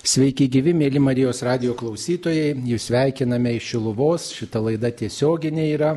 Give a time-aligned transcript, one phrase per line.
[0.00, 5.90] Sveiki gyvi, mėly Marijos radio klausytojai, jūs sveikiname iš Šiluvos, šita laida tiesioginė yra,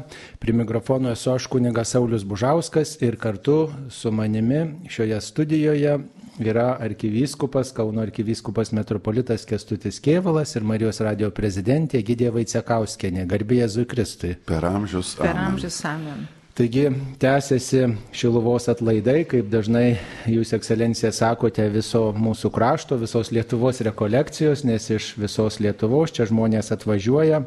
[0.44, 5.96] prie mikrofono esu aš kunigas Saulis Bužauskas ir kartu su manimi šioje studijoje
[6.44, 13.88] yra arkivyskupas, Kauno arkivyskupas metropolitas Kestutis Kievalas ir Marijos radio prezidentė Gidė Vaicekauskenė, garbė Jėzui
[13.88, 14.36] Kristui.
[14.52, 15.16] Per amžius.
[15.24, 16.28] Per amžius amen.
[16.54, 16.84] Taigi
[17.18, 17.80] tęsiasi
[18.14, 19.96] Šiluvos atlaidai, kaip dažnai
[20.30, 26.70] jūs ekscelencija sakote, viso mūsų krašto, visos Lietuvos rekolekcijos, nes iš visos Lietuvos čia žmonės
[26.76, 27.40] atvažiuoja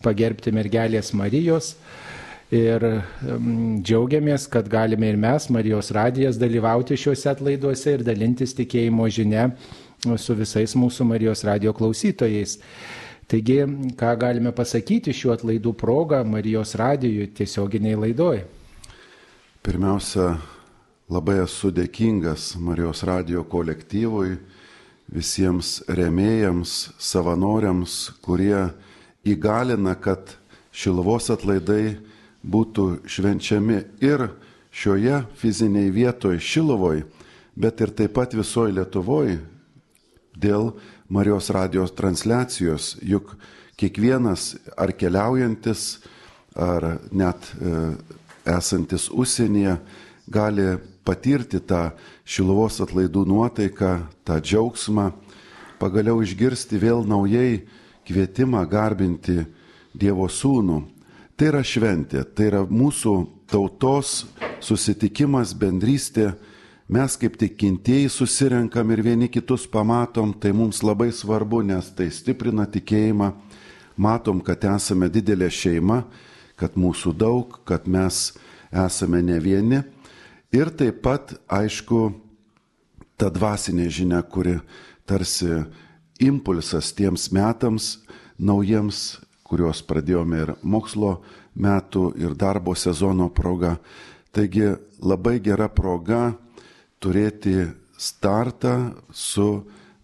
[0.00, 1.74] pagerbti mergelės Marijos.
[2.48, 9.10] Ir um, džiaugiamės, kad galime ir mes, Marijos radijas, dalyvauti šiuose atlaiduose ir dalintis tikėjimo
[9.12, 9.50] žinia
[10.16, 12.56] su visais mūsų Marijos radio klausytojais.
[13.28, 13.58] Taigi,
[13.92, 18.38] ką galime pasakyti šiuo atlaidų proga Marijos radijui tiesioginiai laidoj?
[19.60, 20.30] Pirmiausia,
[21.12, 24.38] labai esu dėkingas Marijos radijo kolektyvui,
[25.12, 28.70] visiems remėjams, savanoriams, kurie
[29.28, 30.32] įgalina, kad
[30.72, 31.98] Šilvos atlaidai
[32.40, 34.30] būtų švenčiami ir
[34.72, 37.04] šioje fiziniai vietoje Šilovoj,
[37.60, 39.36] bet ir taip pat visoje Lietuvoje
[40.32, 40.72] dėl
[41.08, 43.32] Marijos radijos transliacijos, juk
[43.80, 46.02] kiekvienas ar keliaujantis,
[46.52, 47.94] ar net e,
[48.44, 49.78] esantis užsienyje
[50.28, 50.76] gali
[51.08, 51.94] patirti tą
[52.28, 53.92] Šilovos atlaidų nuotaiką,
[54.28, 55.06] tą džiaugsmą,
[55.80, 57.62] pagaliau išgirsti vėl naujai
[58.04, 59.46] kvietimą garbinti
[59.96, 60.82] Dievo sūnų.
[61.38, 63.14] Tai yra šventė, tai yra mūsų
[63.48, 64.26] tautos
[64.60, 66.34] susitikimas, bendrystė,
[66.88, 72.64] mes kaip tikintieji susirenkam ir vieni kitus pamatom, tai mums labai svarbu, nes tai stiprina
[72.64, 73.32] tikėjimą,
[73.96, 76.02] matom, kad esame didelė šeima,
[76.56, 78.32] kad mūsų daug, kad mes
[78.72, 79.82] esame ne vieni.
[80.52, 82.08] Ir taip pat, aišku,
[83.20, 84.56] ta dvasinė žinia, kuri
[85.04, 85.64] tarsi
[86.24, 87.98] impulsas tiems metams
[88.38, 91.18] naujiems, kuriuos pradėjome ir mokslo
[91.58, 93.76] metų, ir darbo sezono proga.
[94.32, 96.36] Taigi labai gera proga
[97.02, 99.48] turėti startą su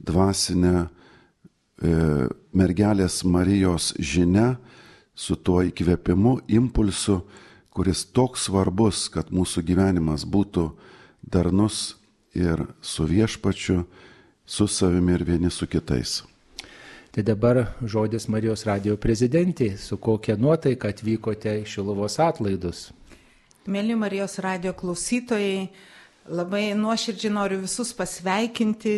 [0.04, 0.88] dvasinė e,
[2.54, 4.56] mergelės Marijos žinia,
[5.14, 7.20] su tuo įkvėpimu, impulsu,
[7.74, 10.68] kuris toks svarbus, kad mūsų gyvenimas būtų
[11.22, 11.94] darnus
[12.34, 13.84] ir su viešpačiu,
[14.46, 16.22] su savimi ir vieni su kitais.
[17.14, 22.88] Tai dabar žodis Marijos radio prezidentė, su kokia nuotaika atvykote į Šilovos atlaidus.
[23.70, 25.68] Mėly Marijos radio klausytojai,
[26.24, 28.92] Labai nuoširdžiai noriu visus pasveikinti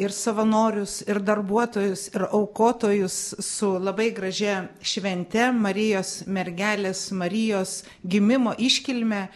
[0.00, 9.26] ir savanorius, ir darbuotojus, ir aukotojus su labai gražia švente Marijos mergelės, Marijos gimimo iškilme.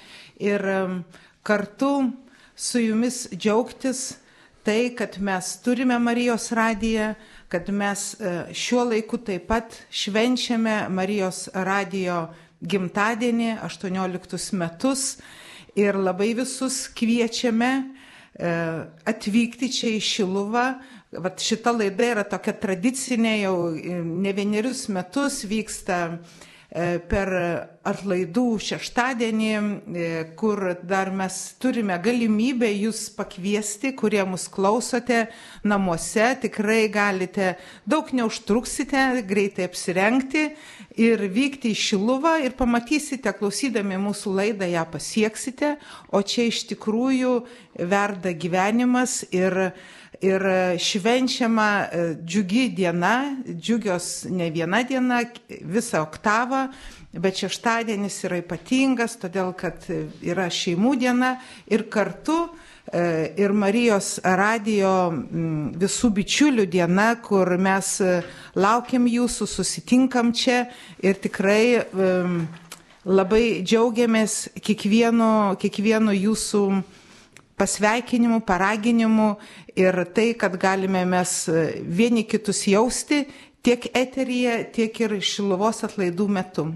[0.41, 0.65] Ir
[1.45, 1.91] kartu
[2.57, 4.15] su jumis džiaugtis
[4.65, 7.11] tai, kad mes turime Marijos radiją,
[7.53, 12.31] kad mes uh, šiuo laiku taip pat švenčiame Marijos radijo
[12.65, 15.19] gimtadienį, 18 metus
[15.79, 18.53] ir labai visus kviečiame e,
[19.11, 20.67] atvykti čia į Šiluvą.
[21.21, 27.31] Vat šita laida yra tokia tradicinė, jau e, ne vienerius metus vyksta E, per
[27.83, 30.09] atlaidų šeštadienį, e,
[30.39, 35.25] kur dar mes turime galimybę jūs pakviesti, kurie mus klausote
[35.65, 36.29] namuose.
[36.45, 37.57] Tikrai galite,
[37.89, 40.51] daug neužtruksite, greitai apsirengti
[41.01, 45.75] ir vykti į Šiluvą ir pamatysite, klausydami mūsų laidą ją pasieksite,
[46.13, 47.41] o čia iš tikrųjų
[47.81, 49.73] verda gyvenimas ir
[50.21, 50.43] ir
[50.79, 56.67] švenčiama e, džiugi diena, džiugios ne viena diena, visą oktavą,
[57.13, 59.89] bet šeštadienis yra ypatingas, todėl kad
[60.23, 61.33] yra šeimų diena
[61.73, 62.37] ir kartu
[62.93, 64.93] e, ir Marijos radio
[65.81, 68.21] visų bičiulių diena, kur mes e,
[68.61, 70.67] laukiam jūsų, susitinkam čia
[71.01, 71.81] ir tikrai
[73.09, 76.65] labai džiaugiamės kiekvienu, kiekvienu jūsų
[77.61, 79.31] pasveikinimu, paraginimu
[79.77, 81.37] ir tai, kad galime mes
[81.85, 83.27] vieni kitus jausti
[83.63, 86.71] tiek eteryje, tiek ir šiluvos atlaidų metu.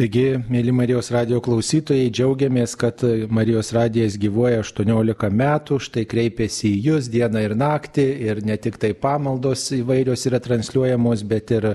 [0.00, 6.78] Taigi, mėly Marijos radio klausytojai, džiaugiamės, kad Marijos radijas gyvuoja 18 metų, štai kreipiasi į
[6.86, 11.66] Jūs dieną ir naktį ir ne tik tai pamaldos įvairios yra transliuojamos, bet ir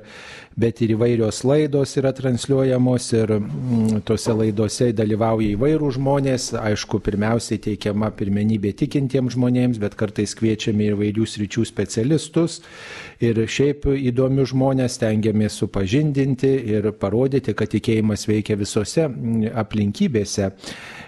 [0.59, 6.53] bet ir įvairios laidos yra transliuojamos ir mm, tose laidose dalyvauja įvairių žmonės.
[6.59, 12.61] Aišku, pirmiausiai teikiama pirmenybė tikintiems žmonėms, bet kartais kviečiame ir įvairių sričių specialistus.
[13.23, 20.53] Ir šiaip įdomių žmonės tengiamės supažindinti ir parodyti, kad tikėjimas veikia visose mm, aplinkybėse.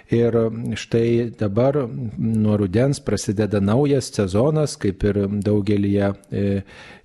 [0.08, 0.36] Ir
[0.80, 1.76] štai dabar
[2.18, 5.92] nuo rudens prasideda naujas sezonas, kaip ir daugelį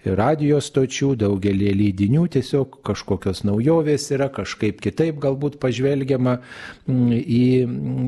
[0.04, 7.44] radio stočių, daugelį leidinių tiesiog kažkokios naujovės yra, kažkaip kitaip galbūt pažvelgiama mm, į,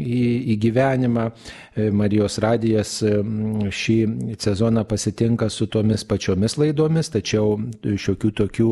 [0.02, 0.23] į,
[0.55, 1.29] į gyvenimą.
[1.75, 3.99] E, Marijos radijas mm, šį
[4.43, 8.70] sezoną pasitinka su tomis pačiomis laidomis, tačiau šiokių tokių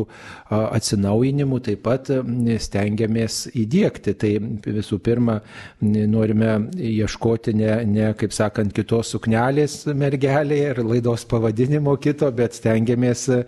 [0.51, 4.17] atsinaujinimų taip pat mm, stengiamės įdėkti.
[4.19, 4.33] Tai
[4.67, 5.39] visų pirma,
[5.79, 13.12] norime ieškoti ne, ne kaip sakant, kitos suknelės mergelėje ir laidos pavadinimo kito, bet stengiamės
[13.13, 13.45] stengiamės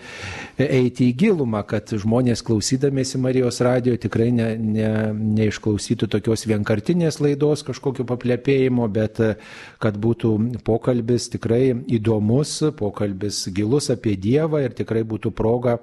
[0.58, 7.20] e, eiti į gilumą, kad žmonės klausydamėsi Marijos radio tikrai ne, ne, neišklausytų tokios vienkartinės
[7.20, 9.36] laidos, kažkokio paplepėjimo, bet e,
[9.80, 15.80] kad būtų pokalbis tikrai įdomus, pokalbis gilus apie Dievą ir tikrai būtų proga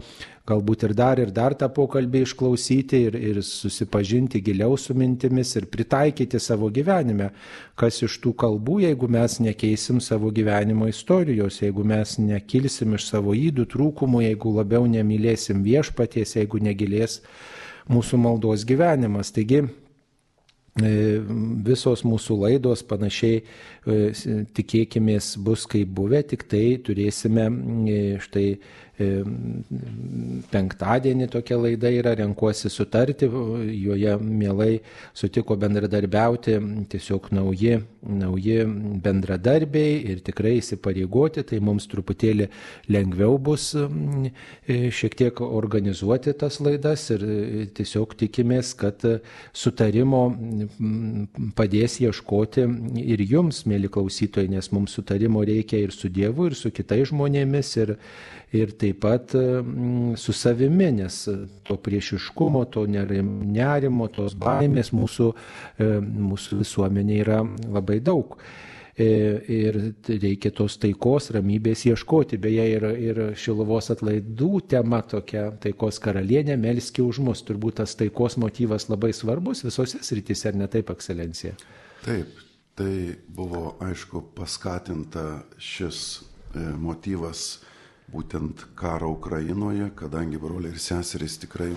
[0.49, 5.69] galbūt ir dar ir dar tą pokalbį išklausyti ir, ir susipažinti giliau su mintimis ir
[5.71, 7.31] pritaikyti savo gyvenime.
[7.79, 13.37] Kas iš tų kalbų, jeigu mes nekeisim savo gyvenimo istorijos, jeigu mes nekilsim iš savo
[13.39, 17.21] įdų trūkumų, jeigu labiau nemylėsim viešpaties, jeigu negilės
[17.91, 19.31] mūsų maldos gyvenimas.
[19.35, 19.62] Taigi,
[20.83, 20.93] e,
[21.67, 28.49] visos mūsų laidos panašiai e, tikėkime bus kaip buvę, tik tai turėsime e, štai
[30.52, 33.28] penktadienį tokia laida yra, renkuosi sutarti,
[33.82, 34.72] joje mielai
[35.16, 36.56] sutiko bendradarbiauti
[36.93, 38.58] tiesiog nauji, nauji
[39.04, 42.49] bendradarbiai ir tikrai įsipareigoti, tai mums truputėlį
[42.93, 43.70] lengviau bus
[44.66, 47.26] šiek tiek organizuoti tas laidas ir
[47.76, 49.04] tiesiog tikimės, kad
[49.52, 50.25] sutarimo
[51.58, 52.66] padės ieškoti
[53.02, 57.75] ir jums, mėly klausytojai, nes mums sutarimo reikia ir su Dievu, ir su kitais žmonėmis.
[57.82, 57.96] Ir,
[58.52, 61.22] ir taip pat mm, su savimi, nes
[61.64, 65.31] to priešiškumo, to nerimo, tos baimės mūsų,
[65.78, 67.40] e, mūsų visuomenė yra
[67.72, 68.37] labai daug.
[68.93, 69.06] E,
[69.49, 72.37] ir reikia tos taikos, ramybės ieškoti.
[72.43, 77.40] Beje, ir, ir Šilovos atlaidų tema tokia taikos karalienė, melski už mus.
[77.49, 81.56] Turbūt tas taikos motyvas labai svarbus visose srityse, ar ne taip, ekscelencija?
[82.04, 82.37] Taip,
[82.76, 87.62] tai buvo aišku paskatinta šis e, motyvas
[88.12, 91.73] būtent karo Ukrainoje, kadangi broliai ir seserys tikrai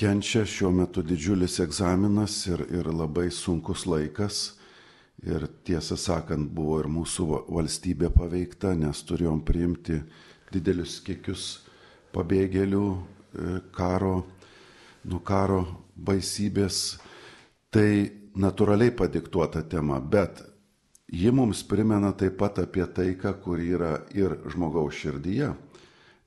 [0.00, 4.56] kenčia šiuo metu didžiulis egzaminas ir, ir labai sunkus laikas.
[5.20, 9.98] Ir tiesą sakant, buvo ir mūsų valstybė paveikta, nes turėjom priimti
[10.52, 11.48] didelius kiekius
[12.14, 14.14] pabėgėlių e, karo,
[15.04, 15.60] nuo karo
[15.96, 16.96] baisybės.
[17.70, 17.90] Tai
[18.40, 20.40] natūraliai padiktuota tema, bet
[21.10, 25.48] Ji mums primena taip pat apie taiką, kur yra ir žmogaus širdyje.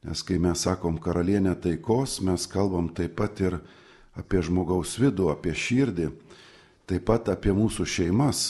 [0.03, 3.61] Nes kai mes sakom karalienė taikos, mes kalbam taip pat ir
[4.19, 6.09] apie žmogaus vidų, apie širdį,
[6.91, 8.41] taip pat apie mūsų šeimas.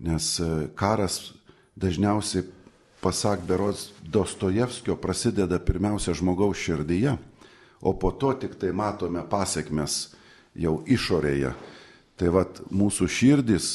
[0.00, 1.34] Nes e, karas
[1.76, 2.46] dažniausiai,
[3.04, 7.18] pasak beros Dostojevskio, prasideda pirmiausia žmogaus širdyje,
[7.84, 10.14] o po to tik tai matome pasiekmes
[10.56, 11.52] jau išorėje.
[12.16, 13.74] Tai vad mūsų širdis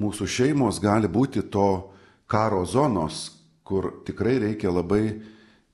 [0.00, 1.90] mūsų šeimos gali būti to
[2.30, 3.30] karo zonos,
[3.64, 5.20] kur tikrai reikia labai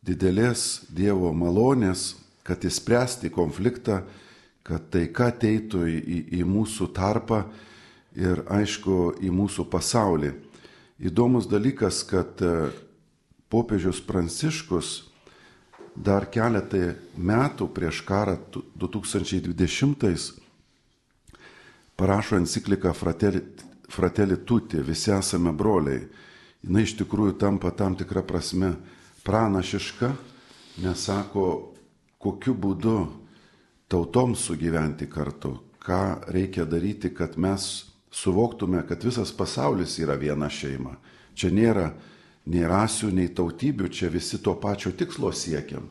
[0.05, 2.15] didelės Dievo malonės,
[2.45, 4.03] kad įspręsti konfliktą,
[4.67, 7.45] kad taika ateitų į, į, į mūsų tarpą
[8.17, 10.33] ir aišku į mūsų pasaulį.
[11.01, 12.71] Įdomus dalykas, kad e,
[13.49, 15.11] popiežius Pranciškus
[15.97, 18.37] dar keletą metų prieš karą
[18.77, 20.37] 2020
[22.01, 23.43] parašo encikliką Fratelli
[23.91, 26.05] fratelį tuti, visi esame broliai,
[26.63, 28.75] jinai iš tikrųjų tampa tam tikrą prasme
[29.27, 30.13] pranašiška,
[30.85, 31.75] nes sako,
[32.21, 32.97] kokiu būdu
[33.91, 40.97] tautoms sugyventi kartu, ką reikia daryti, kad mes suvoktume, kad visas pasaulis yra viena šeima.
[41.35, 41.91] Čia nėra
[42.51, 45.89] nei rasių, nei tautybių, čia visi to pačio tikslo siekiam.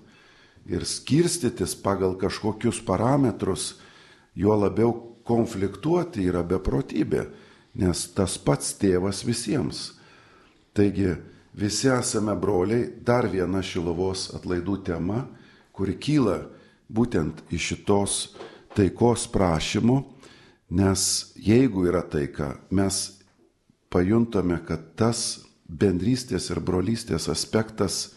[0.69, 3.79] Ir skirstytis pagal kažkokius parametrus,
[4.35, 4.93] juo labiau
[5.25, 7.25] konfliktuoti yra beprotybė
[7.79, 9.93] nes tas pats tėvas visiems.
[10.75, 11.15] Taigi
[11.55, 15.23] visi esame broliai, dar viena Šilovos atlaidų tema,
[15.71, 16.41] kuri kyla
[16.91, 18.15] būtent iš šitos
[18.75, 20.01] taikos prašymų,
[20.75, 21.03] nes
[21.39, 23.19] jeigu yra taika, mes
[23.89, 28.13] pajuntame, kad tas bendrystės ir brolystės aspektas,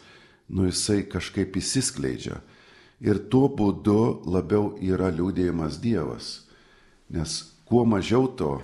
[0.48, 2.40] nu jisai kažkaip įsiskleidžia.
[3.02, 6.44] Ir tuo būdu labiau yra liūdėjimas Dievas.
[7.10, 8.60] Nes kuo mažiau to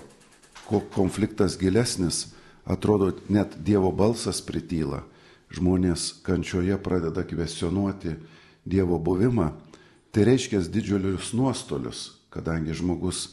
[0.68, 2.28] konfliktas gilesnis,
[2.68, 5.02] atrodo net Dievo balsas prityla,
[5.54, 8.16] žmonės kančioje pradeda kvestionuoti
[8.68, 9.52] Dievo buvimą,
[10.12, 13.30] tai reiškia didžiulius nuostolius, kadangi žmogus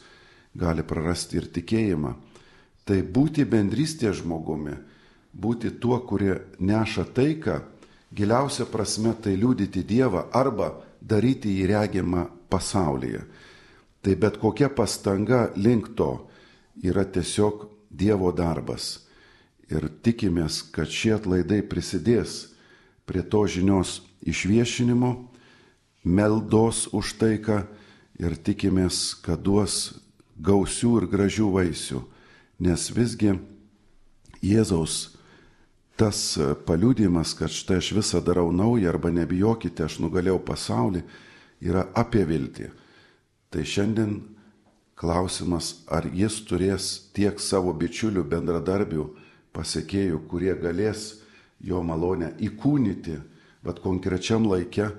[0.55, 2.15] gali prarasti ir tikėjimą.
[2.85, 4.75] Tai būti bendrystės žmogumi,
[5.33, 7.59] būti tuo, kurie neša taiką,
[8.15, 13.25] giliausia prasme tai liūdyti Dievą arba daryti jį regimą pasaulyje.
[14.05, 16.29] Tai bet kokia pastanga link to
[16.83, 19.05] yra tiesiog Dievo darbas.
[19.71, 22.51] Ir tikimės, kad šie atlaidai prisidės
[23.07, 25.11] prie to žinios išviešinimo,
[26.03, 27.63] meldos už taiką
[28.19, 29.95] ir tikimės, kad duos
[30.37, 32.01] gausių ir gražių vaisių,
[32.59, 33.37] nes visgi
[34.45, 35.15] Jėzaus
[35.95, 36.35] tas
[36.67, 41.01] paliūdimas, kad štai aš visą darau naują arba nebijokite, aš nugalėjau pasaulį,
[41.63, 42.69] yra apie viltį.
[43.49, 44.17] Tai šiandien
[44.95, 49.05] klausimas, ar jis turės tiek savo bičiulių bendradarbių
[49.55, 51.19] pasiekėjų, kurie galės
[51.63, 53.17] jo malonę įkūnyti,
[53.65, 54.89] bet konkrečiam laikė,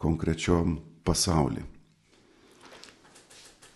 [0.00, 1.64] konkrečiom pasaulį.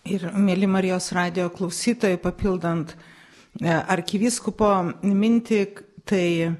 [0.05, 4.69] Ir, mėly Marijos radio klausytojai, papildant e, arkiviskupo
[5.01, 5.61] mintį,
[6.05, 6.53] tai e,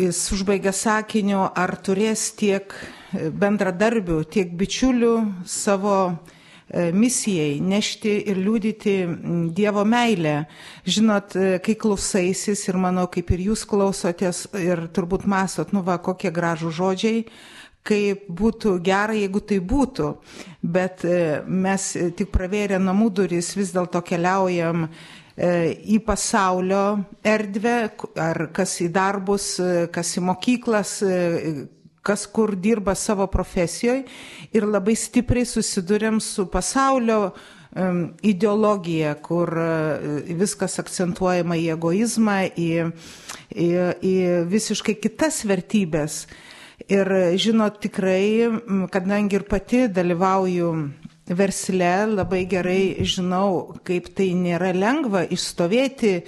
[0.00, 2.72] jis užbaigia sakiniu, ar turės tiek
[3.12, 6.39] bendradarbių, tiek bičiulių savo e,
[6.70, 8.96] misijai nešti ir liūdyti
[9.56, 10.34] Dievo meilę.
[10.86, 11.34] Žinot,
[11.64, 16.70] kai klausaisis ir manau, kaip ir jūs klausotės ir turbūt masot, nu va, kokie gražų
[16.76, 17.24] žodžiai,
[17.86, 20.10] kaip būtų gera, jeigu tai būtų.
[20.62, 24.90] Bet e, mes tik pravėrę namų duris vis dėlto keliaujam e,
[25.96, 26.84] į pasaulio
[27.24, 27.76] erdvę,
[28.20, 30.98] ar kas į darbus, e, kas į mokyklas,
[32.02, 34.04] kas kur dirba savo profesijoje
[34.56, 37.32] ir labai stipriai susidurėm su pasaulio
[38.26, 39.52] ideologija, kur
[40.26, 42.70] viskas akcentuojama į egoizmą, į,
[43.54, 43.68] į,
[44.02, 44.14] į
[44.50, 46.24] visiškai kitas vertybės.
[46.90, 47.06] Ir
[47.38, 48.50] žinot, tikrai,
[48.90, 50.72] kadangi ir pati dalyvauju
[51.30, 56.22] versle, labai gerai žinau, kaip tai nėra lengva išstovėti e,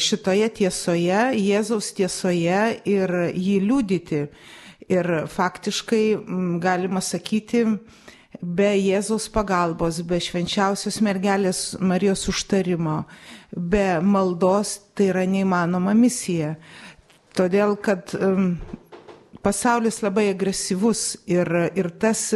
[0.00, 4.22] šitoje tiesoje, Jėzaus tiesoje ir jį liūdyti.
[4.92, 6.04] Ir faktiškai
[6.62, 7.64] galima sakyti,
[8.42, 13.00] be Jėzaus pagalbos, be švenčiausios mergelės Marijos užtarimo,
[13.50, 16.54] be maldos tai yra neįmanoma misija.
[17.36, 18.14] Todėl, kad
[19.44, 22.28] pasaulis labai agresyvus ir, ir tas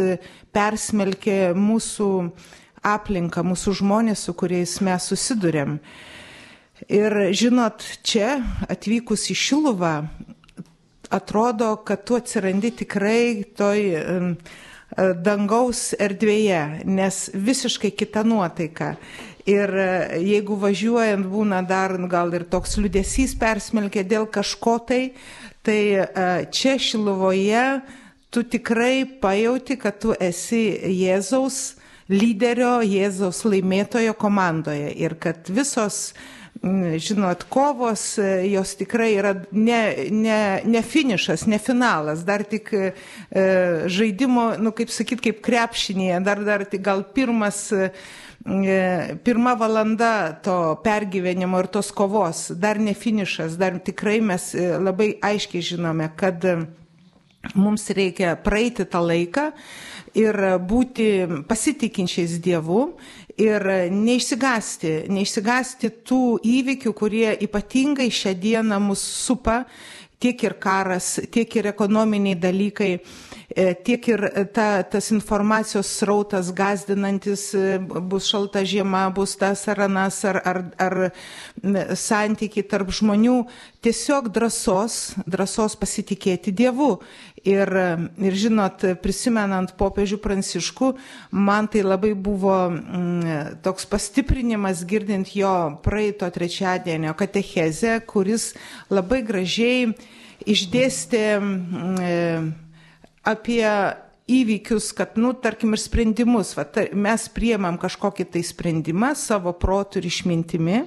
[0.54, 2.10] persmelkė mūsų
[2.86, 5.78] aplinką, mūsų žmonės, su kuriais mes susidurėm.
[6.88, 8.38] Ir žinot, čia
[8.72, 9.94] atvykus į Šiluvą,
[11.10, 13.82] atrodo, kad tu atsirandi tikrai toj
[15.22, 18.96] dangaus erdvėje, nes visiškai kita nuotaika.
[19.48, 19.90] Ir e,
[20.20, 25.00] jeigu važiuojant būna dar gal ir toks liudesys persmelkia dėl kažko tai,
[25.62, 26.06] Tai e,
[26.52, 27.80] čia Šiluvoje
[28.30, 31.76] tu tikrai pajauti, kad tu esi Jėzaus
[32.08, 36.14] lyderio, Jėzaus laimėtojo komandoje ir kad visos,
[37.00, 42.90] žinot, kovos, e, jos tikrai yra ne, ne, ne finišas, ne finalas, dar tik e,
[43.88, 47.70] žaidimo, nu kaip sakyt, kaip krepšinėje, dar, dar tik gal pirmas
[48.46, 54.64] E, pirma valanda to pergyvenimo ir tos kovos, dar ne finišas, dar tikrai mes e,
[54.80, 56.54] labai aiškiai žinome, kad e,
[57.52, 59.50] mums reikia praeiti tą laiką
[60.16, 62.94] ir būti pasitikinčiais Dievu
[63.40, 69.64] ir neišsigasti, neišsigasti tų įvykių, kurie ypatingai šią dieną mus supa,
[70.20, 72.92] tiek ir karas, tiek ir ekonominiai dalykai
[73.50, 74.20] E, tiek ir
[74.54, 80.60] ta, tas informacijos srautas gazdinantis, e, bus šalta žiema, bus tas ar anas, ar, ar,
[80.78, 83.40] ar santykiai tarp žmonių,
[83.82, 87.00] tiesiog drąsos, drąsos pasitikėti Dievu.
[87.48, 87.70] Ir,
[88.20, 90.90] ir žinot, prisimenant popiežių pranciškų,
[91.32, 98.50] man tai labai buvo mm, toks pastiprinimas girdint jo praeito trečiadienio katechezę, kuris
[98.92, 99.88] labai gražiai
[100.44, 102.52] išdėstė mm,
[103.32, 103.64] apie
[104.30, 110.00] įvykius, kad, nu, tarkim, ir sprendimus, va, tar, mes priemam kažkokį tai sprendimą savo protų
[110.00, 110.80] ir išmintimi,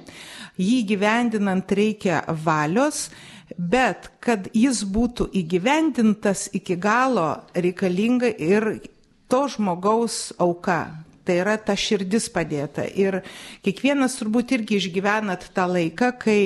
[0.60, 3.08] jį gyvendinant reikia valios,
[3.58, 8.68] bet kad jis būtų įgyvendintas iki galo reikalinga ir
[9.28, 11.04] to žmogaus auka.
[11.24, 12.84] Tai yra ta širdis padėta.
[12.84, 13.22] Ir
[13.64, 16.40] kiekvienas turbūt irgi išgyvenat tą laiką, kai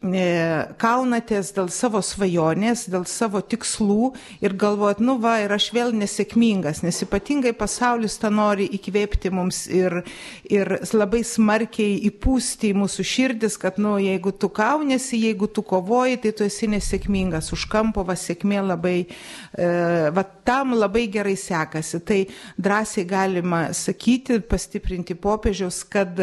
[0.00, 6.84] kaunatės dėl savo svajonės, dėl savo tikslų ir galvojat, nu va, ir aš vėl nesėkmingas,
[6.86, 10.04] nes ypatingai pasaulis tą nori įkvėpti mums ir,
[10.46, 16.22] ir labai smarkiai įpūsti į mūsų širdis, kad, nu, jeigu tu kaunėsi, jeigu tu kovoji,
[16.22, 19.68] tai tu esi nesėkmingas, už kampo va sėkmė labai, e,
[20.14, 22.04] va tam labai gerai sekasi.
[22.06, 22.22] Tai
[22.54, 26.14] drąsiai galima sakyti, pastiprinti popiežiaus, kad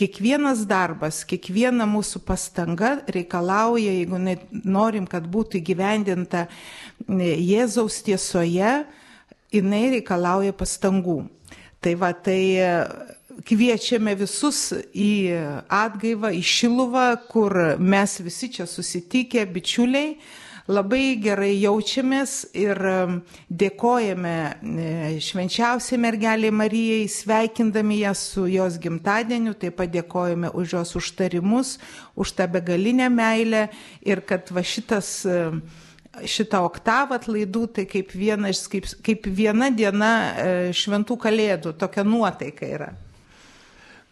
[0.00, 4.20] kiekvienas darbas, kiekviena mūsų pastanga reikalauja, jeigu
[4.64, 6.46] norim, kad būtų įgyvendinta
[7.08, 8.82] Jėzaus tiesoje,
[9.52, 11.22] jinai reikalauja pastangų.
[11.82, 12.40] Tai va, tai
[13.48, 15.10] kviečiame visus į
[15.72, 20.14] atgaivą, į šiluvą, kur mes visi čia susitikę, bičiuliai,
[20.70, 22.78] labai gerai jaučiamės ir
[23.48, 24.88] dėkojame e,
[25.22, 31.76] švenčiausiai mergeliai Marijai, sveikindami ją su jos gimtadieniu, taip pat dėkojame už jos užtarimus,
[32.14, 33.68] už tą begalinę meilę
[34.06, 35.22] ir kad va šitas
[36.28, 42.68] šitą oktavą atlaidų, tai kaip viena, kaip, kaip viena diena e, šventų kalėdų, tokia nuotaika
[42.68, 42.92] yra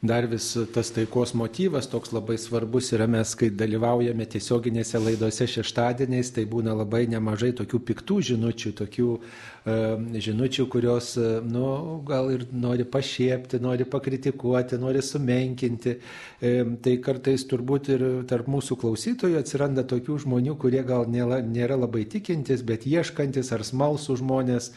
[0.02, 6.30] dar vis tas taikos motyvas toks labai svarbus yra mes, kai dalyvaujame tiesioginėse laidose šeštadieniais,
[6.32, 11.66] tai būna labai nemažai tokių piktų žinučių, tokių uh, žinučių, kurios, uh, nu,
[12.08, 15.98] gal ir nori pašiepti, nori pakritikuoti, nori sumenkinti.
[16.40, 21.76] Um, tai kartais turbūt ir tarp mūsų klausytojų atsiranda tokių žmonių, kurie gal nėra, nėra
[21.76, 24.72] labai tikintis, bet ieškantis ar smalsų žmonės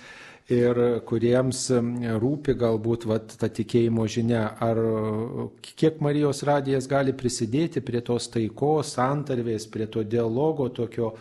[0.51, 1.69] ir kuriems
[2.19, 4.79] rūpi galbūt vat, ta tikėjimo žinia, ar
[5.63, 11.13] kiek Marijos radijas gali prisidėti prie tos taikos, santarvės, prie to dialogo tokio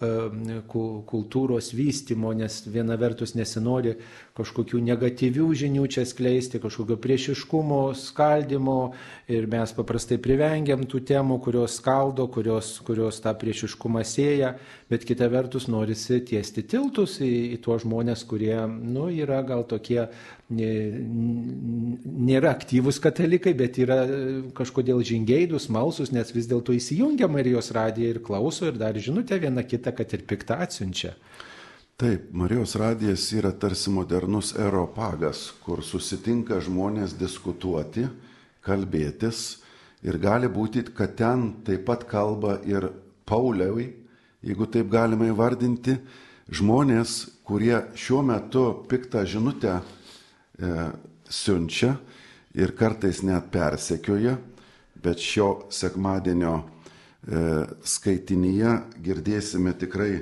[0.00, 3.98] kultūros vystimo, nes viena vertus nesinori
[4.32, 8.94] kažkokių negatyvių žinių čia skleisti, kažkokio priešiškumo, skaldimo
[9.28, 14.54] ir mes paprastai privengiam tų temų, kurios skaldo, kurios, kurios tą priešiškumą sėja,
[14.90, 20.08] bet kita vertus norisi tiesti tiltus į, į tuos žmonės, kurie nu, yra gal tokie
[22.30, 24.00] nėra aktyvūs katalikai, bet yra
[24.56, 29.62] kažkodėl žingeidus, malsus, nes vis dėlto įsijungia Marijos radiją ir klauso ir dar žinutę vieną
[29.70, 31.14] kitą, kad ir piktą atsiunčia.
[32.00, 38.08] Taip, Marijos radijas yra tarsi modernus aeropagas, kur susitinka žmonės diskutuoti,
[38.64, 39.60] kalbėtis
[40.02, 42.88] ir gali būti, kad ten taip pat kalba ir
[43.28, 43.99] Pauliaui,
[44.42, 45.96] jeigu taip galima įvardinti,
[46.50, 50.88] žmonės, kurie šiuo metu piktą žinutę e,
[51.30, 51.94] siunčia
[52.54, 54.36] ir kartais net persekioja,
[55.00, 56.64] bet šio sekmadienio e,
[57.86, 60.12] skaitinyje girdėsime tikrai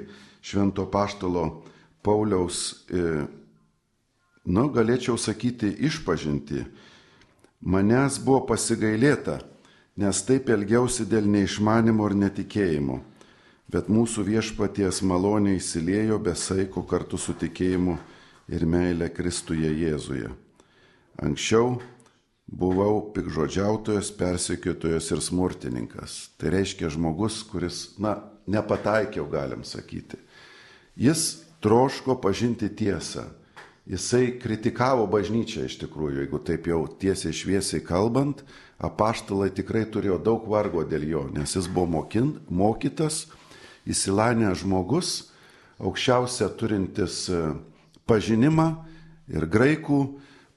[0.42, 1.46] švento paštalo
[2.04, 3.26] Pauliaus, e,
[4.48, 6.64] nu, galėčiau sakyti, išpažinti.
[7.68, 9.40] Manęs buvo pasigailėta,
[9.98, 13.00] nes taip elgiausi dėl neišmanimo ir netikėjimo,
[13.68, 17.98] bet mūsų viešpaties malonė įsiliejo be saiko kartu su tikėjimu
[18.48, 20.30] ir meilė Kristuje Jėzuje.
[21.20, 21.76] Anksčiau
[22.48, 26.30] buvau pikžodžiautojas, persekiotojas ir smurtininkas.
[26.40, 28.16] Tai reiškia žmogus, kuris, na,
[28.48, 30.16] nepataikiau, galim sakyti.
[30.96, 33.28] Jis troško pažinti tiesą.
[33.88, 38.42] Jisai kritikavo bažnyčią iš tikrųjų, jeigu taip jau tiesiai šviesiai kalbant,
[38.84, 43.24] apaštalai tikrai turėjo daug vargo dėl jo, nes jis buvo mokin, mokytas,
[43.86, 45.30] įsilanęs žmogus,
[45.78, 47.42] aukščiausia turintis e,
[48.08, 48.68] pažinimą
[49.30, 50.00] ir graikų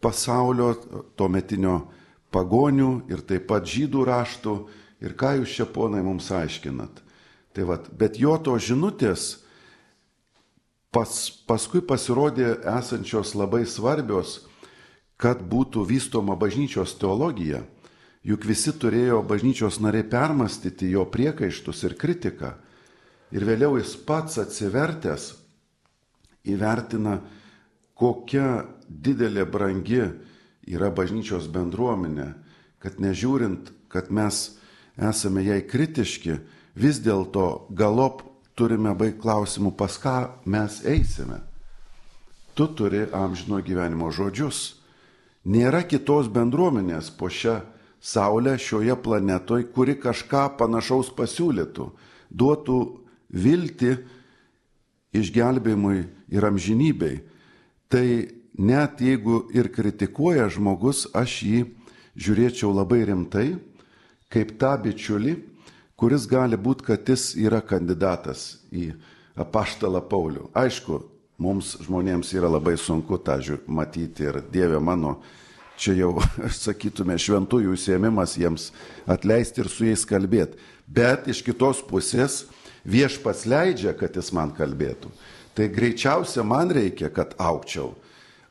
[0.02, 0.74] pasaulio,
[1.16, 1.92] to metinio
[2.34, 4.56] pagonių ir taip pat žydų raštų.
[5.02, 7.02] Ir ką jūs čia ponai mums aiškinat?
[7.52, 9.42] Tai vat, bet jo to žinutės
[10.94, 11.10] pas,
[11.48, 14.42] paskui pasirodė esančios labai svarbios,
[15.22, 17.64] kad būtų vystoma bažnyčios teologija,
[18.26, 22.56] juk visi turėjo bažnyčios nariai permastyti jo priekaištus ir kritiką.
[23.32, 25.32] Ir vėliau jis pats atsivertęs
[26.52, 27.20] įvertina,
[27.96, 30.02] kokia didelė brangi
[30.68, 32.34] yra bažnyčios bendruomenė,
[32.82, 34.58] kad nežiūrint, kad mes
[34.98, 36.40] esame jai kritiški,
[36.76, 38.26] vis dėlto galop
[38.58, 41.42] turime baigti klausimų, pas ką mes eisime.
[42.56, 44.82] Tu turi amžino gyvenimo žodžius.
[45.48, 47.62] Nėra kitos bendruomenės po šią
[48.02, 51.84] Saulę šioje planetoje, kuri kažką panašaus pasiūlytų,
[52.34, 52.78] duotų
[53.32, 53.96] viltį
[55.16, 57.22] išgelbėjimui ir amžinybei.
[57.92, 58.06] Tai
[58.56, 61.62] net jeigu ir kritikuoja žmogus, aš jį
[62.16, 63.48] žiūrėčiau labai rimtai,
[64.32, 65.36] kaip tą bičiulį,
[66.00, 68.92] kuris gali būti, kad jis yra kandidatas į
[69.40, 70.50] apaštalą Paulių.
[70.58, 71.02] Aišku,
[71.42, 75.22] mums žmonėms yra labai sunku tą matyti ir Dieve mano,
[75.78, 76.16] čia jau,
[76.66, 78.72] sakytume, šventųjų įsiemimas jiems
[79.06, 80.60] atleisti ir su jais kalbėti.
[80.88, 82.46] Bet iš kitos pusės
[82.86, 85.12] viešpats leidžia, kad jis man kalbėtų.
[85.56, 87.94] Tai greičiausia man reikia, kad aukčiau.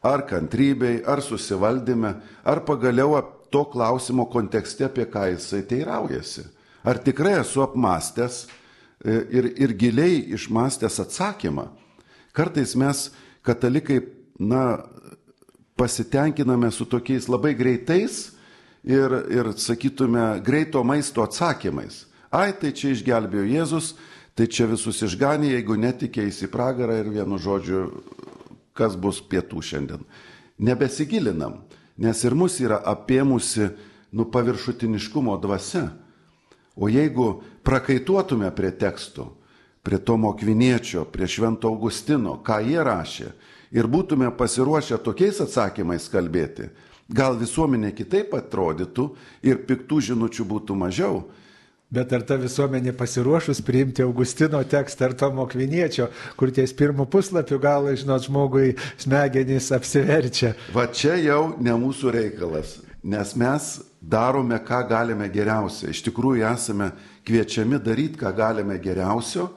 [0.02, 2.14] Ar kantrybei, ar susivaldyme,
[2.44, 3.18] ar pagaliau
[3.50, 6.46] to klausimo kontekste, apie ką jisai teiraujasi.
[6.84, 8.46] Ar tikrai esu apmastęs
[9.04, 11.66] e, ir, ir giliai išmastęs atsakymą?
[12.32, 13.10] Kartais mes,
[13.44, 14.00] katalikai,
[14.38, 14.80] na,
[15.76, 18.30] pasitenkiname su tokiais labai greitais
[18.84, 22.04] ir, ir sakytume, greito maisto atsakymais.
[22.30, 23.94] Ai, tai čia išgelbėjo Jėzus,
[24.40, 27.80] tai čia visus išganė, jeigu netikėjai į pragarą ir vienu žodžiu,
[28.72, 30.06] kas bus pietų šiandien.
[30.56, 31.58] Nebesigilinam,
[32.00, 33.66] nes ir mus yra apėmusi
[34.16, 35.90] nu paviršutiniškumo dvasia.
[36.72, 39.26] O jeigu prakaituotume prie tekstų,
[39.84, 43.34] prie Tomo Kviniečio, prie Švento Augustino, ką jie rašė,
[43.76, 46.70] ir būtume pasiruošę tokiais atsakymais kalbėti,
[47.12, 49.10] gal visuomenė kitaip atrodytų
[49.44, 51.26] ir piktų žinučių būtų mažiau.
[51.90, 56.06] Bet ar ta visuomenė pasiruošus priimti Augustino tekstą ar Tomo Kviniečio,
[56.38, 60.52] kur ties pirmų puslapių gal, žinot, žmogui smegenys apsiverčia?
[60.70, 63.66] Va čia jau ne mūsų reikalas, nes mes
[63.98, 65.90] darome, ką galime geriausio.
[65.90, 66.92] Iš tikrųjų esame
[67.26, 69.48] kviečiami daryti, ką galime geriausio,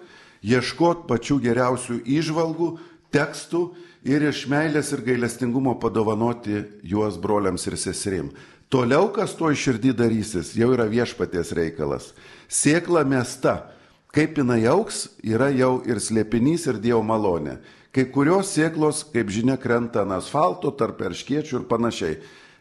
[0.41, 2.71] ieškoti pačių geriausių išvalgų,
[3.13, 3.61] tekstų
[4.09, 8.33] ir iš meilės ir gailestingumo padovanoti juos broliams ir seserim.
[8.73, 12.07] Toliau, kas to iširdį darysis, jau yra viešpaties reikalas.
[12.49, 13.67] Sėkla mesta,
[14.09, 17.59] kaip jinai auks, yra jau ir slėpinys, ir Dievo malonė.
[17.93, 22.15] Kai kurios sėklos, kaip žinia, krenta ant asfalto, tarp erškiečių ir panašiai.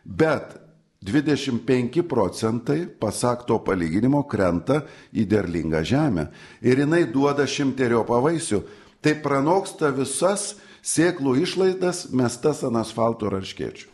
[0.05, 0.59] Bet
[1.09, 4.83] 25 procentai, pasak to palyginimo, krenta
[5.17, 6.27] į derlingą žemę.
[6.61, 8.61] Ir jinai duoda šimterio pavaisių.
[9.01, 13.92] Tai pranoksta visas sėklų išlaidas mestas ant asfalto ir arškiečių.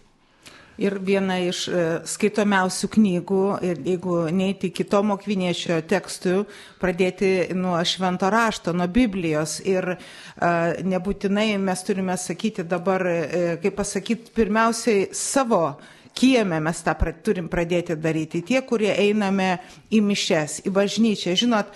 [0.78, 6.44] Ir viena iš e, skaitomiausių knygų, ir jeigu neiti kito mokviniečio tekstų,
[6.78, 9.58] pradėti nuo švento rašto, nuo Biblijos.
[9.66, 9.98] Ir e,
[10.86, 15.64] nebūtinai mes turime sakyti dabar, e, kaip pasakyti, pirmiausiai savo
[16.18, 18.42] kieme mes tą turim pradėti daryti.
[18.46, 19.58] Tie, kurie einame
[19.90, 21.34] į mišes, į bažnyčią.
[21.38, 21.74] Žinot,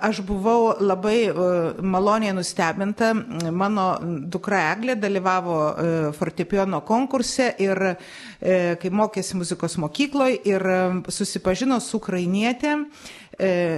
[0.00, 1.32] aš buvau labai e,
[1.80, 3.14] maloniai nustebinta.
[3.52, 10.66] Mano dukra Eglė dalyvavo e, fortepijono konkurse ir e, kai mokėsi muzikos mokykloje ir
[11.08, 12.78] susipažino su ukrainietė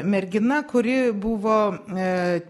[0.04, 1.78] mergina, kuri buvo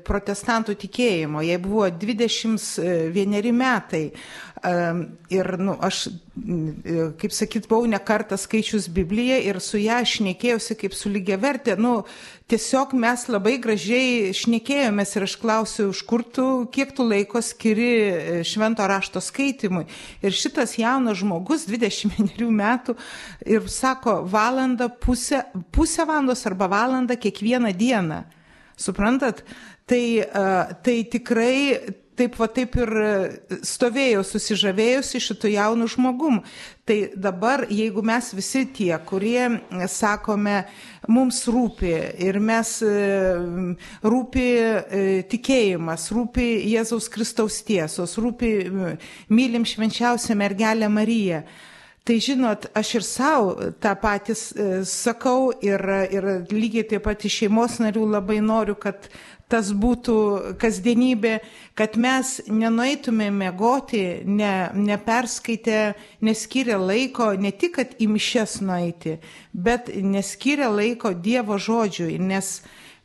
[0.03, 4.01] protestantų tikėjimo, jai buvo 21 metai.
[4.67, 6.09] Ir nu, aš,
[7.21, 11.77] kaip sakyt, buvau ne kartą skaičius Bibliją ir su ją šnekėjausi kaip su lygiavertė.
[11.79, 11.93] Nu,
[12.51, 17.91] tiesiog mes labai gražiai šnekėjomės ir aš klausiau, iš kur tu, kiek tu laiko skiri
[17.93, 19.85] e, švento rašto skaitimui.
[20.27, 22.97] Ir šitas jaunas žmogus, 21 metų,
[23.47, 28.25] ir sako, valandą, pusę, pusę valandos arba valandą kiekvieną dieną.
[28.77, 29.45] Suprantat?
[29.87, 30.03] Tai,
[30.83, 32.93] tai tikrai taip va taip ir
[33.67, 36.41] stovėjau susižavėjusi šitų jaunų žmogum.
[36.87, 39.49] Tai dabar, jeigu mes visi tie, kurie
[39.91, 40.61] sakome,
[41.11, 41.95] mums rūpi
[42.27, 42.75] ir mes
[44.07, 44.49] rūpi
[45.33, 48.53] tikėjimas, rūpi Jėzaus Kristaus tiesos, rūpi
[49.29, 51.43] mylim švenčiausią mergelę Mariją.
[52.07, 54.53] Tai žinot, aš ir savo tą patys
[54.87, 55.83] sakau ir,
[56.15, 59.09] ir lygiai taip pat iš šeimos narių labai noriu, kad
[59.51, 60.15] tas būtų
[60.63, 61.33] kasdienybė,
[61.79, 65.81] kad mes nenueitume mėgoti, ne, neperskaitę,
[66.23, 69.19] neskyrę laiko, ne tik, kad į mišes nueiti,
[69.51, 72.61] bet neskyrę laiko Dievo žodžiui, nes,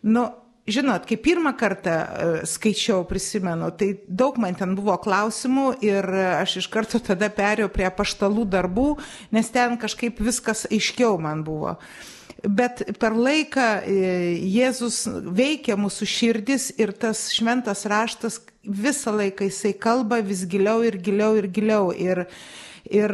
[0.05, 0.27] nu,
[0.73, 6.07] žinot, kai pirmą kartą e, skaičiau, prisimenu, tai daug man ten buvo klausimų ir
[6.41, 8.87] aš iš karto tada perėjau prie paštalų darbų,
[9.35, 11.77] nes ten kažkaip viskas aiškiau man buvo.
[12.41, 13.97] Bet per laiką e,
[14.49, 15.03] Jėzus
[15.37, 21.35] veikia mūsų širdis ir tas šventas raštas visą laiką jisai kalba vis giliau ir giliau
[21.37, 21.91] ir giliau.
[21.93, 22.25] Ir,
[22.89, 23.13] ir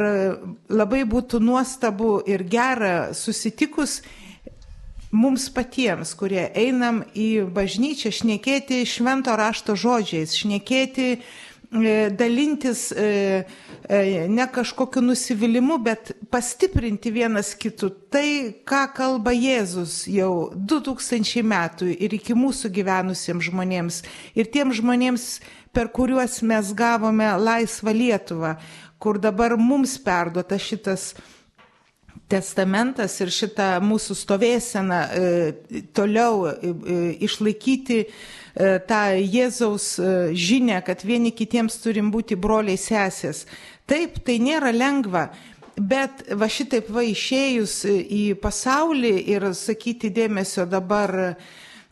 [0.72, 4.00] labai būtų nuostabu ir gera susitikus
[5.12, 11.18] mums patiems, kurie einam į bažnyčią, šnekėti švento rašto žodžiais, šnekėti
[11.70, 13.44] E, dalintis e,
[13.88, 18.28] e, ne kažkokiu nusivylimu, bet pastiprinti vienas kitų tai,
[18.64, 24.00] ką kalba Jėzus jau 2000 metų ir iki mūsų gyvenusiems žmonėms
[24.32, 25.26] ir tiems žmonėms,
[25.76, 28.56] per kuriuos mes gavome laisvą Lietuvą,
[28.96, 31.10] kur dabar mums perduota šitas
[32.28, 35.28] testamentas ir šitą mūsų stovėseną e,
[35.96, 36.72] toliau e,
[37.24, 38.08] išlaikyti e,
[38.88, 39.94] tą Jėzaus
[40.36, 43.46] žinę, kad vieni kitiems turim būti broliai sesės.
[43.88, 45.28] Taip, tai nėra lengva,
[45.78, 51.14] bet va šitaip va išėjus į pasaulį ir sakyti dėmesio dabar,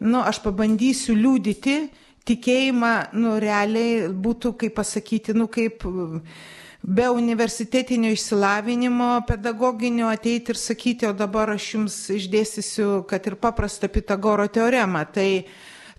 [0.04, 1.78] nu, aš pabandysiu liūdyti,
[2.26, 5.86] tikėjimą, nu, realiai būtų, kaip pasakyti, nu, kaip
[6.86, 13.90] be universitetinio išsilavinimo pedagoginio ateiti ir sakyti, o dabar aš jums išdėstysiu, kad ir paprastą
[13.90, 15.02] Pitagoro teoremą.
[15.12, 15.30] Tai,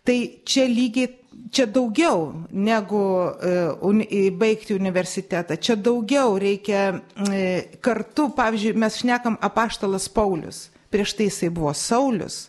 [0.08, 1.12] tai čia lygiai
[1.52, 5.58] čia daugiau negu e, baigti universitetą.
[5.60, 7.44] Čia daugiau reikia e,
[7.84, 12.48] kartu, pavyzdžiui, mes šnekam apaštalas Paulius, prieš tai jisai buvo Saulis.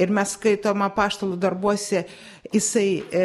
[0.00, 2.04] Ir mes skaitom apaštalų darbuose,
[2.52, 3.24] jisai e,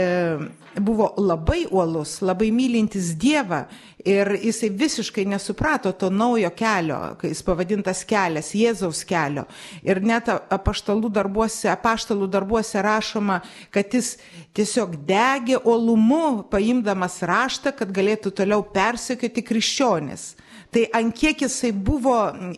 [0.79, 3.63] buvo labai uolus, labai mylintis Dievą
[4.05, 9.45] ir jisai visiškai nesuprato to naujo kelio, kai jis pavadintas kelias, Jėzaus kelio.
[9.87, 13.39] Ir net apaštalų darbuose, apaštalų darbuose rašoma,
[13.73, 14.15] kad jis
[14.55, 20.34] tiesiog degė uolumu, paimdamas raštą, kad galėtų toliau persekioti krikščionis.
[20.75, 22.17] Tai ant kiek jisai buvo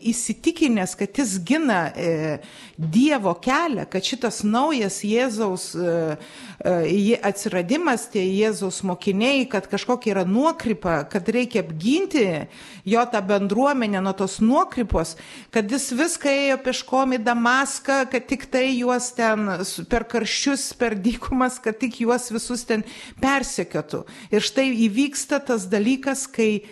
[0.09, 2.39] įsitikinęs, kad jis gina e,
[2.77, 6.15] Dievo kelią, kad šitas naujas Jėzaus e,
[6.65, 12.25] e, atsiradimas, tie Jėzaus mokiniai, kad kažkokia yra nuokrypa, kad reikia apginti
[12.89, 15.13] jo tą bendruomenę nuo tos nuokrypos,
[15.53, 19.45] kad jis viską ėjo peškom į Damaską, kad tik tai juos ten
[19.93, 22.81] per karščius, per dykumas, kad tik juos visus ten
[23.21, 24.07] persekiotų.
[24.33, 26.63] Ir štai įvyksta tas dalykas, kai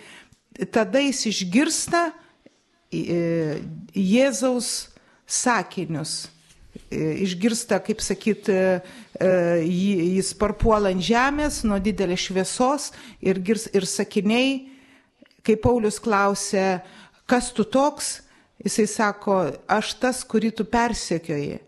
[0.72, 2.10] tada jis išgirsta
[2.92, 3.60] e,
[3.92, 4.88] Jėzaus
[5.26, 6.26] sakinius.
[6.92, 8.80] E, išgirsta, kaip sakyt, e,
[9.66, 12.90] jis parpuola ant žemės nuo didelės šviesos
[13.24, 14.68] ir, girs, ir sakiniai,
[15.46, 16.82] kai Paulius klausė,
[17.28, 18.20] kas tu toks,
[18.62, 19.38] jisai sako,
[19.70, 21.60] aš tas, kurį tu persekioji.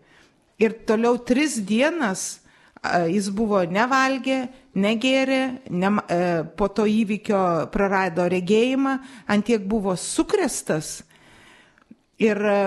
[0.59, 2.41] Ir toliau tris dienas
[2.83, 4.47] jis buvo nevalgė,
[4.79, 6.19] negėrė, ne, e,
[6.55, 7.41] po to įvykio
[7.73, 11.01] prarado regėjimą, antiek buvo sukrestas.
[12.19, 12.59] Ir e,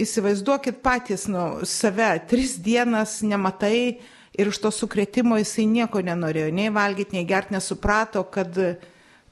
[0.00, 4.00] įsivaizduokit patys, nu, save, tris dienas nematai
[4.34, 8.56] ir iš to sukretimo jisai nieko nenorėjo, nei valgyti, nei gert, nesuprato, kad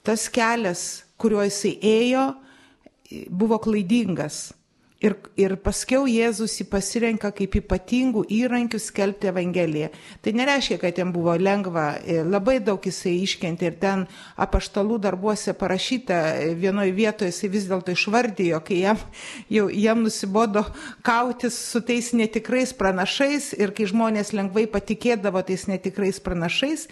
[0.05, 2.27] tas kelias, kuriuo jisai ėjo,
[3.33, 4.51] buvo klaidingas.
[5.03, 9.89] Ir, ir paskiau Jėzus jį pasirenka kaip ypatingų įrankių skelbti Evangeliją.
[10.23, 14.05] Tai nereiškia, kad jam buvo lengva, e, labai daug jisai iškentė ir ten
[14.39, 19.03] apaštalų darbuose parašyta, e, vienoje vietoje jisai vis dėlto išvardijo, kai jam,
[19.57, 20.63] jau, jam nusibodo
[21.03, 26.87] kautis su tais netikrais pranašais ir kai žmonės lengvai patikėdavo tais netikrais pranašais,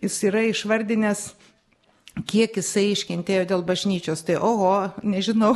[0.00, 1.28] jis yra išvardinęs
[2.26, 4.22] kiek jisai iškentėjo dėl bažnyčios.
[4.26, 4.74] Tai oho,
[5.06, 5.52] nežinau,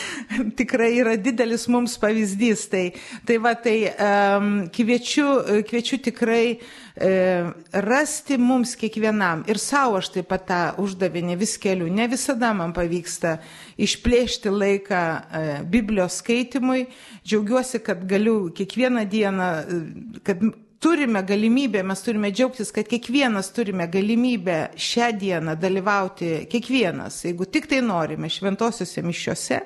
[0.58, 2.66] tikrai yra didelis mums pavyzdys.
[2.72, 2.84] Tai,
[3.28, 5.26] tai va, tai um, kviečiu,
[5.68, 7.50] kviečiu tikrai uh,
[7.84, 9.44] rasti mums kiekvienam.
[9.50, 11.90] Ir savo aš taip pat tą uždavinį vis keliu.
[11.92, 13.38] Ne visada man pavyksta
[13.80, 16.86] išplėšti laiką uh, Biblijos skaitimui.
[17.26, 20.46] Džiaugiuosi, kad galiu kiekvieną dieną, uh, kad
[20.78, 27.66] turime galimybę, mes turime džiaugtis, kad kiekvienas turime galimybę šią dieną dalyvauti, kiekvienas, jeigu tik
[27.70, 29.60] tai norime, šventosiuose mišiuose.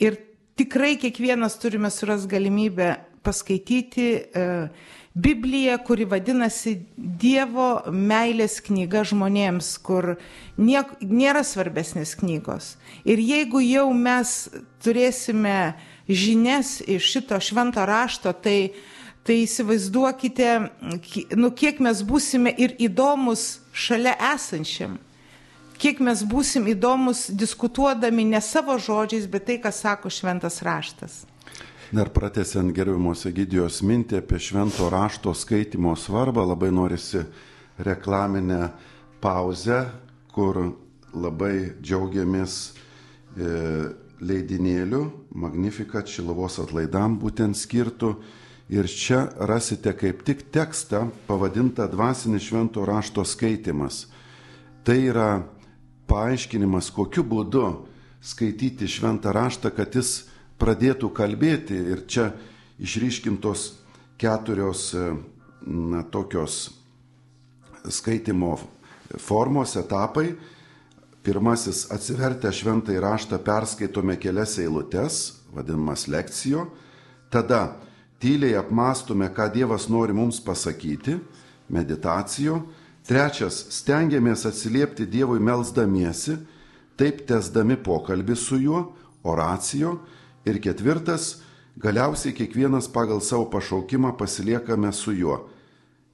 [0.00, 0.16] Ir
[0.56, 4.46] tikrai kiekvienas turime suras galimybę paskaityti e,
[5.14, 10.14] Bibliją, kuri vadinasi Dievo meilės knyga žmonėms, kur
[10.56, 12.76] niek, nėra svarbesnės knygos.
[13.04, 14.30] Ir jeigu jau mes
[14.84, 15.74] turėsime
[16.06, 18.70] žinias iš šito švento rašto, tai
[19.24, 20.48] tai įsivaizduokite,
[21.36, 24.96] nu, kiek mes būsime ir įdomus šalia esančiam,
[25.80, 31.24] kiek mes būsim įdomus diskutuodami ne savo žodžiais, bet tai, ką sako šventas raštas.
[31.90, 37.24] Dar pratesiant gerbiamos Egidijos mintį apie švento rašto skaitimo svarbą, labai norisi
[37.82, 38.68] reklaminę
[39.20, 39.80] pauzę,
[40.30, 40.60] kur
[41.10, 43.48] labai džiaugiamės e,
[44.22, 45.02] leidinėliu
[45.34, 48.14] Magnificat Šilovos atlaidam būtent skirtų
[48.70, 54.04] Ir čia rasite kaip tik tekstą pavadintą dvasinis švento rašto skaitimas.
[54.86, 55.42] Tai yra
[56.06, 57.64] paaiškinimas, kokiu būdu
[58.22, 60.28] skaityti šventą raštą, kad jis
[60.62, 61.74] pradėtų kalbėti.
[61.74, 62.30] Ir čia
[62.78, 63.66] išryškintos
[64.20, 64.92] keturios
[65.66, 66.70] na, tokios
[67.90, 68.54] skaitimo
[69.18, 70.36] formos, etapai.
[71.26, 76.68] Pirmasis atsivertę šventąjį raštą perskaitome kelias eilutes, vadinamas lekcijo.
[77.34, 77.89] Tada
[78.20, 81.16] tyliai apmastome, ką Dievas nori mums pasakyti,
[81.72, 82.60] meditacijų.
[83.08, 86.36] Trečias, stengiamės atsiliepti Dievui melzdamiesi,
[87.00, 88.82] taip tesdami pokalbį su juo,
[89.24, 89.96] oracijo.
[90.44, 91.40] Ir ketvirtas,
[91.80, 95.40] galiausiai kiekvienas pagal savo pašaukimą pasiliekame su juo.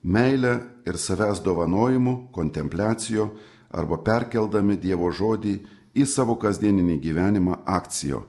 [0.07, 3.33] Meilė ir savęs dovanojimu, kontempliacijo
[3.75, 5.57] arba perkeldami Dievo žodį
[5.97, 8.23] į savo kasdieninį gyvenimą akcijo.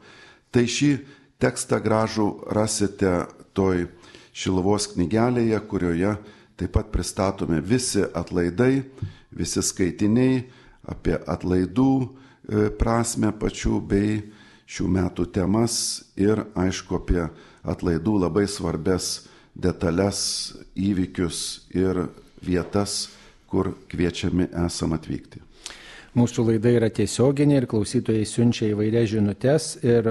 [0.51, 0.91] Tai šį
[1.37, 3.87] tekstą gražų rasite toj
[4.37, 6.13] Šilovos knygelėje, kurioje
[6.57, 8.83] taip pat pristatomi visi atlaidai,
[9.33, 10.43] visi skaitiniai
[10.87, 14.19] apie atlaidų e, prasme pačių bei
[14.69, 15.79] šių metų temas
[16.19, 17.23] ir aišku apie
[17.67, 22.05] atlaidų labai svarbes detalės, įvykius ir
[22.45, 23.07] vietas,
[23.49, 25.46] kur kviečiami esam atvykti.
[26.17, 29.65] Mūsų laida yra tiesioginė ir klausytojai siunčia įvairias žinutės.
[29.85, 30.07] Ir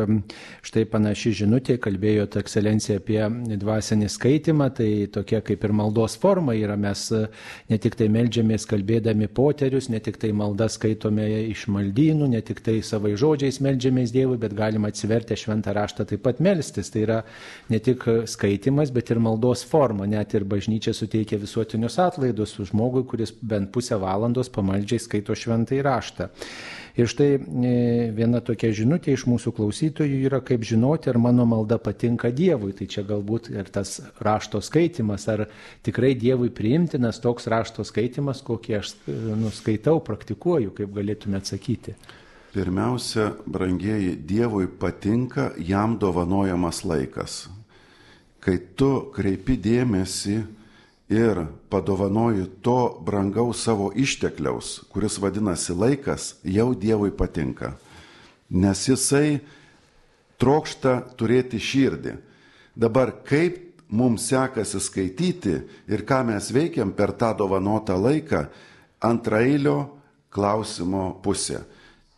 [0.63, 3.19] štai panaši žinutė kalbėjo ekscelencija apie
[3.59, 4.69] dvasinį skaitimą.
[4.77, 6.77] Tai tokia kaip ir maldos forma yra.
[6.79, 7.25] Mes e,
[7.73, 12.63] ne tik tai melžiamės kalbėdami poterius, ne tik tai maldą skaitome iš maldynų, ne tik
[12.63, 16.93] tai savai žodžiais melžiamės Dievui, bet galima atsiverti šventą raštą taip pat melstis.
[16.95, 17.19] Tai yra
[17.73, 20.07] ne tik skaitimas, bet ir maldos forma.
[20.07, 25.96] Net ir bažnyčia suteikia visuotinius atlaidus žmogui, kuris bent pusę valandos pamaldžiai skaito šventą raštą
[25.97, 26.31] raštą.
[26.97, 27.41] Ir štai e,
[28.17, 32.73] viena tokia žinutė iš mūsų klausytojų yra, kaip žinoti, ar mano malda patinka Dievui.
[32.77, 35.45] Tai čia galbūt ir tas rašto skaitimas, ar
[35.85, 41.93] tikrai Dievui priimtinas toks rašto skaitimas, kokį aš e, nuskaitau, praktikuoju, kaip galėtume atsakyti.
[42.57, 47.43] Pirmiausia, brangieji, Dievui patinka jam dovanojamas laikas.
[48.41, 50.41] Kai tu kreipi dėmesį
[51.09, 57.73] ir padovanoju to brangaus savo ištekliaus, kuris vadinasi laikas, jau Dievui patinka.
[58.51, 59.41] Nes jisai
[60.39, 62.17] trokšta turėti širdį.
[62.77, 65.55] Dabar kaip mums sekasi skaityti
[65.89, 68.47] ir ką mes veikiam per tą dovanotą laiką,
[69.01, 69.97] antrailio
[70.31, 71.63] klausimo pusė.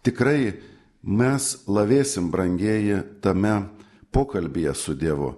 [0.03, 0.57] Tikrai
[1.03, 3.69] mes lavėsim brangieji tame
[4.15, 5.35] pokalbėje su Dievu,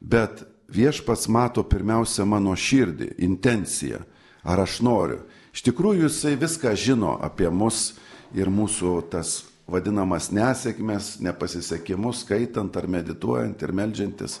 [0.00, 4.02] bet viešpats mato pirmiausia mano širdį, intenciją,
[4.42, 5.22] ar aš noriu.
[5.52, 7.92] Iš tikrųjų jisai viską žino apie mus
[8.34, 14.40] ir mūsų tas vadinamas nesėkmės, nepasisekimus, skaitant ar medituojant ir melžiantis.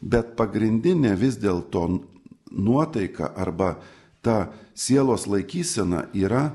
[0.00, 1.86] Bet pagrindinė vis dėlto
[2.52, 3.78] nuotaika arba
[4.24, 6.54] ta sielos laikysena yra,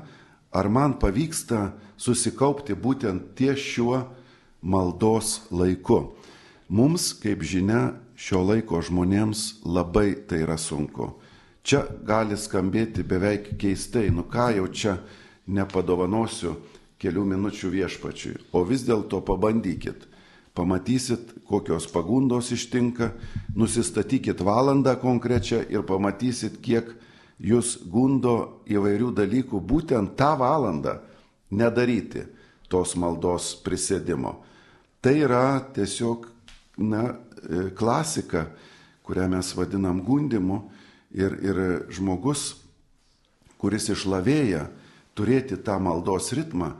[0.50, 4.04] ar man pavyksta susikaupti būtent ties šiuo
[4.62, 6.14] maldos laiku.
[6.70, 11.14] Mums, kaip žinia, šio laiko žmonėms labai tai yra sunku.
[11.64, 14.98] Čia gali skambėti beveik keistai, nu ką jau čia
[15.48, 16.54] nepadovanosiu
[17.00, 20.06] kelių minučių viešpačiui, o vis dėlto pabandykit.
[20.56, 23.12] Pamatysit, kokios pagundos ištinka,
[23.56, 26.90] nusistatykit valandą konkrečią ir pamatysit, kiek
[27.40, 30.98] jūs gundo įvairių dalykų būtent tą valandą
[31.54, 32.26] nedaryti
[32.68, 34.36] tos maldos prisėdimo.
[35.00, 36.26] Tai yra tiesiog,
[36.80, 37.04] na,
[37.48, 38.46] E, klasika,
[39.02, 40.70] kurią mes vadinam gundimu,
[41.10, 42.60] ir, ir žmogus,
[43.58, 44.66] kuris išlavėja
[45.16, 46.74] turėti tą maldos ritmą,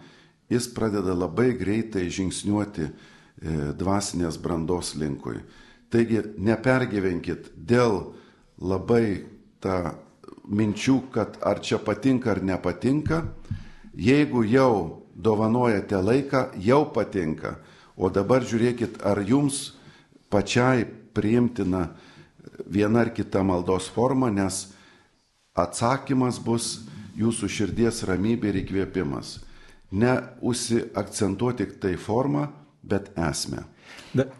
[0.52, 2.92] jis pradeda labai greitai žingsniuoti e,
[3.72, 5.40] dvasinės brandos linkui.
[5.90, 8.12] Taigi nepergyvenkit dėl
[8.60, 9.24] labai
[9.64, 9.96] tą
[10.44, 13.24] minčių, kad ar čia patinka ar nepatinka.
[13.96, 17.56] Jeigu jau dovanojate laiką, jau patinka.
[17.96, 19.79] O dabar žiūrėkit, ar jums
[20.30, 21.88] pačiai priimtina
[22.66, 24.68] viena ar kita maldos forma, nes
[25.58, 26.86] atsakymas bus
[27.18, 29.38] jūsų širdies ramybė ir įkvėpimas.
[29.90, 30.14] Ne
[30.46, 32.46] užsiakcentuoti tik tai formą,
[32.82, 33.66] bet esmę.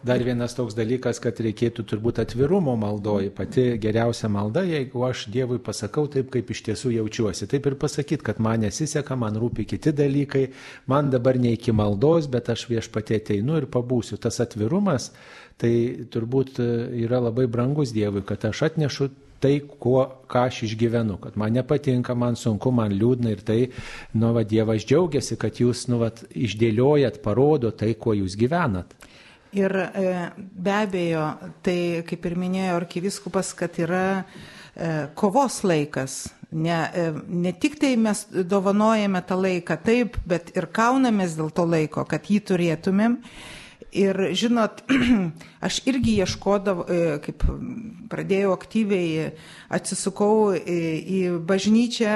[0.03, 3.29] Dar vienas toks dalykas, kad reikėtų turbūt atvirumo maldoji.
[3.35, 7.47] Pati geriausia malda, jeigu aš Dievui pasakau taip, kaip iš tiesų jaučiuosi.
[7.51, 10.49] Taip ir pasakyti, kad man nesiseka, man rūpi kiti dalykai,
[10.91, 14.19] man dabar ne iki maldos, bet aš viešpatie ateinu ir pabūsiu.
[14.19, 15.13] Tas atvirumas,
[15.59, 15.73] tai
[16.11, 19.09] turbūt yra labai brangus Dievui, kad aš atnešu
[19.41, 23.59] tai, kuo, ką aš išgyvenu, kad man nepatinka, man sunku, man liūdna ir tai,
[24.13, 28.93] nu, va, Dievas džiaugiasi, kad jūs, nu, va, išdėliojat, parodo tai, kuo jūs gyvenat.
[29.57, 31.25] Ir e, be abejo,
[31.65, 36.21] tai kaip ir minėjo arkiviskupas, kad yra e, kovos laikas.
[36.51, 41.65] Ne, e, ne tik tai mes dovanojame tą laiką taip, bet ir kaunamės dėl to
[41.67, 43.17] laiko, kad jį turėtumėm.
[43.91, 44.85] Ir žinot,
[45.67, 46.85] aš irgi ieškodavau,
[47.25, 47.43] kaip
[48.11, 49.31] pradėjau aktyviai,
[49.67, 52.15] atsisukau į bažnyčią,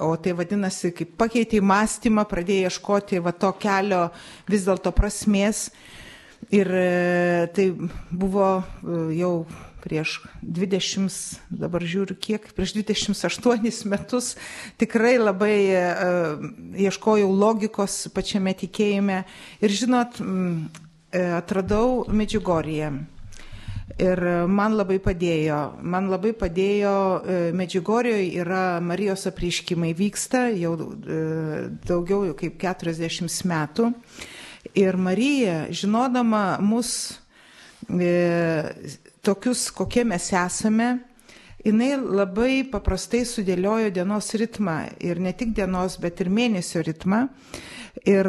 [0.00, 4.06] o tai vadinasi, kaip pakeitė mąstymą, pradėjau ieškoti va to kelio
[4.48, 5.68] vis dėlto prasmės.
[6.48, 7.66] Ir e, tai
[8.10, 9.34] buvo e, jau
[9.80, 11.12] prieš 20,
[11.52, 14.34] dabar žiūriu kiek, prieš 28 metus
[14.80, 16.42] tikrai labai uh,
[16.76, 19.22] ieškojau logikos pačiame tikėjime
[19.64, 20.20] ir žinot,
[21.12, 22.92] atradau Medžiugoriją.
[24.00, 26.94] Ir man labai padėjo, man labai padėjo,
[27.58, 30.76] Medžiugorijoje yra Marijos apriškimai vyksta jau
[31.90, 33.90] daugiau kaip 40 metų.
[34.74, 37.18] Ir Marija, žinodama mus
[37.88, 38.10] e,
[39.24, 40.90] tokius, kokie mes esame,
[41.64, 47.24] jinai labai paprastai sudėliojo dienos ritmą ir ne tik dienos, bet ir mėnesio ritmą.
[48.06, 48.28] Ir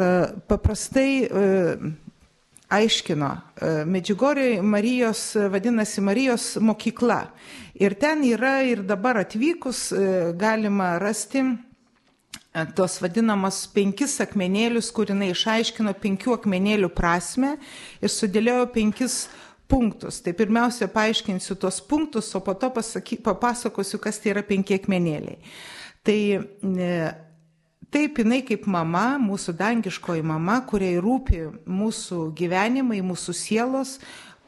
[0.50, 1.44] paprastai e,
[2.72, 3.30] aiškino.
[3.86, 7.20] Medžiugorioje Marijos vadinasi Marijos mokykla.
[7.78, 9.90] Ir ten yra ir dabar atvykus
[10.38, 11.44] galima rasti
[12.76, 17.54] tos vadinamos penkis akmenėlius, kur jinai išaiškino penkių akmenėlių prasme
[18.02, 19.22] ir sudėliojo penkis
[19.72, 20.20] punktus.
[20.20, 25.38] Tai pirmiausia, paaiškinsiu tos punktus, o po to pasaky, papasakosiu, kas tai yra penki akmenėliai.
[26.04, 26.90] Tai e,
[27.92, 33.98] taip jinai kaip mama, mūsų dangiškoji mama, kuriai rūpi mūsų gyvenimai, mūsų sielos,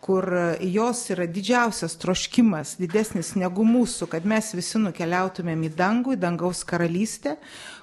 [0.04, 0.26] kur
[0.60, 6.60] jos yra didžiausias troškimas, didesnis negu mūsų, kad mes visi nukeliautumėm į dangų, į dangaus
[6.68, 7.38] karalystę,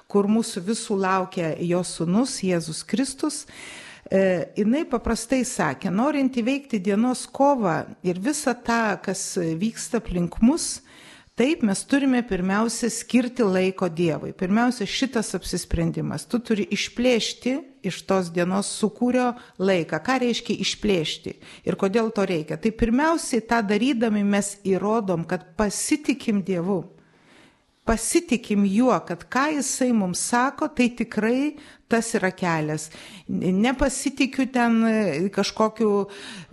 [0.06, 3.42] kur mūsų visų laukia jo sunus Jėzus Kristus,
[4.06, 10.76] e, jinai paprastai sakė, norint įveikti dienos kovą ir visą tą, kas vyksta aplink mus,
[11.42, 14.30] Taip, mes turime pirmiausia skirti laiko Dievui.
[14.30, 16.22] Pirmiausia, šitas apsisprendimas.
[16.30, 19.98] Tu turi išplėšti iš tos dienos sukūrio laiką.
[20.06, 21.32] Ką reiškia išplėšti
[21.66, 22.60] ir kodėl to reikia?
[22.62, 26.84] Tai pirmiausiai tą darydami mes įrodom, kad pasitikim Dievu
[27.84, 31.54] pasitikim juo, kad ką jisai mums sako, tai tikrai
[31.92, 32.86] tas yra kelias.
[33.28, 34.94] Nepasitikiu ten e,
[35.34, 35.90] kažkokiu,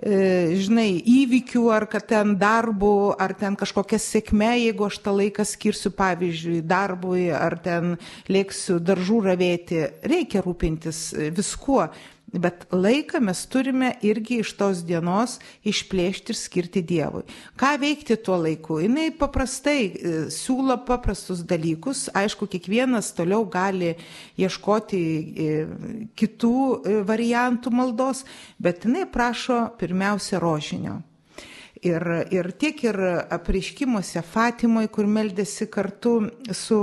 [0.04, 0.18] e,
[0.60, 5.94] žinai, įvykių ar kad ten darbu, ar ten kažkokia sėkme, jeigu aš tą laiką skirsiu,
[5.96, 7.96] pavyzdžiui, darbui, ar ten
[8.28, 9.84] lėksiu daržų ravėti.
[10.12, 11.06] Reikia rūpintis
[11.38, 11.88] viskuo,
[12.34, 17.24] Bet laiką mes turime irgi iš tos dienos išplėšti ir skirti Dievui.
[17.58, 18.78] Ką veikti tuo laiku?
[18.84, 22.08] Jis paprastai e, siūlo paprastus dalykus.
[22.14, 23.96] Aišku, kiekvienas toliau gali
[24.38, 25.60] ieškoti e,
[26.20, 28.26] kitų e, variantų maldos,
[28.62, 31.00] bet jinai prašo pirmiausia rožinio.
[31.80, 32.98] Ir, ir tiek ir
[33.32, 36.18] apreiškimuose Fatimoje, kur meldėsi kartu
[36.52, 36.80] su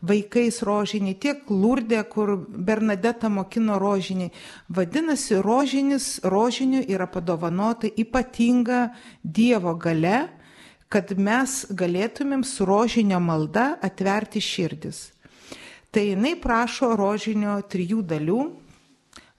[0.00, 4.30] vaikais rožinį, tiek Lurdė, kur Bernadeta mokino rožinį.
[4.72, 8.86] Vadinasi, rožinis, rožiniu yra padovanota ypatinga
[9.20, 10.30] Dievo gale,
[10.88, 15.10] kad mes galėtumėm su rožinio malda atverti širdis.
[15.92, 18.40] Tai jinai prašo rožinio trijų dalių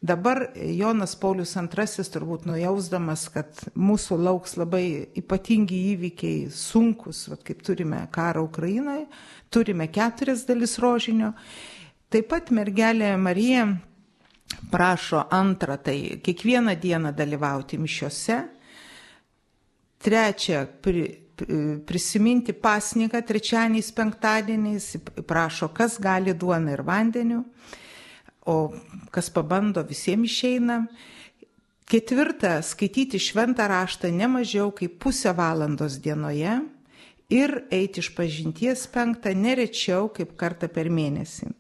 [0.01, 4.85] Dabar Jonas Paulius II turbūt nujausdamas, kad mūsų lauks labai
[5.21, 9.05] ypatingi įvykiai, sunkus, vat, kaip turime karą Ukrainoje,
[9.53, 11.35] turime keturias dalis rožinio.
[12.09, 13.67] Taip pat mergelė Marija
[14.73, 18.39] prašo antrą, tai kiekvieną dieną dalyvauti mišiuose.
[20.01, 21.05] Trečia, pri,
[21.85, 24.95] prisiminti pasniką trečianiais, penktadieniais,
[25.29, 27.43] prašo, kas gali duoną ir vandeniu
[28.45, 28.73] o
[29.11, 30.85] kas pabando visiems išeina.
[31.91, 36.61] Ketvirta, skaityti šventą raštą ne mažiau kaip pusę valandos dienoje
[37.31, 41.51] ir eiti iš pažinties penktą nerečiau kaip kartą per mėnesį.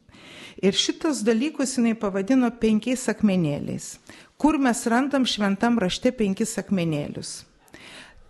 [0.61, 3.95] Ir šitos dalykus jinai pavadino penkiais akmenėliais.
[4.37, 7.41] Kur mes randam šventam rašte penkis akmenėlius?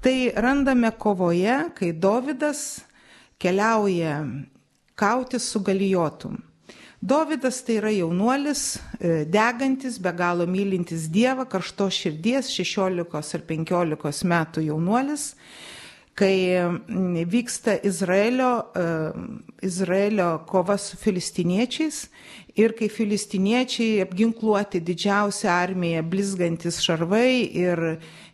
[0.01, 2.81] Tai randame kovoje, kai Dovydas
[3.41, 4.23] keliauja
[4.97, 6.39] kauti su galijotum.
[7.01, 14.27] Dovydas tai yra jaunuolis, e, degantis, be galo mylintis Dievą, karšto širdies, 16 ar 15
[14.29, 15.31] metų jaunuolis,
[16.13, 16.35] kai
[17.25, 18.85] vyksta Izraelio, e,
[19.65, 22.03] Izraelio kova su filistiniečiais
[22.55, 27.81] ir kai filistiniečiai apginkluoti didžiausią armiją, blizgantis šarvai ir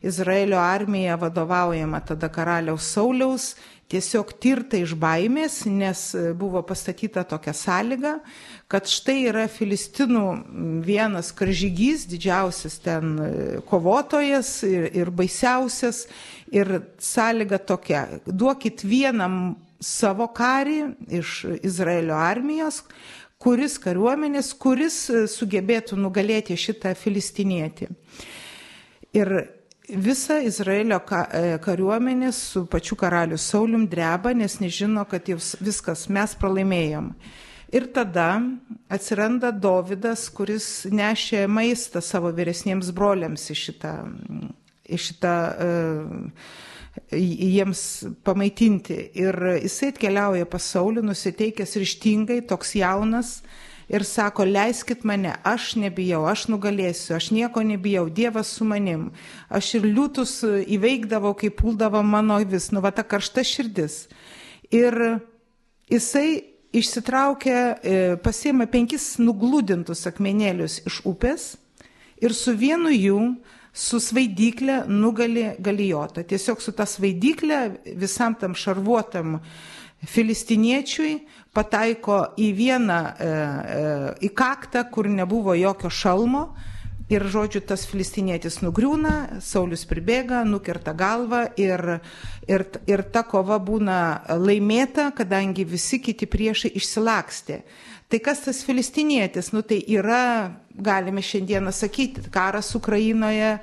[0.03, 3.53] Izraelio armija vadovaujama tada karaliaus Sauliaus
[3.91, 6.01] tiesiog tirta iš baimės, nes
[6.37, 8.17] buvo pastatyta tokia sąlyga,
[8.71, 10.23] kad štai yra Filistinų
[10.85, 13.15] vienas karžygys, didžiausias ten
[13.69, 16.05] kovotojas ir, ir baisiausias.
[16.51, 16.69] Ir
[17.03, 22.81] sąlyga tokia, duokit vienam savo karį iš Izraelio armijos,
[23.41, 24.99] kuris kariuomenės, kuris
[25.31, 27.89] sugebėtų nugalėti šitą filistinietį.
[29.17, 29.33] Ir
[29.89, 36.35] visa Izraelio e, kariuomenė su pačiu karaliu Saulium dreba, nes nežino, kad jau viskas mes
[36.39, 37.11] pralaimėjom.
[37.75, 38.29] Ir tada
[38.91, 43.93] atsiranda Dovydas, kuris nešė maistą savo vyresniems broliams į šitą,
[44.87, 46.53] į šitą uh,
[47.11, 47.81] jiems
[48.23, 49.01] pamaitinti.
[49.19, 49.35] Ir
[49.65, 56.47] jisai atkeliauja pasaulį, nusiteikęs ryštingai, toks jaunas, uh, ir sako, leiskit mane, aš nebijau, aš
[56.51, 59.09] nugalėsiu, aš nieko nebijau, Dievas su manim.
[59.49, 60.41] Aš ir liūtus
[60.77, 64.05] įveikdavau, kai puldavo mano vis, nu va ta karšta širdis.
[64.75, 65.19] Ir
[65.91, 66.43] jisai
[66.75, 71.55] išsitraukė, e, pasiėmė penkis nuglūdintus akmenėlius iš upės
[72.21, 73.21] ir su vienu jų
[73.77, 76.23] su svaidyklė nugali galijotą.
[76.25, 77.59] Tiesiog su ta svaidyklė
[77.99, 79.37] visam tam šarvuotam
[80.05, 81.13] filistiniečiui
[81.53, 83.85] pataiko į vieną, e, e,
[84.27, 86.47] į kaktą, kur nebuvo jokio šalmo,
[87.07, 92.01] Ir žodžiu, tas filistinėtis nugriūna, Saulis pribėga, nukerta galvą ir,
[92.51, 93.99] ir, ir ta kova būna
[94.35, 97.61] laimėta, kadangi visi kiti priešai išsilakstė.
[98.07, 99.49] Tai kas tas filistinėtis?
[99.51, 103.57] Nu tai yra, galime šiandieną sakyti, karas Ukrainoje,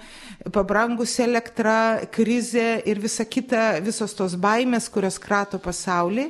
[0.53, 6.29] pabrangusi elektra, krizė ir visa kita, visos tos baimės, kurios krato pasaulį.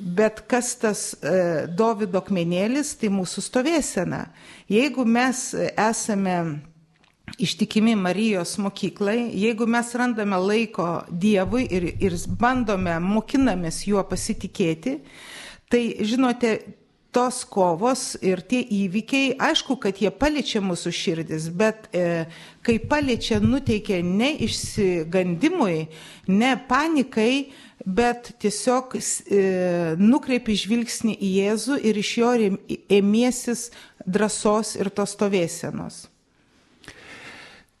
[0.00, 4.24] Bet kas tas e, Davido akmenėlis, tai mūsų stovėsena.
[4.72, 6.38] Jeigu mes esame
[7.36, 15.02] ištikimi Marijos mokyklai, jeigu mes randame laiko Dievui ir, ir bandome, mokinamės juo pasitikėti,
[15.68, 16.56] tai žinote,
[17.12, 22.24] tos kovos ir tie įvykiai, aišku, kad jie paliečia mūsų širdis, bet e,
[22.64, 25.76] kai paliečia, nuteikia ne išsigandimui,
[26.32, 27.52] ne panikai,
[27.84, 29.02] bet tiesiog e,
[30.00, 32.32] nukreipi žvilgsnį į Jėzų ir iš jo
[33.00, 33.68] ėmiesis
[34.06, 36.06] drąsos ir tos stovėsenos.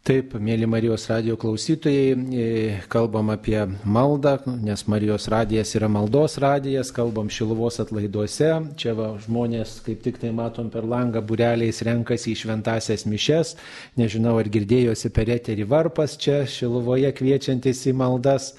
[0.02, 2.46] Taip, mėly Marijos radio klausytojai, e,
[2.90, 8.48] kalbam apie maldą, nes Marijos radijas yra maldos radijas, kalbam Šiluvos atlaiduose.
[8.82, 13.54] Čia va, žmonės, kaip tik tai matom per langą, bureliais renkasi į šventasias mišes.
[13.94, 18.56] Nežinau, ar girdėjosi per eterį varpas čia Šiluvoje kviečiantis į maldas.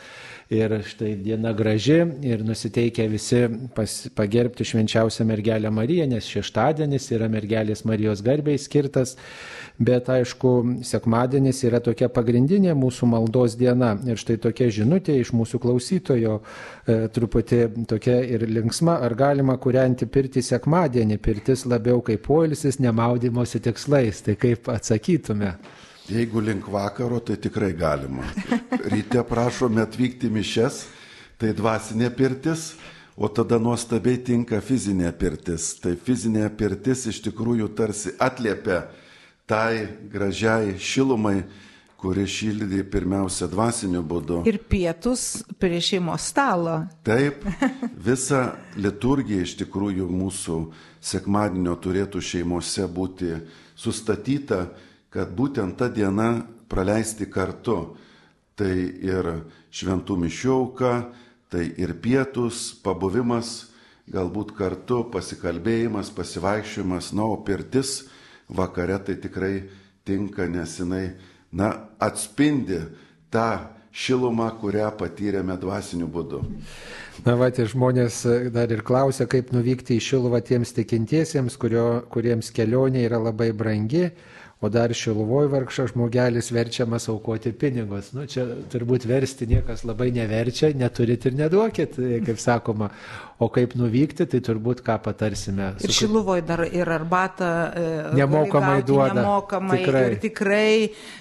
[0.54, 3.40] Ir štai diena graži ir nusiteikia visi
[3.74, 9.16] pas, pagerbti švenčiausią mergelę Mariją, nes šeštadienis yra mergelės Marijos garbiai skirtas,
[9.82, 10.52] bet aišku,
[10.86, 13.96] sekmadienis yra tokia pagrindinė mūsų maldos diena.
[14.06, 16.36] Ir štai tokia žinutė iš mūsų klausytojo,
[16.86, 23.64] e, truputį tokia ir linksma, ar galima kurianti pirti sekmadienį, pirtis labiau kaip poilsis, nemaudimosi
[23.64, 24.22] tikslais.
[24.28, 25.56] Tai kaip atsakytume?
[26.10, 28.26] Jeigu link vakaro, tai tikrai galima.
[28.92, 30.82] Ryte prašome atvykti mišes,
[31.40, 32.74] tai dvasinė pirtis,
[33.16, 35.72] o tada nuostabiai tinka fizinė pirtis.
[35.80, 38.84] Tai fizinė pirtis iš tikrųjų tarsi atliepia
[39.48, 41.44] tai gražiai šilumai,
[42.04, 44.42] kuri šildė pirmiausia dvasiniu būdu.
[44.52, 46.82] Ir pietus prie šeimos stalo.
[47.08, 47.46] Taip,
[48.12, 50.58] visa liturgija iš tikrųjų mūsų
[51.00, 53.38] sekmadienio turėtų šeimose būti
[53.80, 54.66] sustatyta
[55.14, 57.96] kad būtent ta diena praleisti kartu.
[58.58, 59.30] Tai ir
[59.74, 60.92] šventų mišiauka,
[61.50, 63.72] tai ir pietus, pabuvimas,
[64.14, 68.04] galbūt kartu pasikalbėjimas, pasivaikščiojimas, na, o pirtis
[68.54, 69.54] vakare tai tikrai
[70.06, 71.06] tinka, nes jinai,
[71.50, 72.82] na, atspindi
[73.34, 73.48] tą
[73.94, 76.42] šilumą, kurią patyrėme dvasiniu būdu.
[77.26, 82.50] Na, va, tie žmonės dar ir klausia, kaip nuvykti į Šiluvą tiems tikintiesiems, kurio, kuriems
[82.54, 84.08] kelionė yra labai brangi
[84.64, 88.14] o dar šiluvoj vargšas žmogelis verčiamas aukoti pinigus.
[88.16, 92.90] Nu, čia turbūt versti niekas labai neverčia, neturit ir neduokit, kaip sakoma.
[93.44, 95.74] O kaip nuvykti, tai turbūt ką patarsime.
[95.84, 97.84] Ir šiluvoj dar ir arbatą e,
[98.16, 99.18] nemokamai duoda.
[99.18, 99.80] Nemokamai.
[99.82, 100.04] Tikrai.
[100.06, 100.70] Ir tikrai,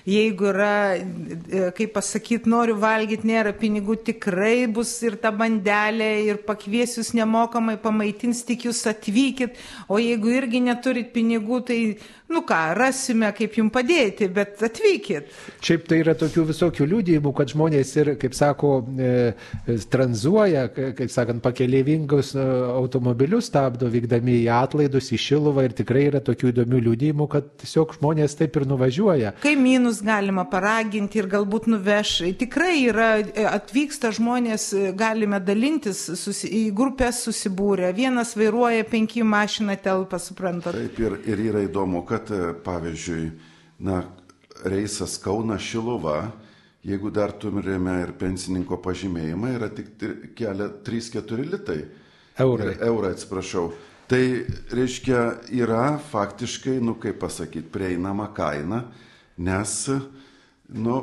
[0.07, 6.43] jeigu yra, e, kaip pasakyti, noriu valgyti, nėra pinigų, tikrai bus ir ta bandelė, ir
[6.47, 9.59] pakviesius nemokamai, pamaitins, tik jūs atvykit.
[9.91, 11.81] O jeigu irgi neturit pinigų, tai
[12.33, 15.29] nu ką, rasime, kaip jums padėti, bet atvykit.
[15.65, 21.43] Šiaip tai yra tokių visokių liūdėjimų, kad žmonės ir, kaip sako, e, tranzuoja, kaip sakant,
[21.45, 22.43] pakeleivingus e,
[22.77, 27.97] automobilius stabdo vykdami į atlaidus, į Šiluvą ir tikrai yra tokių įdomių liūdėjimų, kad tiesiog
[27.97, 29.35] žmonės taip ir nuvažiuoja.
[29.43, 32.15] Kaimynus galima paraginti ir galbūt nuveš.
[32.41, 37.93] Tikrai yra, e, atvyksta žmonės, galime dalintis, susi, į grupės susibūrę.
[37.97, 40.83] Vienas vairuoja penki mašiną telpą, suprantate.
[40.83, 43.31] Taip ir, ir yra įdomu, kad e, pavyzdžiui,
[43.89, 44.03] na,
[44.65, 46.31] reisas Kauna Šiluva,
[46.83, 49.95] jeigu dar turime ir pensininko pažymėjimą, yra tik
[50.39, 51.81] kelia 3-4 litai.
[52.43, 52.75] Eurai.
[52.83, 53.71] Eurai, atsiprašau.
[54.11, 54.23] Tai
[54.75, 55.23] reiškia,
[55.63, 58.83] yra faktiškai, nu kaip pasakyti, prieinama kaina,
[59.41, 59.75] nes,
[60.69, 60.99] nu,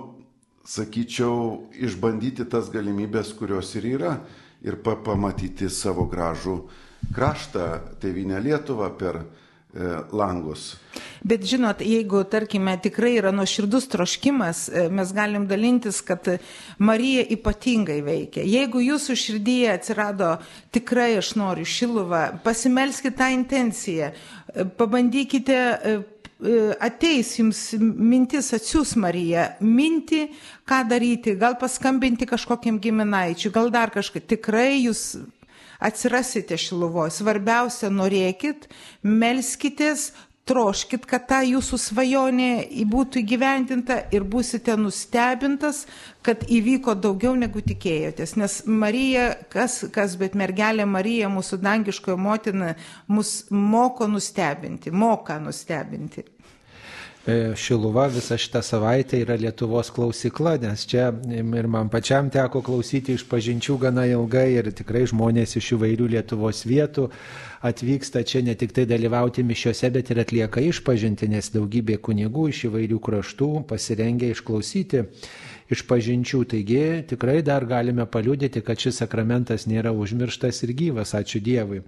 [0.67, 4.13] sakyčiau, išbandyti tas galimybės, kurios ir yra,
[4.61, 6.59] ir pa pamatyti savo gražų
[7.15, 7.69] kraštą,
[8.03, 9.48] tėvynę Lietuvą per E,
[10.11, 10.77] langus.
[11.21, 16.25] Bet žinot, jeigu, tarkime, tikrai yra nuoširdus troškimas, e, mes galim dalintis, kad
[16.79, 18.45] Marija ypatingai veikia.
[18.47, 20.37] Jeigu jūsų širdyje atsirado
[20.73, 25.59] tikrai aš noriu šiluvą, pasimelskite tą intenciją, e, pabandykite
[26.79, 30.29] ateis jums mintis atsiūs Marija, minti,
[30.63, 34.23] ką daryti, gal paskambinti kažkokiam giminaičiui, gal dar kažką.
[34.23, 35.19] Tikrai jūs
[35.79, 37.15] atsirasite šiluvoje.
[37.19, 38.67] Svarbiausia, norėkit,
[39.03, 40.11] melskitės,
[40.49, 42.49] troškit, kad ta jūsų svajonė
[42.89, 45.83] būtų įgyvendinta ir būsite nustebintas,
[46.25, 48.33] kad įvyko daugiau negu tikėjotės.
[48.39, 52.73] Nes Marija, kas, kas bet mergelė Marija, mūsų dangiškojo motina,
[53.07, 56.25] mus moko nustebinti, moka nustebinti.
[57.27, 63.17] E, Šiluva visą šitą savaitę yra Lietuvos klausykla, nes čia ir man pačiam teko klausyti
[63.17, 67.09] iš pažinčių gana ilgai ir tikrai žmonės iš įvairių Lietuvos vietų
[67.67, 72.65] atvyksta čia ne tik tai dalyvauti mišiuose, bet ir atlieka išpažinti, nes daugybė kunigų iš
[72.71, 75.03] įvairių kraštų pasirengia išklausyti
[75.69, 76.41] iš pažinčių.
[76.49, 81.83] Taigi tikrai dar galime paliūdėti, kad šis sakramentas nėra užmirštas ir gyvas, ačiū Dievui.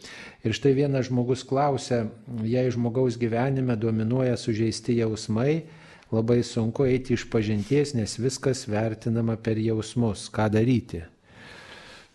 [0.45, 2.05] Ir štai vienas žmogus klausia,
[2.45, 5.63] jei žmogaus gyvenime dominuoja sužeisti jausmai,
[6.11, 10.29] labai sunku eiti iš pažinties, nes viskas vertinama per jausmus.
[10.29, 11.05] Ką daryti?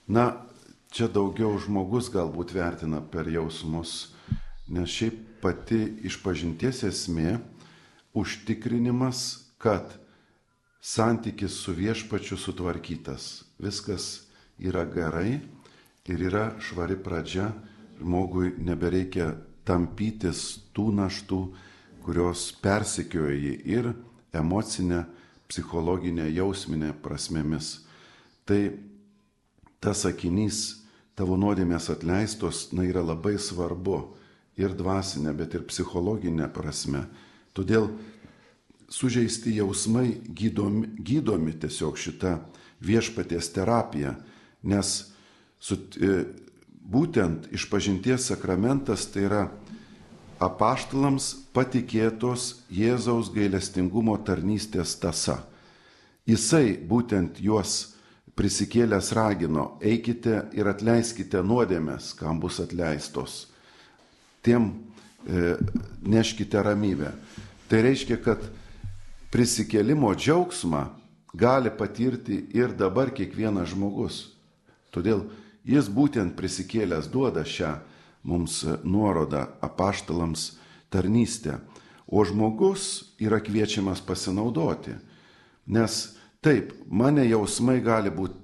[0.06, 0.46] Na,
[0.94, 4.14] čia daugiau žmogus galbūt vertina per jausmus,
[4.70, 7.38] nes šiaip pati išpažinties esmė
[8.16, 9.98] užtikrinimas, kad
[10.86, 14.26] santykis su viešpačiu sutvarkytas, viskas
[14.58, 15.40] yra gerai
[16.06, 17.50] ir yra švari pradžia,
[17.98, 19.32] žmogui nebereikia
[19.66, 21.40] tampytis tų naštų,
[22.06, 23.90] kurios persikioja jį ir
[24.36, 25.02] emocinė,
[25.50, 27.80] psichologinė, jausminė prasmėmis.
[28.46, 28.60] Tai
[29.82, 30.84] tas sakinys
[31.18, 34.04] tavo nuodėmės atleistos, na, yra labai svarbu
[34.58, 37.08] ir dvasinė, bet ir psichologinė prasme.
[37.56, 37.90] Todėl
[38.88, 42.38] sužeisti jausmai gydomi, gydomi tiesiog šita
[42.80, 44.14] viešpaties terapija,
[44.62, 44.92] nes
[45.58, 46.24] su, e,
[46.86, 49.42] būtent išpažinties sakramentas tai yra
[50.42, 55.40] apaštalams patikėtos Jėzaus gailestingumo tarnystės tasa.
[56.26, 57.96] Jisai būtent juos
[58.36, 63.46] prisikėlęs ragino, eikite ir atleiskite nuodėmės, kam bus atleistos.
[64.44, 64.68] Tiem
[65.24, 65.56] e,
[66.04, 67.14] neškite ramybę.
[67.70, 68.44] Tai reiškia, kad
[69.36, 70.86] prisikėlimo džiaugsmą
[71.36, 74.30] gali patirti ir dabar kiekvienas žmogus.
[74.88, 75.26] Todėl
[75.68, 77.74] jis būtent prisikėlęs duoda šią
[78.24, 80.54] mums nuorodą apaštalams
[80.88, 81.58] tarnystę,
[82.08, 84.94] o žmogus yra kviečiamas pasinaudoti.
[85.68, 88.40] Nes taip, mane jausmai gali būti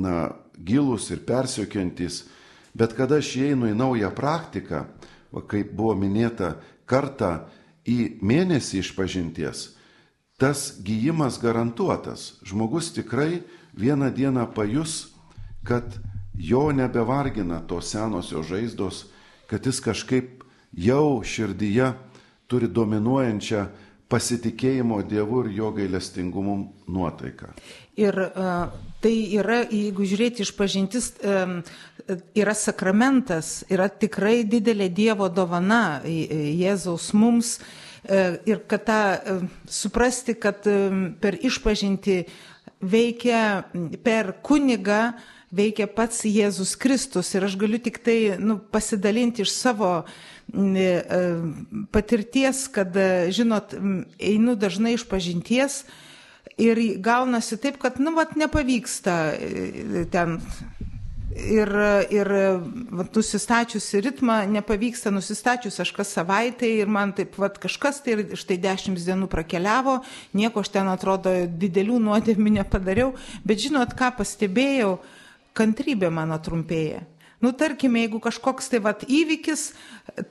[0.00, 2.22] na, gilus ir persiokiantis,
[2.72, 4.86] bet kada aš įeinu į naują praktiką,
[5.34, 6.54] va, kaip buvo minėta,
[6.88, 7.50] kartą
[7.84, 9.66] į mėnesį išpažinties,
[10.40, 12.40] tas gyjimas garantuotas.
[12.42, 13.42] Žmogus tikrai
[13.76, 15.12] vieną dieną pajus,
[15.64, 15.84] kad
[16.34, 19.04] jo nebevargina tos senosios žaizdos,
[19.46, 21.92] kad jis kažkaip jau širdyje
[22.48, 23.66] turi dominuojančią
[24.10, 26.56] pasitikėjimo Dievu ir jo gailestingumu
[26.90, 27.52] nuotaiką.
[28.00, 28.72] Ir uh,
[29.02, 31.60] tai yra, jeigu žiūrėti iš pažintis, um,
[32.34, 37.58] yra sakramentas, yra tikrai didelė Dievo dovana Jėzaus mums.
[38.08, 40.90] E, ir kad tą e, suprasti, kad e,
[41.20, 42.22] per išpažinti
[42.80, 43.64] veikia
[44.04, 45.12] per kunigą,
[45.52, 47.34] veikia pats Jėzus Kristus.
[47.34, 49.90] Ir aš galiu tik tai nu, pasidalinti iš savo
[51.94, 52.96] patirties, kad,
[53.30, 53.76] žinot,
[54.18, 55.84] einu dažnai iš pažinties
[56.58, 59.18] ir gaunasi taip, kad, nu, vat nepavyksta
[60.10, 60.40] ten
[61.30, 61.70] Ir,
[62.10, 62.28] ir
[63.14, 68.98] nusistačiusi ritmą nepavyksta, nusistačius aš kas savaitę ir man taip vat kažkas tai štai dešimt
[68.98, 70.00] dienų prakeliavo,
[70.34, 73.12] nieko aš ten atrodo didelių nuodėmių nepadariau,
[73.46, 74.96] bet žinot, ką pastebėjau,
[75.54, 77.04] kantrybė mano trumpėja.
[77.40, 79.70] Nu, tarkime, jeigu kažkoks tai vat įvykis,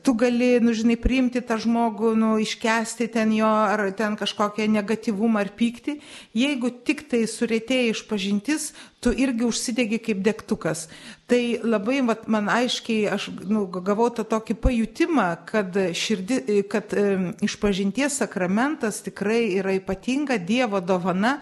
[0.05, 5.41] tu gali, nu, žinai, priimti tą žmogų, nu, iškesti ten jo ar ten kažkokią negativumą
[5.41, 5.95] ar pyktį,
[6.37, 8.67] jeigu tik tai surėtėjai išpažintis,
[9.01, 10.85] tu irgi užsidegi kaip degtukas.
[11.29, 17.33] Tai labai, vat, man aiškiai, aš nu, gavau tą tokį pajutimą, kad, širdi, kad e,
[17.45, 21.39] išpažinties sakramentas tikrai yra ypatinga Dievo dovana,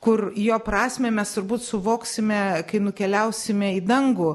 [0.00, 4.32] kur jo prasme mes turbūt suvoksime, kai nukeliausime į dangų.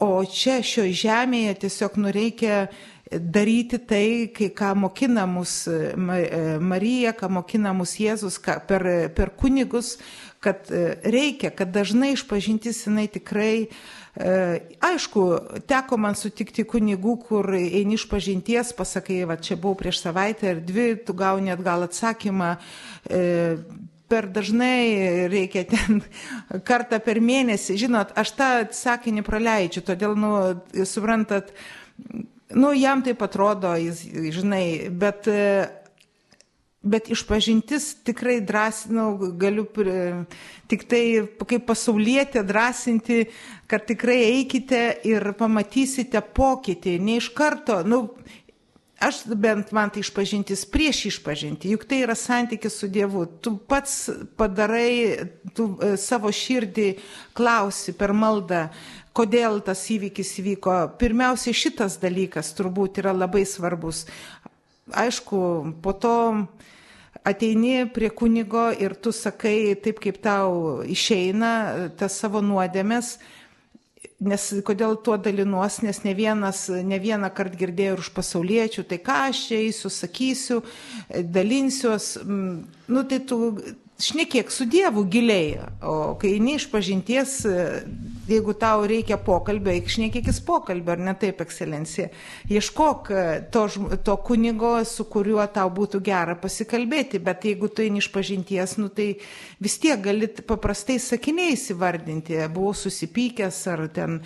[0.00, 2.68] O čia šioje žemėje tiesiog nu reikia
[3.10, 8.86] daryti tai, kai ką mokina mus e, Marija, ką mokina mus Jėzus ką, per,
[9.16, 9.96] per kunigus,
[10.40, 14.30] kad e, reikia, kad dažnai išpažintis jinai tikrai e,
[14.86, 15.24] Aišku,
[15.66, 20.62] teko man sutikti kunigų, kur eini iš pažinties, pasakai, va čia buvau prieš savaitę ar
[20.62, 22.54] dvi, tu gauni atgal atsakymą,
[24.10, 26.02] per dažnai reikia ten
[26.68, 27.78] kartą per mėnesį.
[27.84, 30.32] Žinot, aš tą sakinį praleidžiu, todėl, nu,
[30.88, 31.54] suprantat,
[32.54, 34.02] nu, jam taip atrodo, jis,
[34.34, 35.28] žinai, bet,
[36.82, 39.06] bet išpažintis tikrai drąsinu,
[39.38, 39.68] galiu
[40.70, 41.04] tik tai
[41.46, 43.24] kaip pasaulietė drąsinti,
[43.70, 48.08] kad tikrai eikite ir pamatysite pokytį, ne iš karto, nu,
[49.00, 53.24] aš bent man tai išpažintis prieš išpažinti, juk tai yra santykis su Dievu.
[53.40, 56.88] Tu pats padarai, tu e, savo širdį
[57.36, 58.66] klausi per maldą,
[59.16, 60.76] kodėl tas įvykis įvyko.
[61.00, 64.04] Pirmiausia, šitas dalykas turbūt yra labai svarbus.
[64.92, 65.40] Aišku,
[65.80, 66.16] po to
[67.24, 73.16] ateini prie kunigo ir tu sakai taip, kaip tau išeina tas savo nuodėmės,
[74.20, 79.00] nes kodėl tuo dalinuos, nes ne, vienas, ne vieną kartą girdėjau ir už pasauliečių, tai
[79.04, 80.58] ką aš čia eisiu, sakysiu,
[81.08, 83.40] dalinsiuos, nu tai tu
[84.00, 87.40] šnekėk su Dievu giliai, o kai eini iš pažinties,
[88.30, 92.08] jeigu tau reikia pokalbio, eik šnekėkis pokalbio, ar ne taip, ekscelencija.
[92.50, 93.10] Ieškok
[93.54, 93.64] to,
[94.06, 98.88] to kunigo, su kuriuo tau būtų gera pasikalbėti, bet jeigu tu eini iš pažinties, nu,
[98.94, 99.12] tai
[99.60, 104.20] vis tiek gali paprastai sakiniais įvardinti, buvau susipykęs ar ten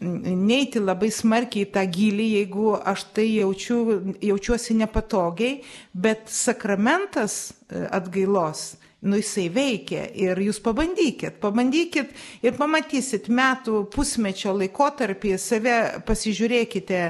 [0.00, 3.78] neiti labai smarkiai į tą gilį, jeigu aš tai jaučiu,
[4.22, 5.60] jaučiuosi nepatogiai,
[5.94, 8.74] bet sakramentas atgailos
[9.04, 12.12] nu jisai veikia ir jūs pabandykit, pabandykit
[12.44, 15.78] ir pamatysit metų pusmečio laikotarpį, save
[16.08, 17.04] pasižiūrėkite,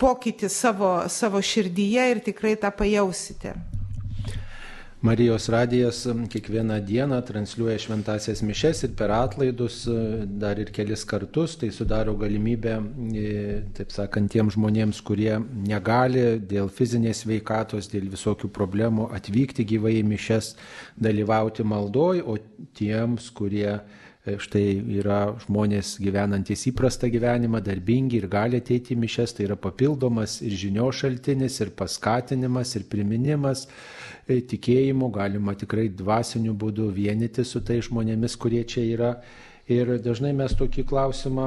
[0.00, 3.54] pokytį savo, savo širdyje ir tikrai tą pajausite.
[5.02, 9.76] Marijos radijas kiekvieną dieną transliuoja šventasias mišes ir per atlaidus
[10.42, 12.74] dar ir kelis kartus, tai sudaro galimybę,
[13.78, 15.38] taip sakant, tiem žmonėms, kurie
[15.70, 20.50] negali dėl fizinės veikatos, dėl visokių problemų atvykti gyvai į mišes,
[21.00, 22.36] dalyvauti maldoj, o
[22.76, 24.66] tiems, kurie e, štai
[24.98, 30.60] yra žmonės gyvenantis įprastą gyvenimą, darbingi ir gali ateiti į mišes, tai yra papildomas ir
[30.66, 33.64] žinio šaltinis, ir paskatinimas, ir priminimas
[34.38, 39.12] tikėjimu, galima tikrai dvasiniu būdu vienyti su tai žmonėmis, kurie čia yra.
[39.70, 41.46] Ir dažnai mes tokį klausimą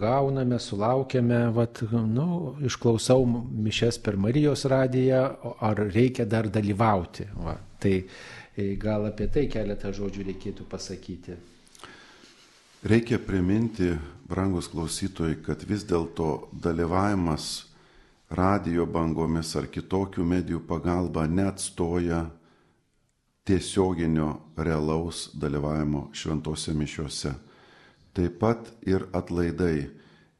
[0.00, 5.20] gauname, sulaukiame, vat, nu, išklausau mišes per Marijos radiją,
[5.60, 7.28] ar reikia dar dalyvauti.
[7.44, 11.36] Va, tai e, gal apie tai keletą žodžių reikėtų pasakyti.
[12.88, 13.90] Reikia priminti,
[14.30, 17.67] brangus klausytojai, kad vis dėlto dalyvavimas
[18.30, 22.26] radio bangomis ar kitokių medijų pagalba neatstoja
[23.48, 27.32] tiesioginio realaus dalyvavimo šventose mišiuose.
[28.12, 29.88] Taip pat ir atlaidai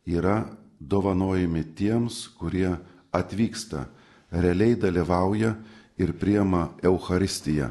[0.04, 0.44] yra
[0.80, 2.74] dovanojami tiems, kurie
[3.12, 3.86] atvyksta,
[4.32, 5.54] realiai dalyvauja
[5.98, 7.70] ir priema Euharistiją.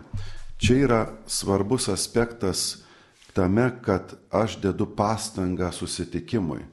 [0.57, 2.81] Čia yra svarbus aspektas
[3.33, 6.63] tame, kad aš dedu pastangą susitikimui.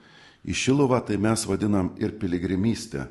[0.44, 3.04] Į Šiluvą tai mes vadinam ir piligrimystę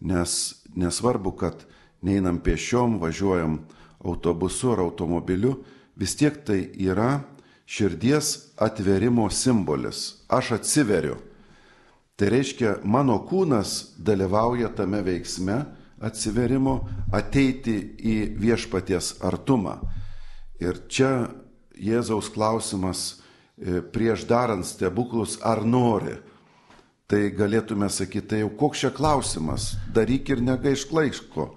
[0.00, 1.64] nes nesvarbu, kad
[2.02, 3.58] neinam pešiom, važiuojam
[4.04, 5.56] autobusu ar automobiliu,
[5.96, 7.20] vis tiek tai yra
[7.66, 10.22] širdies atverimo simbolis.
[10.28, 11.16] Aš atsiveriu.
[12.18, 15.58] Tai reiškia, mano kūnas dalyvauja tame veiksme
[16.02, 16.80] atsiverimo
[17.14, 19.78] ateiti į viešpaties artumą.
[20.58, 21.28] Ir čia
[21.78, 26.16] Jėzaus klausimas e, prieš darant stebuklus, ar nori
[27.08, 31.48] tai galėtume sakyti, tai jau koks čia klausimas, daryk ir negaišk laiško.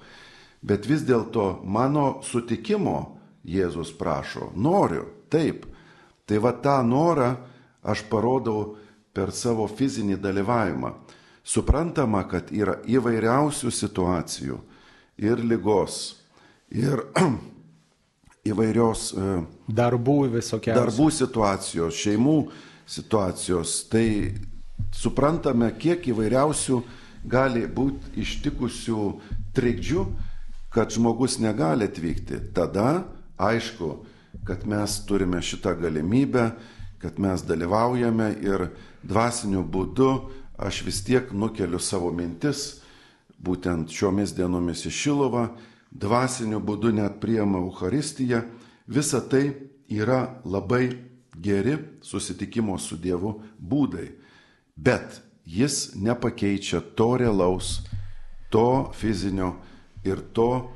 [0.62, 5.66] Bet vis dėlto mano sutikimo Jėzus prašo, noriu, taip.
[6.30, 7.34] Tai va tą norą
[7.82, 8.76] aš parodau
[9.12, 10.94] per savo fizinį dalyvavimą.
[11.44, 14.60] Suprantama, kad yra įvairiausių situacijų
[15.26, 15.98] ir lygos,
[16.70, 17.02] ir
[18.52, 19.34] įvairios e,
[19.68, 20.78] darbų visokiausių.
[20.78, 22.38] Darbų situacijos, šeimų
[22.86, 23.74] situacijos.
[23.90, 24.06] Tai
[24.96, 26.82] suprantame, kiek įvairiausių
[27.28, 29.06] gali būti ištikusių
[29.56, 30.06] trikdžių,
[30.72, 32.40] kad žmogus negali atvykti.
[32.56, 33.04] Tada
[33.38, 34.06] aišku,
[34.48, 36.52] kad mes turime šitą galimybę,
[37.02, 38.70] kad mes dalyvaujame ir
[39.04, 40.12] dvasiniu būdu
[40.62, 42.82] aš vis tiek nukeliu savo mintis,
[43.42, 45.48] būtent šiomis dienomis į Šilovą,
[45.92, 48.44] dvasiniu būdu net priema Euharistiją.
[48.86, 49.56] Visa tai
[49.90, 50.92] yra labai
[51.34, 54.21] geri susitikimo su Dievu būdai
[54.82, 57.82] bet jis nepakeičia to realaus,
[58.50, 59.54] to fizinio
[60.04, 60.72] ir to,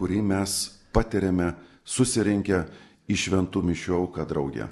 [0.00, 0.56] kurį mes
[0.94, 1.52] patiriame
[1.84, 2.64] susirinkę
[3.10, 4.70] į šventų mišių auką draugę.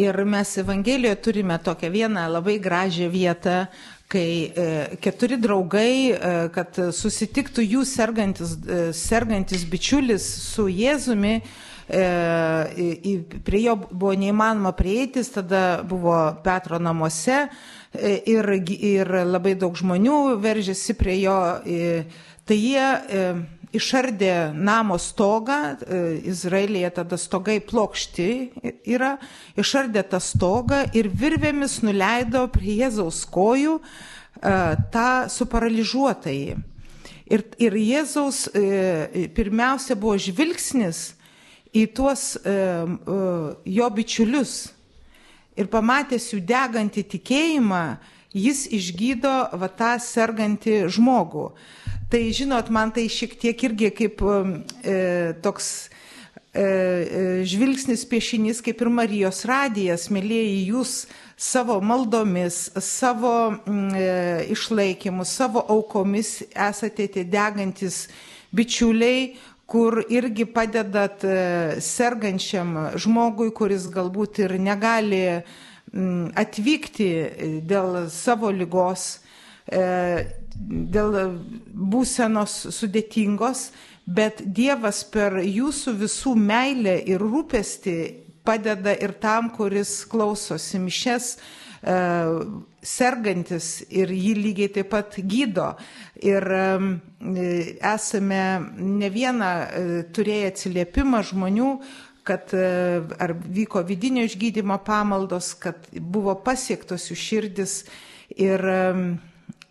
[0.00, 3.66] Ir mes Evangelijoje turime tokią vieną labai gražią vietą,
[4.08, 10.24] kai e, keturi draugai, e, kad susitiktų jų sergantis, e, sergantis bičiulis
[10.54, 11.40] su Jėzumi,
[11.92, 16.14] prie jo buvo neįmanoma prieitis, tada buvo
[16.44, 17.42] Petro namuose,
[17.94, 21.38] ir, ir labai daug žmonių veržėsi prie jo.
[21.64, 22.04] E,
[22.48, 23.26] tai jie e,
[23.72, 25.76] išardė namo stogą,
[26.28, 28.28] Izraelyje tada stogai plokšti
[28.92, 29.16] yra,
[29.56, 33.78] išardė tą stogą ir virvėmis nuleido prie Jėzaus kojų
[34.92, 36.58] tą suparaližuotąjį.
[37.32, 38.44] Ir, ir Jėzaus
[39.32, 41.14] pirmiausia buvo žvilgsnis
[41.72, 44.56] į tuos jo bičiulius,
[45.56, 47.84] ir pamatęs jų degantį tikėjimą,
[48.32, 51.50] jis išgydo va tą sergantį žmogų.
[52.12, 54.96] Tai žinot, man tai šiek tiek irgi kaip e,
[55.44, 55.68] toks
[56.52, 56.64] e, e,
[57.48, 60.96] žvilgsnis piešinys, kaip ir Marijos radijas, mėlyjeji jūs
[61.36, 64.10] savo maldomis, savo mm, e,
[64.52, 68.06] išlaikymu, savo aukomis esate tie degantis
[68.52, 69.32] bičiuliai,
[69.72, 71.36] kur irgi padedat e,
[71.80, 79.06] sergančiam žmogui, kuris galbūt ir negali mm, atvykti e, dėl savo lygos,
[79.64, 79.80] e,
[80.92, 81.16] dėl
[81.72, 83.70] būsenos sudėtingos,
[84.04, 87.96] bet Dievas per jūsų visų meilę ir rūpestį
[88.44, 91.36] padeda ir tam, kuris klausosi mišes,
[91.82, 95.72] sergantis ir jį lygiai taip pat gydo.
[96.22, 96.46] Ir
[97.92, 98.44] esame
[98.78, 99.82] ne vieną e,
[100.14, 101.72] turėję atsiliepimą žmonių,
[102.26, 107.76] kad e, ar vyko vidinio išgydymo pamaldos, kad buvo pasiektos jų širdis
[108.38, 108.62] ir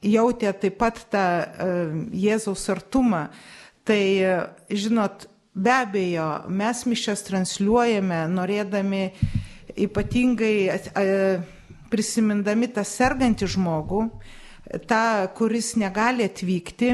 [0.03, 1.25] jautė taip pat tą
[2.11, 3.29] Jėzaus artumą.
[3.87, 4.03] Tai,
[4.69, 9.07] žinot, be abejo, mes mišęs transliuojame, norėdami
[9.79, 10.69] ypatingai
[11.91, 14.05] prisimindami tą sergantį žmogų,
[14.89, 15.03] tą,
[15.37, 16.93] kuris negali atvykti,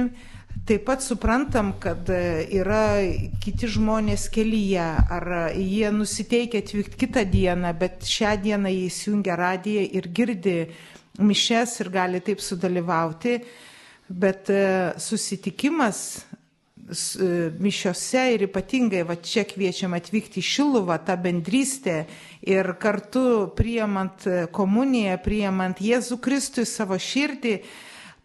[0.67, 2.99] taip pat suprantam, kad yra
[3.43, 4.87] kiti žmonės kelyje,
[5.17, 10.57] ar jie nusiteikia atvykti kitą dieną, bet šią dieną jie įsijungia radiją ir girdi
[11.17, 13.39] mišes ir gali taip sudalyvauti.
[14.07, 14.47] Bet
[15.03, 16.36] susitikimas E,
[16.87, 22.05] mišiose ir ypatingai va čia kviečiam atvykti į Šiluvą, tą bendrystę
[22.47, 24.23] ir kartu priemant
[24.55, 27.57] komuniją, priemant Jėzų Kristų į savo širdį,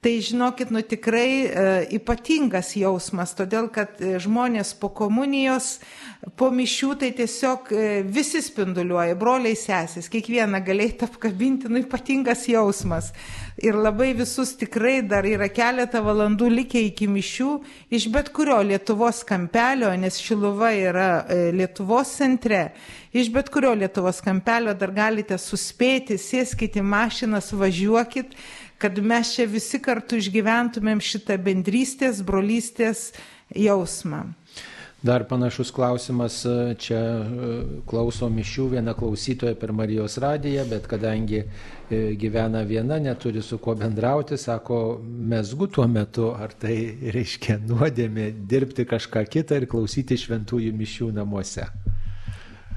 [0.03, 5.77] Tai žinokit, nu tikrai e, ypatingas jausmas, todėl kad e, žmonės po komunijos,
[6.35, 13.13] po mišių tai tiesiog e, visi spinduliuoja, broliai sesės, kiekvieną galėjai apkabinti, nu ypatingas jausmas.
[13.63, 17.53] Ir labai visus tikrai dar yra keletą valandų likę iki mišių
[17.95, 21.07] iš bet kurio Lietuvos kampelio, nes Šiluva yra
[21.55, 22.73] Lietuvos centre.
[23.15, 28.33] Iš bet kurio Lietuvos kampelio dar galite suspėti, sėskite į mašinas, važiuokit
[28.83, 33.11] kad mes čia visi kartu išgyventumėm šitą bendrystės, brolystės
[33.55, 34.27] jausmą.
[35.03, 37.55] Dar panašus klausimas, e, čia e,
[37.91, 41.49] klauso mišių viena klausytoja per Marijos radiją, bet kadangi e,
[42.15, 46.77] gyvena viena, neturi su kuo bendrauti, sako, mesgu tuo metu, ar tai
[47.19, 51.67] reiškia nuodėmė dirbti kažką kitą ir klausyti šventųjų mišių namuose.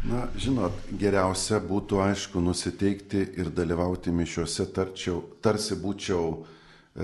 [0.06, 6.44] Na, žinot, geriausia būtų aišku nusiteikti ir dalyvauti mišiuose, tarčiau, tarsi būčiau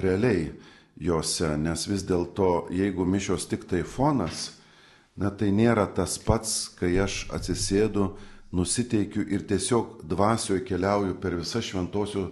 [0.04, 0.52] realiai
[1.02, 4.52] juose, nes vis dėlto, jeigu mišios tik tai fonas,
[5.18, 8.12] na tai nėra tas pats, kai aš atsisėdu,
[8.54, 12.28] nusiteikiu ir tiesiog dvasioje keliauju per visą šventosių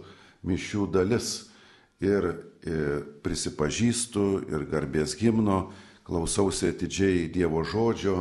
[0.46, 1.32] mišių dalis
[1.98, 2.30] ir,
[2.62, 5.72] ir prisipažįstu ir garbės gimno,
[6.06, 8.20] klausausi atidžiai Dievo žodžio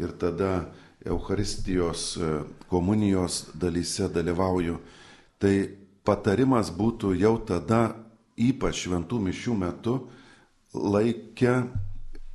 [0.00, 0.72] ir tada
[1.04, 4.78] Euharistijos e, komunijos dalyse dalyvauju,
[5.38, 5.54] tai
[6.04, 7.94] patarimas būtų jau tada,
[8.40, 9.98] ypač šventų mišių metu,
[10.74, 11.54] laikę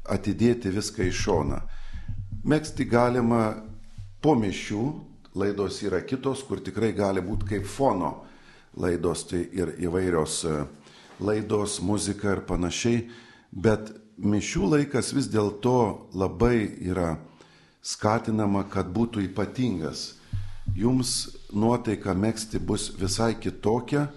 [0.09, 1.59] atidėti viską į šoną.
[2.45, 3.43] Mėgsti galima
[4.22, 4.84] po mišių,
[5.36, 8.13] laidos yra kitos, kur tikrai gali būti kaip fono
[8.78, 10.59] laidos, tai ir įvairios e,
[11.26, 13.01] laidos, muzika ir panašiai,
[13.51, 13.89] bet
[14.22, 17.15] mišių laikas vis dėlto labai yra
[17.82, 20.16] skatinama, kad būtų ypatingas.
[20.78, 24.08] Jums nuotaika mėgsti bus visai kitokia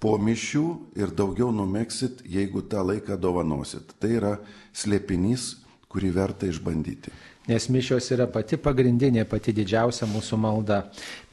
[0.00, 0.66] po mišių
[0.98, 3.94] ir daugiau numėgsit, jeigu tą laiką dovanosit.
[4.00, 4.34] Tai yra
[4.76, 5.54] slėpinys,
[5.88, 7.14] kurį verta išbandyti.
[7.46, 10.80] Nes mišios yra pati pagrindinė, pati didžiausia mūsų malda.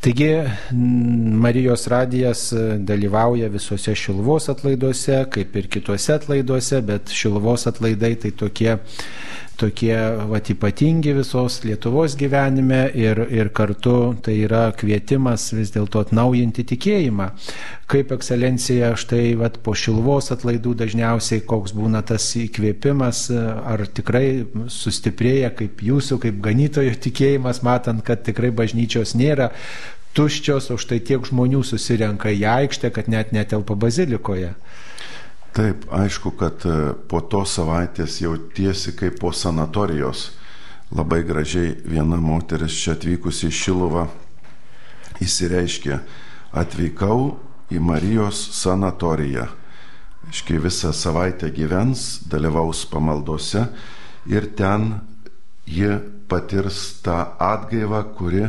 [0.03, 0.27] Taigi
[1.43, 8.75] Marijos radijas dalyvauja visuose šilvos atlaiduose, kaip ir kituose atlaiduose, bet šilvos atlaidai tai tokie
[9.63, 9.95] tokie
[10.29, 17.29] vat, ypatingi visos Lietuvos gyvenime ir, ir kartu tai yra kvietimas vis dėlto atnaujinti tikėjimą.
[17.91, 24.43] Kaip ekscelencija štai vat, po šilvos atlaidų dažniausiai koks būna tas įkvėpimas, ar tikrai
[24.73, 29.51] sustiprėja kaip jūsų, kaip ganytojo tikėjimas, matant, kad tikrai bažnyčios nėra
[30.17, 34.53] tuščios, o štai tiek žmonių susirenka į aikštę, kad net netelpa bazilikoje.
[35.53, 40.31] Taip, aišku, kad e, po tos savaitės jautiesi kaip po sanatorijos.
[40.93, 44.07] Labai gražiai viena moteris čia atvykusi į Šiluvą
[45.21, 45.97] įsireiškė,
[46.57, 47.35] atvykau
[47.73, 49.47] į Marijos sanatoriją.
[50.33, 53.67] Iškai visą savaitę gyvens, dalyvaus pamaldose
[54.29, 55.01] ir ten
[55.69, 55.97] ji
[56.29, 58.47] patirs tą atgaivą, kuri,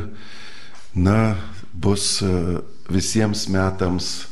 [0.95, 1.35] na,
[1.75, 2.31] bus e,
[2.91, 4.29] visiems metams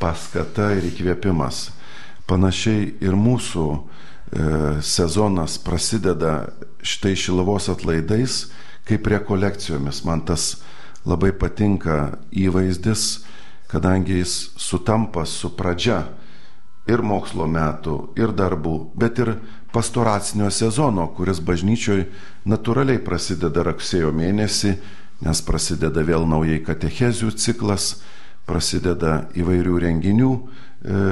[0.00, 1.68] paskata ir įkvėpimas.
[2.30, 3.66] Panašiai ir mūsų
[4.86, 6.52] sezonas prasideda
[6.86, 8.44] štai šilavos atlaidais,
[8.86, 10.04] kaip rekolekcijomis.
[10.06, 10.60] Man tas
[11.06, 13.24] labai patinka įvaizdis,
[13.70, 16.04] kadangi jis sutampa su pradžia
[16.90, 19.34] ir mokslo metų, ir darbų, bet ir
[19.74, 22.06] pastoracinio sezono, kuris bažnyčioj
[22.50, 24.74] natūraliai prasideda rugsėjo mėnesį,
[25.24, 28.00] nes prasideda vėl naujai katechezių ciklas,
[28.48, 31.02] prasideda įvairių renginių, e,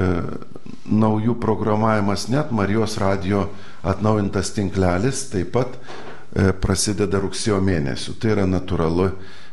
[0.88, 3.48] naujų programavimas, net Marijos radio
[3.86, 8.16] atnaujintas tinklelis taip pat e, prasideda rugsėjo mėnesių.
[8.18, 9.12] Tai yra natūralu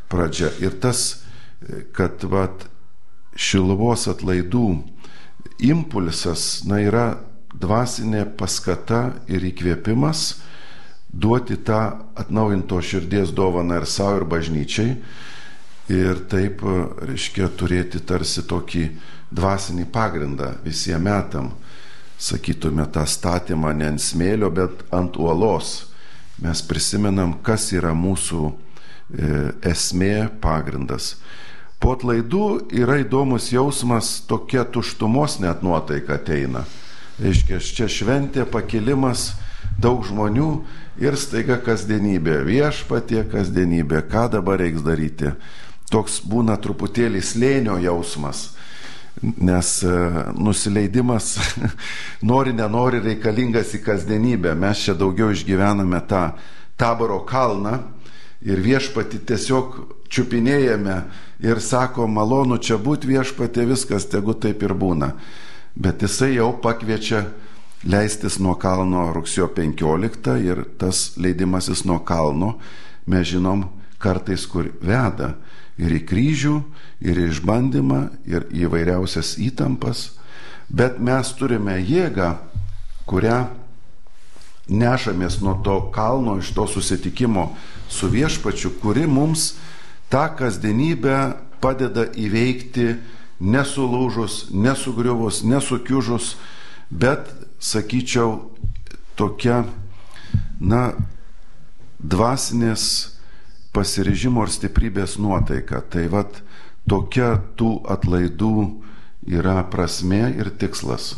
[0.09, 0.53] pradžia.
[0.63, 1.21] Ir tas,
[1.61, 2.67] e, kad vat,
[3.35, 4.67] šiluvos atlaidų
[5.67, 7.07] impulsas, na, yra
[7.55, 10.39] dvasinė paskata ir įkvėpimas
[11.15, 11.79] duoti tą
[12.15, 14.95] atnaujinto širdies dovaną ir savo, ir bažnyčiai.
[15.95, 16.63] Ir taip,
[17.05, 18.87] reiškia, turėti tarsi tokį
[19.35, 21.51] dvasinį pagrindą visiems metam.
[22.17, 25.91] Sakytume tą statymą ne ant smėlio, bet ant uolos.
[26.41, 29.29] Mes prisimenam, kas yra mūsų e,
[29.71, 31.15] esmė, pagrindas.
[31.79, 36.65] Po atlaidų yra įdomus jausmas, tokia tuštumos net nuotaika ateina.
[37.21, 39.35] Reiškia, čia šventė, pakilimas,
[39.81, 40.49] daug žmonių
[41.03, 45.33] ir staiga kasdienybė, viešpatie kasdienybė, ką dabar reiks daryti.
[45.91, 48.55] Toks būna truputėlį slėnio jausmas,
[49.21, 49.97] nes e,
[50.33, 51.35] nusileidimas
[52.31, 54.55] nori, nenori reikalingas į kasdienybę.
[54.57, 56.29] Mes čia daugiau išgyvename tą
[56.79, 57.77] taboro kalną
[58.45, 59.77] ir viešpati tiesiog
[60.09, 60.97] čiupinėjame
[61.45, 65.13] ir sako, malonu čia būti viešpatė, viskas tegu taip ir būna.
[65.75, 67.25] Bet jisai jau pakviečia
[67.85, 72.55] leistis nuo kalno rugsėjo 15 ir tas leidimasis nuo kalno,
[73.05, 73.67] mes žinom,
[74.01, 75.35] kartais kur veda
[75.77, 76.55] ir į kryžių,
[77.05, 80.15] ir į išbandymą, ir į vairiausias įtampas,
[80.69, 82.35] bet mes turime jėgą,
[83.05, 83.45] kurią
[84.69, 87.51] nešamės nuo to kalno, iš to susitikimo
[87.89, 89.53] su viešpačiu, kuri mums
[90.09, 92.95] tą kasdienybę padeda įveikti
[93.41, 96.35] nesulūžus, nesugriuvus, nesukiužus,
[96.89, 97.29] bet,
[97.65, 98.37] sakyčiau,
[99.17, 99.63] tokia,
[100.59, 100.81] na,
[101.99, 102.85] dvasinės
[103.75, 105.81] pasirežimo ir stiprybės nuotaika.
[105.89, 106.41] Tai vad
[106.89, 108.55] tokia tų atlaidų
[109.35, 111.13] yra prasme ir tikslas.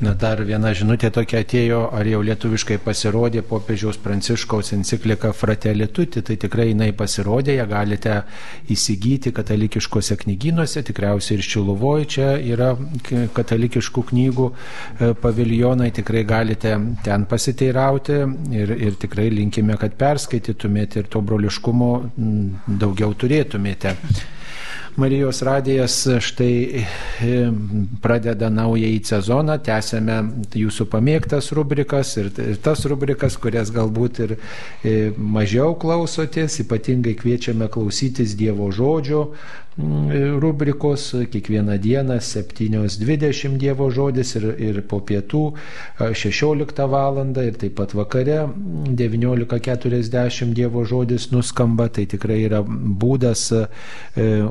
[0.00, 6.38] Na dar viena žinutė tokia atėjo, ar jau lietuviškai pasirodė popiežiaus pranciškaus enciklika Fratelituti, tai
[6.40, 8.14] tikrai jinai pasirodė, ją galite
[8.72, 12.70] įsigyti katalikiškose knygynuose, tikriausiai ir Šiluvoje čia yra
[13.36, 16.72] katalikiškų knygų e, paviljonai, tikrai galite
[17.04, 18.20] ten pasiteirauti
[18.56, 21.94] ir, ir tikrai linkime, kad perskaitytumėte ir to broliškumo
[22.80, 23.98] daugiau turėtumėte.
[24.96, 26.84] Marijos radijas štai e,
[28.02, 30.16] pradeda naująjį sezoną, tęsėme
[30.58, 32.30] jūsų pamėgtas rubrikas ir
[32.64, 39.28] tas rubrikas, kurias galbūt ir e, mažiau klausotės, ypatingai kviečiame klausytis Dievo žodžio,
[40.40, 45.52] rubrikos kiekvieną dieną 7.20 Dievo žodis ir, ir po pietų
[45.98, 47.18] 16 val.
[47.44, 51.88] ir taip pat vakare 19.40 Dievo žodis nuskamba.
[51.88, 53.66] Tai tikrai yra būdas e,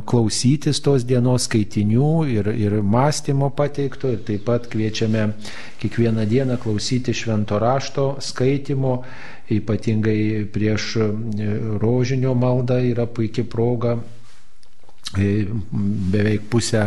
[0.05, 5.33] klausytis tos dienos skaitinių ir, ir mąstymo pateikto ir taip pat kviečiame
[5.81, 9.03] kiekvieną dieną klausyti švento rašto skaitimo
[9.49, 11.11] ypatingai prieš e,
[11.81, 13.97] rožinio maldą yra puikia proga
[15.09, 16.83] beveik pusę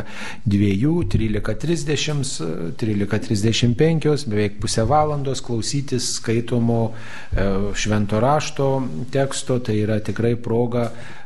[0.47, 8.69] dviejų, 13.30, 13.35, beveik pusę valandos klausytis skaitomo e, švento rašto
[9.11, 11.22] teksto, tai yra tikrai proga E,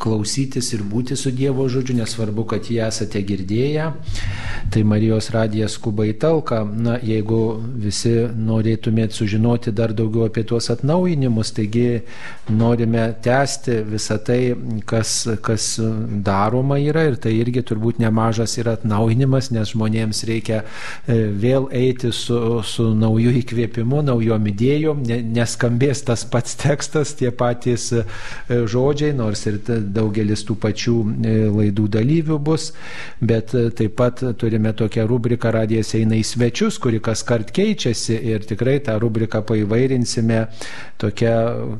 [0.00, 3.90] klausytis ir būti su Dievo žodžiu, nesvarbu, kad jį esate girdėję.
[4.72, 6.62] Tai Marijos radijas skuba į talką.
[6.80, 7.40] Na, jeigu
[7.80, 12.02] visi norėtumėt sužinoti dar daugiau apie tuos atnaujinimus, taigi
[12.50, 14.40] norime tęsti visą tai,
[14.88, 15.68] kas, kas
[16.24, 22.12] daroma yra ir tai irgi turbūt nemažas yra atnaujinimas, nes žmonėms reikia e, vėl eiti
[22.16, 25.04] su, su nauju įkvėpimu, naujom idėjom,
[25.34, 28.04] neskambės tas pats tekstas, tie patys e,
[28.48, 29.60] žodžiai, nors ir
[29.94, 32.70] daugelis tų pačių e, laidų dalyvių bus,
[33.20, 38.16] bet e, taip pat turime tokią rubriką Radijas eina į svečius, kuri kas kart keičiasi
[38.32, 40.44] ir tikrai tą rubriką paįvairinsime
[41.00, 41.34] tokia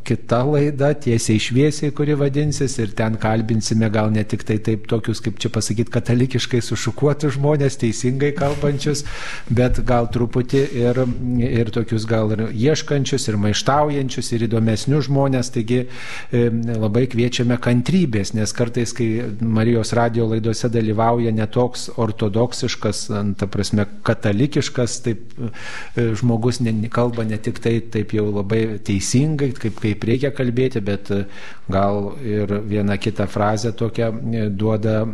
[0.05, 5.21] kita laida, tiesiai šviesiai, kuri vadinsis ir ten kalbinsime gal ne tik tai taip tokius,
[5.25, 9.05] kaip čia pasakyti, katalikiškai sušukuotus žmonės, teisingai kalbančius,
[9.53, 11.03] bet gal truputį ir,
[11.45, 15.53] ir tokius gal ir ieškančius, ir maištaujančius, ir įdomesnius žmonės.
[15.55, 16.47] Taigi e,
[16.81, 19.09] labai kviečiame kantrybės, nes kartais, kai
[19.41, 23.03] Marijos radio laidose dalyvauja netoks ortodoksiškas,
[23.41, 29.53] ta prasme, katalikiškas, taip e, žmogus ne, kalba ne tik tai taip jau labai teisingai,
[29.59, 31.23] kaip, kaip reikia kalbėti, bet e,
[31.71, 34.11] gal ir vieną kitą frazę tokią
[34.57, 35.05] duoda,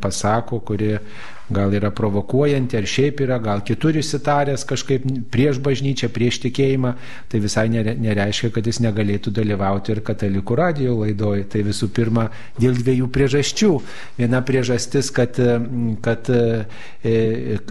[0.00, 0.94] pasako, kuri
[1.50, 6.94] gal yra provokuojanti, ar šiaip yra, gal kitur įsitaręs kažkaip prieš bažnyčią, prieš tikėjimą,
[7.32, 11.46] tai visai nereiškia, kad jis negalėtų dalyvauti ir katalikų radio laidoje.
[11.48, 12.28] Tai visų pirma,
[12.60, 13.70] dėl dviejų priežasčių.
[14.18, 15.40] Viena priežastis, kad,
[16.04, 16.42] kad e,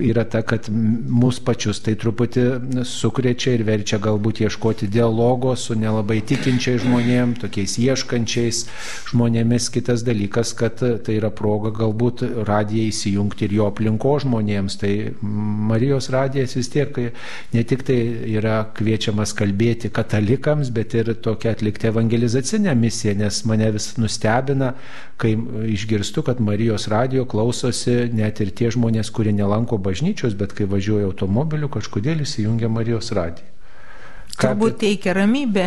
[0.10, 6.20] yra ta, kad mūsų pačius tai truputį sukrečia ir verčia galbūt ieškoti dialogo su nelabai
[6.26, 8.64] tikinčiais žmonėmis, tokiais ieškančiais
[9.12, 9.70] žmonėmis.
[9.78, 14.92] Kitas dalykas, kad tai yra proga galbūt radiją įsijungti ir jo aplinko žmonėms, tai
[15.22, 17.00] Marijos radijas vis tiek
[17.54, 17.98] ne tik tai
[18.38, 24.74] yra kviečiamas kalbėti katalikams, bet ir tokia atlikti evangelizacinę misiją, nes mane vis nustebina,
[25.22, 25.36] kai
[25.74, 31.10] išgirstu, kad Marijos radijo klausosi net ir tie žmonės, kurie nelanko bažnyčios, bet kai važiuoja
[31.10, 33.54] automobiliu, kažkodėl įsijungia Marijos radiją.
[34.38, 35.64] Turbūt teikia ramybę.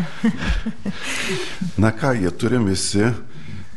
[1.83, 3.09] Na ką, jie turim visi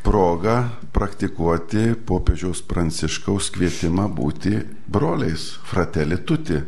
[0.04, 0.58] progą
[0.94, 4.60] praktikuoti popiežiaus pranciškaus kvietimą būti
[4.92, 6.60] broliais, fratelį tuti.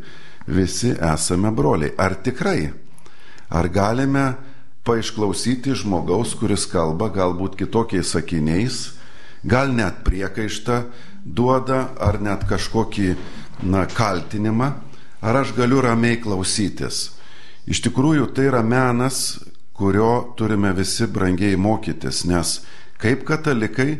[0.48, 1.94] Visi esame broliai.
[1.98, 2.70] Ar tikrai?
[3.50, 4.26] Ar galime
[4.86, 8.78] paišklausyti žmogaus, kuris kalba galbūt kitokiais sakiniais,
[9.44, 10.84] gal net priekaištą
[11.26, 13.10] duoda, ar net kažkokį
[13.66, 14.70] na, kaltinimą,
[15.26, 17.16] ar aš galiu ramiai klausytis.
[17.66, 19.40] Iš tikrųjų, tai yra menas,
[19.74, 22.60] kurio turime visi brangiai mokytis, nes
[23.06, 24.00] Kaip katalikai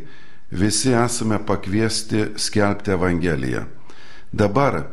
[0.50, 3.66] visi esame pakviesti skelbti Evangeliją.
[4.34, 4.88] Dabar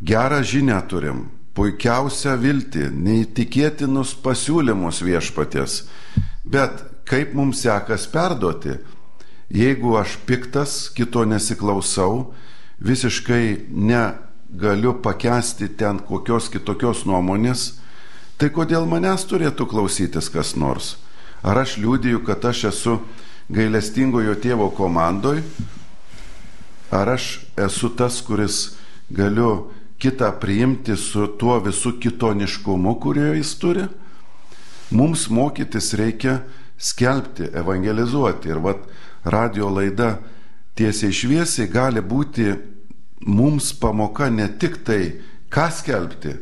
[0.00, 1.18] gerą žinę turim,
[1.52, 5.82] puikiausią viltį, neįtikėtinus pasiūlymus viešpatės.
[6.44, 8.78] Bet kaip mums sekas perduoti,
[9.52, 12.32] jeigu aš piktas, kito nesiklausau,
[12.80, 17.74] visiškai negaliu pakesti ten kokios kitokios nuomonės,
[18.40, 20.96] tai kodėl manęs turėtų klausytis kas nors?
[21.44, 22.96] Ar aš liūdiju, kad aš esu
[23.52, 25.42] gailestingojo tėvo komandoj,
[26.94, 28.76] ar aš esu tas, kuris
[29.10, 29.70] galiu
[30.00, 33.86] kitą priimti su tuo visų kitoniškumu, kurio jis turi.
[34.94, 36.42] Mums mokytis reikia
[36.78, 38.52] skelbti, evangelizuoti.
[38.52, 38.84] Ir vad
[39.24, 40.18] radio laida
[40.76, 42.50] tiesiai šviesiai gali būti
[43.26, 45.14] mums pamoka ne tik tai,
[45.48, 46.34] ką skelbti,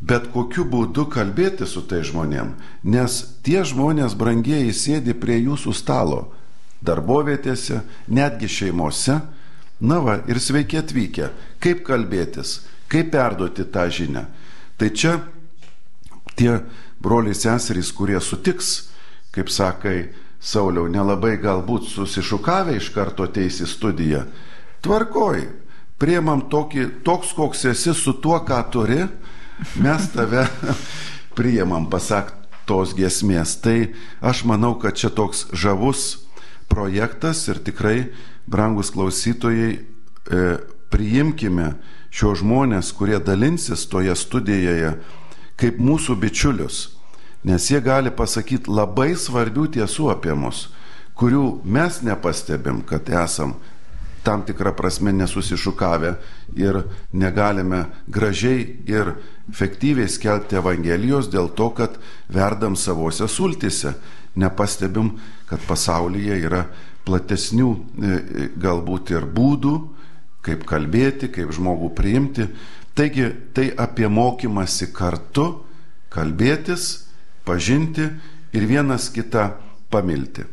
[0.00, 6.22] bet kokiu būdu kalbėti su tai žmonėm, nes tie žmonės brangieji sėdi prie jūsų stalo,
[6.80, 9.20] darbovietėse, netgi šeimose.
[9.80, 11.30] Na va, ir sveiki atvykę.
[11.60, 12.58] Kaip kalbėtis,
[12.92, 14.26] kaip perduoti tą žinią.
[14.76, 15.14] Tai čia
[16.36, 16.58] tie
[17.00, 18.90] broliai seserys, kurie sutiks,
[19.32, 24.22] kaip sakai, Sauliau, nelabai galbūt susišukavę iš karto ateis į studiją.
[24.80, 25.42] Tvarkoj,
[26.00, 29.02] priemam tokį, toks, koks esi su tuo, ką turi,
[29.80, 30.46] mes tave
[31.38, 32.32] priemam, pasak
[32.68, 33.56] tos giesmės.
[33.62, 33.92] Tai
[34.22, 36.26] aš manau, kad čia toks žavus
[36.70, 38.10] projektas ir tikrai,
[38.50, 40.44] brangus klausytojai, e,
[40.90, 41.74] priimkime
[42.10, 44.94] šios žmonės, kurie dalinsis toje studijoje,
[45.60, 46.88] kaip mūsų bičiulius,
[47.46, 50.68] nes jie gali pasakyti labai svarbių tiesų apie mus,
[51.18, 53.54] kurių mes nepastebim, kad esam
[54.24, 56.14] tam tikrą prasme nesusišukavę
[56.58, 56.82] ir
[57.12, 59.14] negalime gražiai ir
[59.50, 61.98] efektyviai skelbti Evangelijos dėl to, kad
[62.30, 63.94] verdam savose sultise,
[64.38, 65.16] nepastebim,
[65.50, 66.64] kad pasaulyje yra
[67.06, 67.78] platesnių e,
[68.10, 69.74] e, galbūt ir būdų,
[70.46, 72.46] kaip kalbėti, kaip žmogų priimti.
[72.96, 75.64] Taigi tai apie mokymasi kartu,
[76.12, 77.06] kalbėtis,
[77.46, 78.06] pažinti
[78.54, 79.50] ir vienas kitą
[79.90, 80.44] pamilti.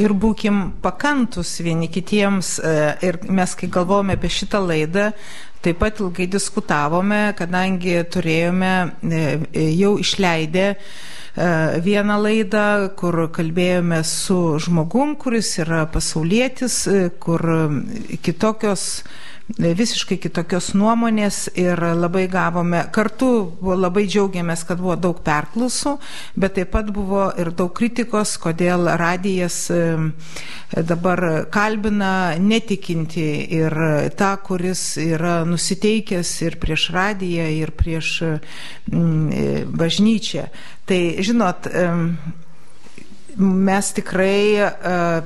[0.00, 2.58] Ir būkim pakantus vieni kitiems.
[2.58, 2.74] E,
[3.06, 5.10] ir mes, kai galvojame apie šitą laidą,
[5.64, 9.24] taip pat ilgai diskutavome, kadangi turėjome e,
[9.76, 10.76] jau išleidę e,
[11.86, 12.66] vieną laidą,
[12.98, 16.82] kur kalbėjome su žmogum, kuris yra pasaulietis,
[17.22, 17.46] kur
[18.22, 18.86] kitokios
[19.58, 25.96] visiškai kitokios nuomonės ir labai gavome, kartu labai džiaugiamės, kad buvo daug perklausų,
[26.38, 29.64] bet taip pat buvo ir daug kritikos, kodėl radijas
[30.70, 33.26] dabar kalbina netikinti
[33.58, 33.74] ir
[34.18, 38.12] tą, kuris yra nusiteikęs ir prieš radiją, ir prieš
[38.86, 40.46] bažnyčią.
[40.86, 41.66] Tai žinot,
[43.36, 44.70] mes tikrai, e,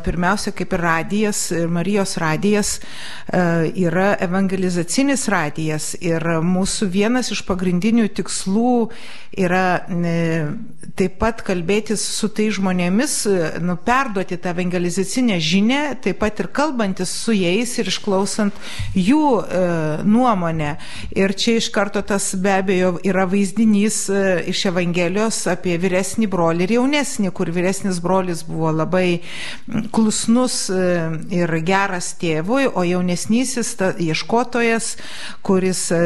[0.05, 8.09] pirmiausia, kaip ir radijas, Marijos radijas, e, yra evangelizacinis radijas ir mūsų vienas iš pagrindinių
[8.15, 8.91] tikslų
[9.35, 10.15] yra e,
[10.95, 13.17] taip pat kalbėtis su tai žmonėmis,
[13.65, 18.55] nu, perduoti tą evangelizacinę žinę, taip pat ir kalbantis su jais ir išklausant
[18.95, 19.25] jų
[20.07, 20.77] nuomonę.
[21.17, 24.05] Ir čia iš karto tas be abejo yra vaizdinys
[24.51, 29.21] iš Evangelijos apie vyresnį brolį ir jaunesnį, kur vyresnis brolis buvo labai
[29.95, 30.81] klusnus e,
[31.35, 34.95] ir geras tėvui, o jaunesnysis ta, ieškotojas,
[35.47, 36.01] kuris e,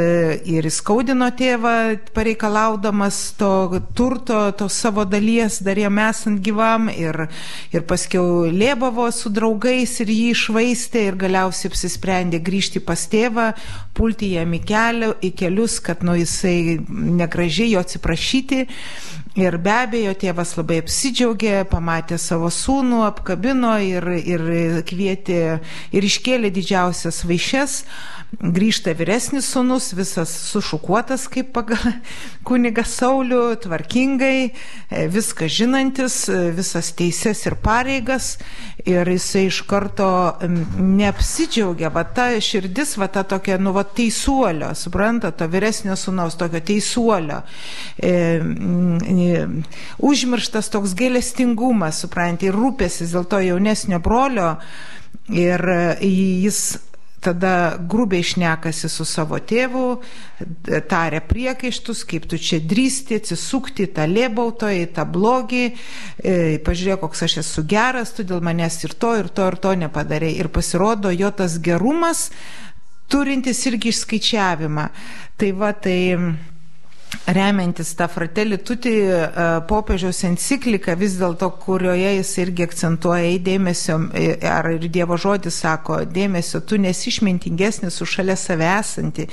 [0.48, 1.74] ir įskaudino tėvą
[2.16, 7.26] pareikalaudamas to turto, tos savo dalies dar jam esant gyvam ir,
[7.74, 13.52] ir paskiau lėbavo su draugais ir jį išvaistė ir galiausiai apsisprendė grįžti pas tėvą,
[13.96, 18.66] pulti jam į, kelių, į kelius, kad nu jisai negražiai jo atsiprašyti.
[19.38, 24.42] Ir be abejo, tėvas labai apsidžiaugė, pamatė savo sūnų, apkabino ir, ir
[24.88, 25.42] kvietė
[25.94, 27.76] ir iškėlė didžiausias vaišes
[28.36, 31.80] grįžta vyresnis sunus, visas sušukuotas kaip pagal
[32.48, 34.50] kuniga Saulių, tvarkingai,
[34.92, 38.36] e, viską žinantis, e, visas teises ir pareigas.
[38.88, 40.08] Ir jisai iš karto
[40.44, 46.60] neapsidžiaugia, va ta širdis, va ta tokia, nu, va teisuolio, supranta, to vyresnio sunaus, tokio
[46.60, 47.40] teisuolio.
[47.98, 48.12] E,
[49.98, 54.54] užmirštas toks gailestingumas, supranta, ir rūpėsis dėl to jaunesnio brolio.
[55.28, 55.60] Ir
[56.00, 56.78] jis
[57.20, 59.84] tada grubiai šnekasi su savo tėvu,
[60.90, 66.36] taria priekaištus, kaip tu čia drįsti atsisukti tą lėbauto, į tą blogį, e,
[66.66, 70.30] pažiūrėk, koks aš esu geras, tu dėl manęs ir to, ir to, ir to nepadarė.
[70.38, 72.28] Ir pasirodo jo tas gerumas,
[73.10, 74.86] turintis irgi išskaičiavimą.
[75.38, 75.98] Tai va, tai
[77.26, 79.22] remiantis tą fratelį tuti e,
[79.68, 85.60] popiežiaus encikliką, vis dėlto, kurioje jis irgi akcentuoja į dėmesio, e, ar ir Dievo žodis
[85.64, 89.28] sako, dėmesio, tu nesišmintingesnis už šalia save esantį,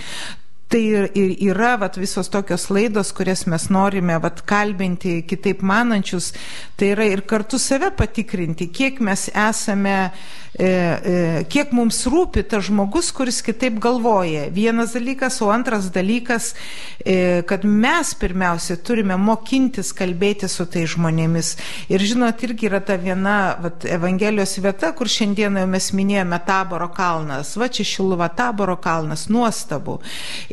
[0.65, 1.11] Tai ir
[1.45, 6.31] yra vat, visos tokios laidos, kurias mes norime vat, kalbinti kitaip manančius,
[6.75, 9.97] tai yra ir kartu save patikrinti, kiek mes esame
[10.55, 11.15] E, e,
[11.51, 14.45] kiek mums rūpi tas žmogus, kuris kitaip galvoja.
[14.55, 16.53] Vienas dalykas, o antras dalykas,
[17.03, 21.49] e, kad mes pirmiausia turime mokintis kalbėti su tai žmonėmis.
[21.91, 27.51] Ir žinot, irgi yra ta viena vat, Evangelijos vieta, kur šiandieną mes minėjome Taboro kalnas.
[27.59, 29.99] Va čia Šiluva Taboro kalnas, nuostabu.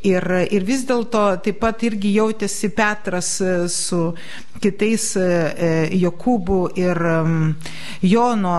[0.03, 3.37] Ir, ir vis dėlto taip pat irgi jautėsi Petras
[3.71, 4.01] su
[4.63, 7.01] kitais Jokūbu ir
[8.03, 8.55] Jono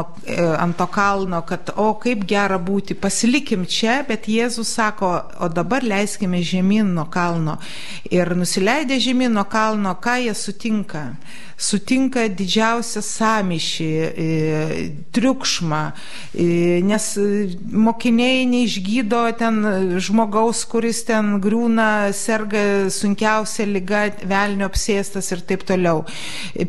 [0.64, 5.86] ant to kalno kad o kaip gera būti, pasilikim čia, bet Jėzus sako, o dabar
[5.86, 7.58] leiskime žemyn nuo kalno.
[8.12, 11.08] Ir nusileidę žemyn nuo kalno, ką jie sutinka?
[11.64, 13.90] sutinka didžiausią samišį,
[14.26, 14.28] e,
[15.16, 15.82] triukšmą,
[16.34, 17.06] e, nes
[17.86, 19.62] mokiniai neišgydo ten
[20.00, 25.93] žmogaus, kuris ten grūna, serga sunkiausia lyga, velnio apsėstas ir taip toliau.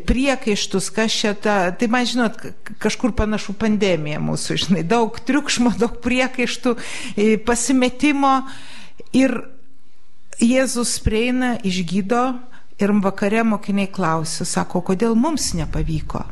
[0.09, 2.37] Priekaištus, kas čia ta, tai man žinot,
[2.83, 6.77] kažkur panašu pandemija mūsų, žinai, daug triukšmo, daug priekaištų,
[7.15, 8.37] e, pasimetimo
[9.15, 9.39] ir
[10.35, 12.25] Jėzus prieina, išgydo,
[12.75, 16.25] Ir vakare mokiniai klausė, sako, kodėl mums nepavyko.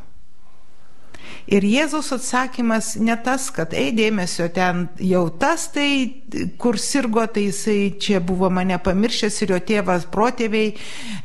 [1.53, 6.23] Ir Jėzaus atsakymas ne tas, kad, ei, dėmesio, ten jau tas, tai
[6.61, 10.73] kur sirgo, tai jisai čia buvo mane pamiršęs ir jo tėvas protėviai,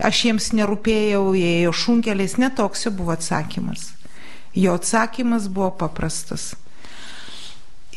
[0.05, 3.93] aš jiems nerūpėjau, jie ėjo šunkeliais, netoks jo buvo atsakymas.
[4.59, 6.53] Jo atsakymas buvo paprastas.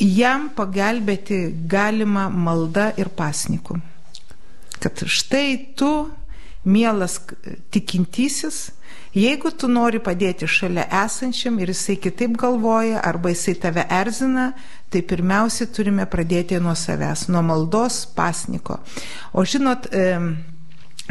[0.01, 3.79] Jam pagelbėti galima malda ir pasniku.
[4.81, 5.91] Kad štai tu
[6.65, 7.19] mielas
[7.73, 8.71] tikintysis,
[9.15, 14.51] jeigu tu nori padėti šalia esančiam ir jisai kitaip galvoja arba jisai tave erzina,
[14.91, 18.79] tai pirmiausia turime pradėti nuo savęs, nuo maldos pasniko.
[19.33, 19.87] O žinot,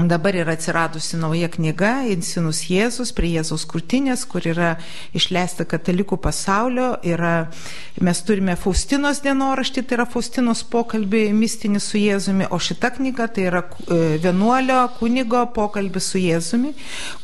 [0.09, 4.71] Dabar yra atsiradusi nauja knyga Insinus Jėzus prie Jėzaus krūtinės, kur yra
[5.17, 6.93] išleista katalikų pasaulio.
[7.05, 7.51] Yra,
[8.01, 13.49] mes turime Faustinos dienoraštį, tai yra Faustinos pokalbį mistinį su Jėzumi, o šita knyga tai
[13.51, 16.73] yra e, vienuolio kunigo pokalbis su Jėzumi,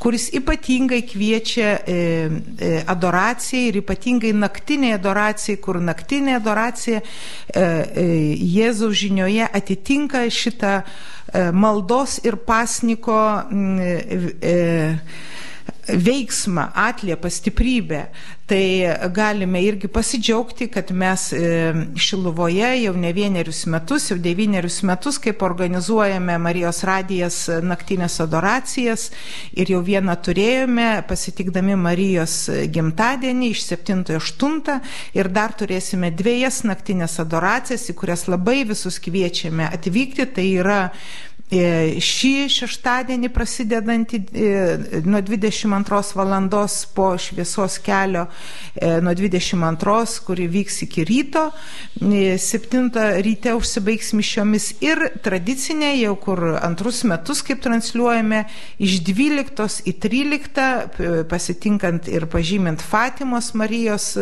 [0.02, 7.02] kuris ypatingai kviečia e, e, adoracijai ir ypatingai naktiniai adoracijai, kur naktinė adoracija
[7.56, 10.80] Jėzaus žinioje atitinka šitą
[11.52, 13.16] maldos ir pasniko
[13.50, 14.98] e,
[15.88, 18.06] veiksmą, atliepą, stiprybę,
[18.46, 25.18] tai galime irgi pasidžiaugti, kad mes e, Šiluvoje jau ne vienerius metus, jau devynerius metus,
[25.22, 29.08] kaip organizuojame Marijos radijas naktinės adoracijas
[29.54, 32.38] ir jau vieną turėjome, pasitikdami Marijos
[32.70, 34.78] gimtadienį iš 7-8
[35.18, 40.26] ir dar turėsime dviejas naktinės adoracijas, į kurias labai visus kviečiame atvykti.
[40.36, 40.80] Tai yra
[41.46, 48.24] šį šeštadienį prasidedantį e, nuo 22 valandos po šviesos kelio
[48.74, 51.44] e, nuo 22, kuri vyks iki ryto.
[52.02, 52.90] 7
[53.22, 58.42] ryte užsibaigs mišiomis ir tradicinė, jau kur antrus metus kaip transliuojame,
[58.82, 64.16] iš 12 į 13, pasitinkant ir pažymint Fatimos Marijos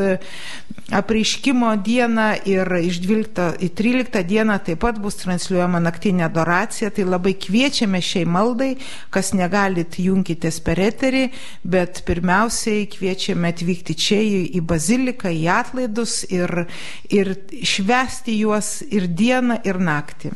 [0.93, 6.93] apreiškimo dieną ir iš 12 į 13 dieną taip pat bus transliuojama naktinė adoracija.
[6.93, 8.75] Tai labai kviečiame šiai maldai,
[9.15, 11.27] kas negalit junkitės per eterį,
[11.65, 14.23] bet pirmiausiai kviečiame atvykti čia
[14.59, 16.67] į baziliką, į atlaidus ir,
[17.09, 20.35] ir švesti juos ir dieną, ir naktį.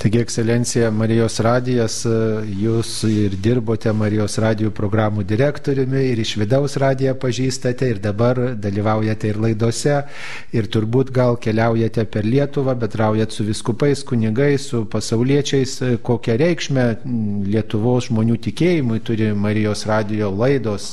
[0.00, 1.98] Taigi, ekscelencija Marijos radijas,
[2.56, 9.28] jūs ir dirbote Marijos radijų programų direktoriumi ir iš vidaus radiją pažįstate ir dabar dalyvaujate
[9.28, 9.98] ir laidose
[10.56, 16.88] ir turbūt gal keliaujate per Lietuvą, betraujat su viskupais, kunigais, su pasauliečiais, kokią reikšmę
[17.52, 20.88] Lietuvos žmonių tikėjimui turi Marijos radijo laidos.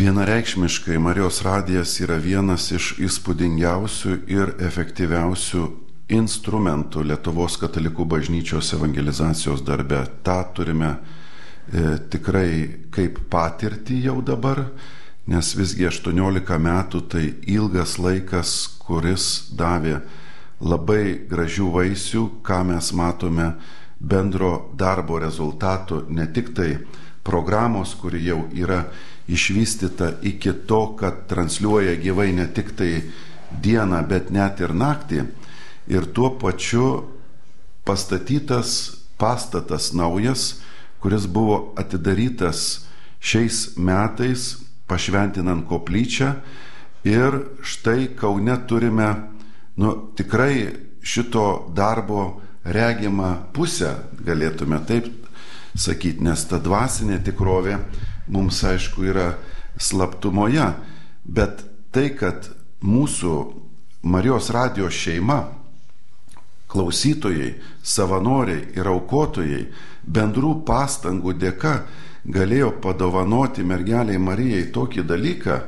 [0.00, 10.02] Vienareikšmiškai Marijos radijas yra vienas iš įspūdingiausių ir efektyviausių instrumentų Lietuvos katalikų bažnyčios evangelizacijos darbe.
[10.22, 12.50] Ta turime e, tikrai
[12.92, 14.66] kaip patirtį jau dabar,
[15.26, 18.52] nes visgi 18 metų tai ilgas laikas,
[18.84, 20.02] kuris davė
[20.60, 23.54] labai gražių vaisių, ką mes matome
[23.98, 26.76] bendro darbo rezultatų, ne tik tai
[27.24, 28.84] programos, kuri jau yra
[29.28, 32.90] išvystyta iki to, kad transliuoja gyvai ne tik tai
[33.64, 35.24] dieną, bet net ir naktį,
[35.86, 37.04] ir tuo pačiu
[37.84, 40.60] pastatytas pastatas naujas,
[41.00, 42.86] kuris buvo atidarytas
[43.20, 44.56] šiais metais,
[44.86, 46.34] pašventinant koplyčią.
[47.04, 49.08] Ir štai Kaune turime
[49.76, 50.72] nu, tikrai
[51.04, 53.92] šito darbo regimą pusę,
[54.24, 55.10] galėtume taip
[55.76, 57.76] sakyti, nes ta dvasinė tikrovė
[58.32, 59.34] mums aišku yra
[59.76, 60.70] slaptumoje,
[61.24, 61.60] bet
[61.92, 62.48] tai, kad
[62.84, 63.34] mūsų
[64.04, 65.38] Marijos radijos šeima
[66.74, 69.62] klausytojai, savanoriai ir aukotojai
[70.04, 71.74] bendrų pastangų dėka
[72.24, 75.58] galėjo padovanoti mergeliai Marijai tokį dalyką,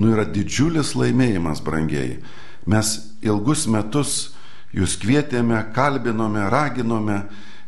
[0.00, 2.18] nu yra didžiulis laimėjimas, brangiai.
[2.66, 4.34] Mes ilgus metus
[4.74, 7.24] jūs kvietėme, kalbinome, raginome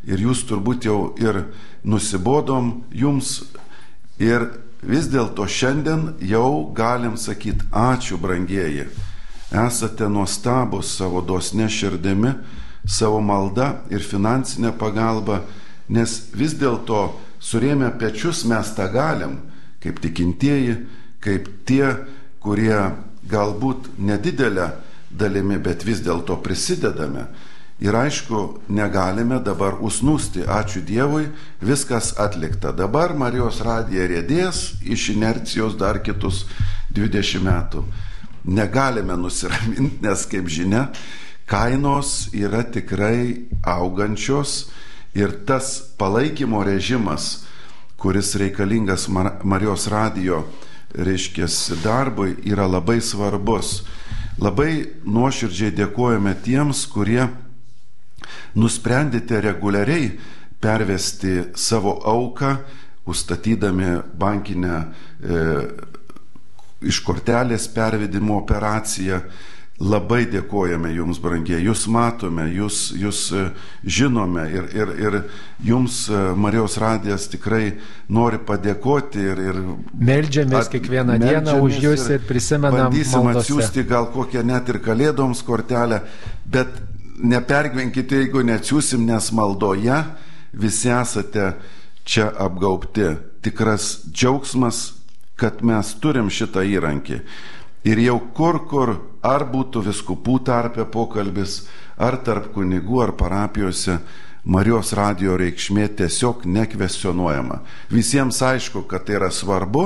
[0.07, 1.43] ir jūs turbūt jau ir
[1.83, 3.43] nusibodom jums
[4.17, 4.49] ir
[4.81, 8.87] vis dėlto šiandien jau galim sakyti ačiū, brangieji.
[9.47, 12.33] Esate nuostabus savo dosne širdimi
[12.87, 15.41] savo malda ir finansinę pagalbą,
[15.89, 17.11] nes vis dėlto
[17.43, 19.37] surėmę pečius mes tą galim,
[19.83, 20.79] kaip tikintieji,
[21.23, 21.93] kaip tie,
[22.39, 22.79] kurie
[23.27, 24.71] galbūt nedidelę
[25.11, 27.27] dalimi, bet vis dėlto prisidedame.
[27.77, 30.47] Ir aišku, negalime dabar usnūsti.
[30.49, 31.27] Ačiū Dievui,
[31.61, 32.71] viskas atlikta.
[32.73, 36.47] Dabar Marijos radija rėdės iš inercijos dar kitus
[36.97, 37.83] 20 metų.
[38.49, 40.87] Negalime nusiraminti, nes kaip žinia,
[41.47, 44.67] kainos yra tikrai augančios
[45.15, 47.45] ir tas palaikymo režimas,
[47.97, 49.07] kuris reikalingas
[49.43, 50.43] Marijos radijo,
[50.93, 51.47] reiškia,
[51.83, 53.81] darbui, yra labai svarbus.
[54.37, 57.23] Labai nuoširdžiai dėkojame tiems, kurie
[58.53, 60.11] nusprendėte reguliariai
[60.61, 62.57] pervesti savo auką,
[63.07, 65.43] užstatydami bankinę e,
[66.85, 69.21] iš kortelės pervedimo operaciją
[69.77, 73.43] Labai dėkojame Jums, brangiai, Jūs matome, Jūs, jūs e,
[73.85, 75.17] žinome ir, ir, ir
[75.67, 77.75] Jums e, Marijos radijas tikrai
[78.09, 79.41] nori padėkoti ir...
[79.51, 79.59] ir
[79.93, 82.87] meldžiamės at, kiekvieną dieną už Jūs ir, ir prisimenam.
[82.87, 83.45] Bandysim maldose.
[83.45, 86.01] atsiųsti gal kokią net ir kalėdoms kortelę,
[86.49, 86.73] bet
[87.21, 89.99] nepergyvenkite, jeigu neatsiųsim, nes maldoje
[90.57, 91.51] visi esate
[92.01, 93.11] čia apgaubti.
[93.45, 94.81] Tikras džiaugsmas,
[95.37, 97.21] kad mes turim šitą įrankį.
[97.87, 98.95] Ir jau kur, kur,
[99.27, 101.65] ar būtų viskupų tarpė pokalbis,
[101.97, 103.99] ar tarp kunigų, ar parapijose,
[104.47, 107.57] Marijos radio reikšmė tiesiog nekvestionuojama.
[107.91, 109.81] Visiems aišku, kad tai yra svarbu,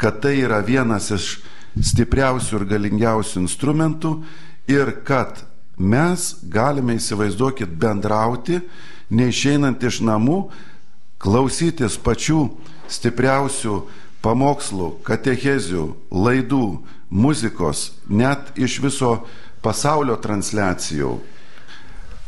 [0.00, 1.26] kad tai yra vienas iš
[1.76, 4.14] stipriausių ir galingiausių instrumentų
[4.72, 5.42] ir kad
[5.76, 8.62] mes galime įsivaizduokit bendrauti,
[9.12, 10.46] neišeinant iš namų,
[11.20, 12.46] klausytis pačių
[12.88, 13.76] stipriausių
[14.24, 16.66] pamokslų, katechezių, laidų,
[17.10, 19.12] muzikos, net iš viso
[19.62, 21.16] pasaulio transliacijų,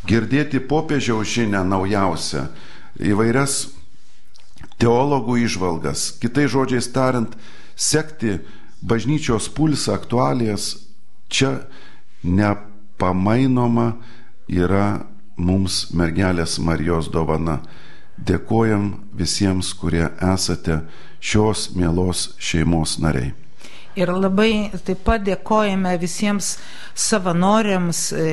[0.09, 2.47] girdėti popiežiaus žinę naujausią,
[2.99, 3.69] įvairias
[4.81, 7.35] teologų išvalgas, kitai žodžiais tariant,
[7.77, 8.39] sekti
[8.83, 10.77] bažnyčios pulsą, aktualijas,
[11.29, 11.67] čia
[12.23, 13.93] nepamainoma
[14.49, 15.05] yra
[15.37, 17.61] mums mergelės Marijos dovana.
[18.19, 20.81] Dėkojam visiems, kurie esate
[21.23, 23.35] šios mielos šeimos nariai.
[23.99, 26.53] Ir labai taip pat dėkojame visiems
[26.99, 28.27] savanoriams, e,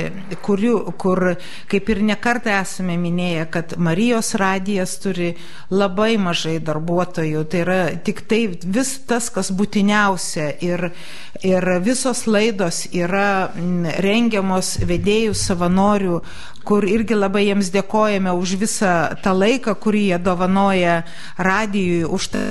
[0.46, 1.22] kurių, kur,
[1.72, 5.32] kaip ir nekartą esame minėję, kad Marijos radijas turi
[5.74, 7.44] labai mažai darbuotojų.
[7.50, 10.50] Tai yra tik tai vis tas, kas būtiniausia.
[10.66, 10.90] Ir,
[11.46, 13.52] ir visos laidos yra
[14.06, 16.20] rengiamos vedėjų savanorių,
[16.66, 21.00] kur irgi labai jiems dėkojame už visą tą laiką, kurį jie dovanoja
[21.38, 22.50] radijui, už tą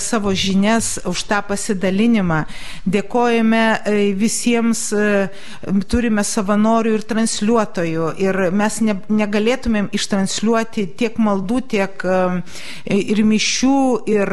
[0.00, 2.44] savo žinias, už tą pasidalinimą.
[2.88, 5.28] Dėkojame e, visiems, e,
[5.90, 12.16] turime savanorių ir transliuotojų ir mes ne, negalėtumėm ištransliuoti tiek maldų, tiek e,
[12.96, 13.78] ir mišių,
[14.10, 14.30] ir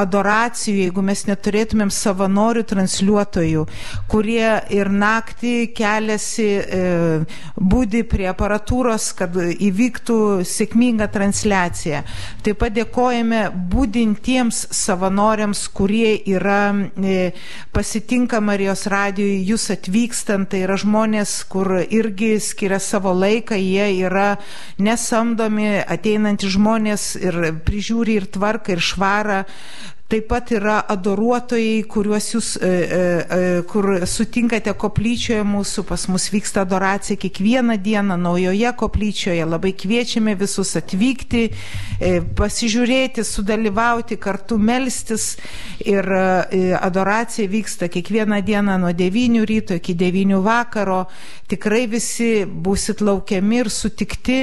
[0.00, 3.64] adoracijų, jeigu mes neturėtumėm savanorių transliuotojų,
[4.10, 6.48] kurie ir naktį keliasi,
[7.56, 12.02] būdi prie aparatūros, kad įvyktų sėkminga transliacija.
[12.44, 17.32] Taip pat dėkojame būdintiems tiems savanoriams, kurie yra e,
[17.76, 24.38] pasitinka Marijos radijui, jūs atvykstant, tai yra žmonės, kur irgi skiria savo laiką, jie yra
[24.80, 29.40] nesamdomi, ateinantys žmonės ir prižiūri ir tvarką, ir švarą.
[30.10, 33.02] Taip pat yra adoruotojai, kuriuos jūs, e, e,
[33.36, 39.46] e, kur sutinkate koplyčioje mūsų, pas mus vyksta adoracija kiekvieną dieną naujoje koplyčioje.
[39.46, 41.44] Labai kviečiame visus atvykti,
[42.42, 45.36] pasižiūrėti, sudalyvauti, kartu melstis.
[45.86, 51.04] Ir adoracija vyksta kiekvieną dieną nuo 9 ryto iki 9 vakaro.
[51.46, 54.42] Tikrai visi būsit laukiami ir sutikti.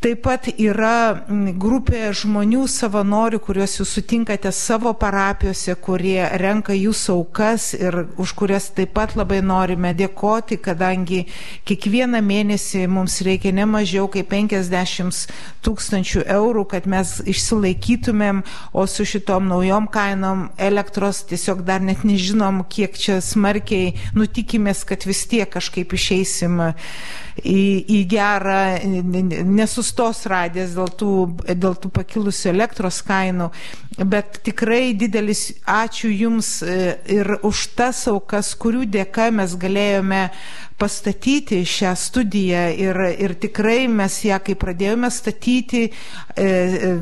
[0.00, 1.26] Taip pat yra
[1.60, 8.70] grupė žmonių savanorių, kuriuos jūs sutinkate savo parapijose, kurie renka jūsų aukas ir už kurias
[8.72, 11.26] taip pat labai norime dėkoti, kadangi
[11.68, 15.20] kiekvieną mėnesį mums reikia ne mažiau kaip 50
[15.68, 18.40] tūkstančių eurų, kad mes išsilaikytumėm,
[18.72, 25.04] o su šitom naujom kainom elektros tiesiog dar net nežinom, kiek čia smarkiai nutikimės, kad
[25.04, 26.56] vis tiek kažkaip išeisim
[27.44, 28.60] į, į gerą,
[29.48, 31.12] nesustos radės dėl tų,
[31.50, 33.50] dėl tų pakilusių elektros kainų,
[34.04, 36.80] bet tikrai didelis ačiū Jums e,
[37.12, 40.24] ir už tas aukas, kurių dėka mes galėjome
[40.80, 46.92] pastatyti šią studiją ir, ir tikrai mes ją, kai pradėjome statyti, e, e,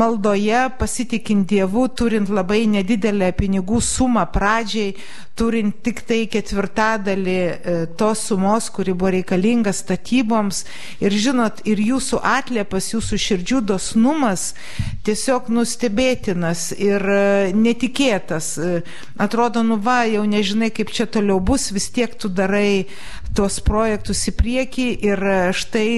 [0.00, 4.94] maldoje pasitikint Dievu, turint labai nedidelę pinigų sumą pradžiai,
[5.38, 10.64] turint tik tai ketvirtadalį e, tos sumos, kuri buvo reikalinga statyboms.
[11.04, 14.52] Ir žinot, ir jūsų atliepas, jūsų širdžių dosnumas
[15.06, 17.20] tiesiog nustebėtinas ir e,
[17.56, 18.50] netikėtas.
[18.58, 18.72] E,
[19.20, 22.88] atrodo, nu va, jau nežinai, kaip čia toliau bus, vis tiek tu darai
[23.36, 25.24] tuos projektus į priekį ir
[25.56, 25.88] štai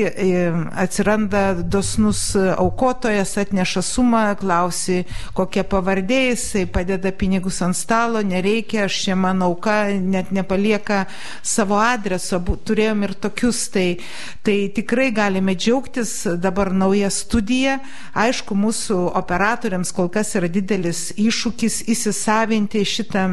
[0.84, 5.02] atsiranda dosnus aukotojas, atneša sumą, klausi,
[5.34, 11.06] kokia pavardė, jisai padeda pinigus ant stalo, nereikia, aš čia man mano auka net nepalieka
[11.42, 14.00] savo adreso, turėjom ir tokius, tai,
[14.42, 17.78] tai tikrai galime džiaugtis dabar nauja studija.
[18.14, 23.24] Aišku, mūsų operatoriams kol kas yra didelis iššūkis įsisavinti šitą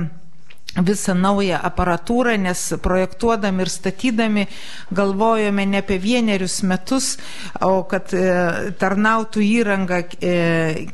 [0.77, 4.47] visą naują aparatūrą, nes projektuodami ir statydami
[4.91, 7.17] galvojome ne apie vienerius metus,
[7.61, 10.35] o kad e, tarnautų įranga e,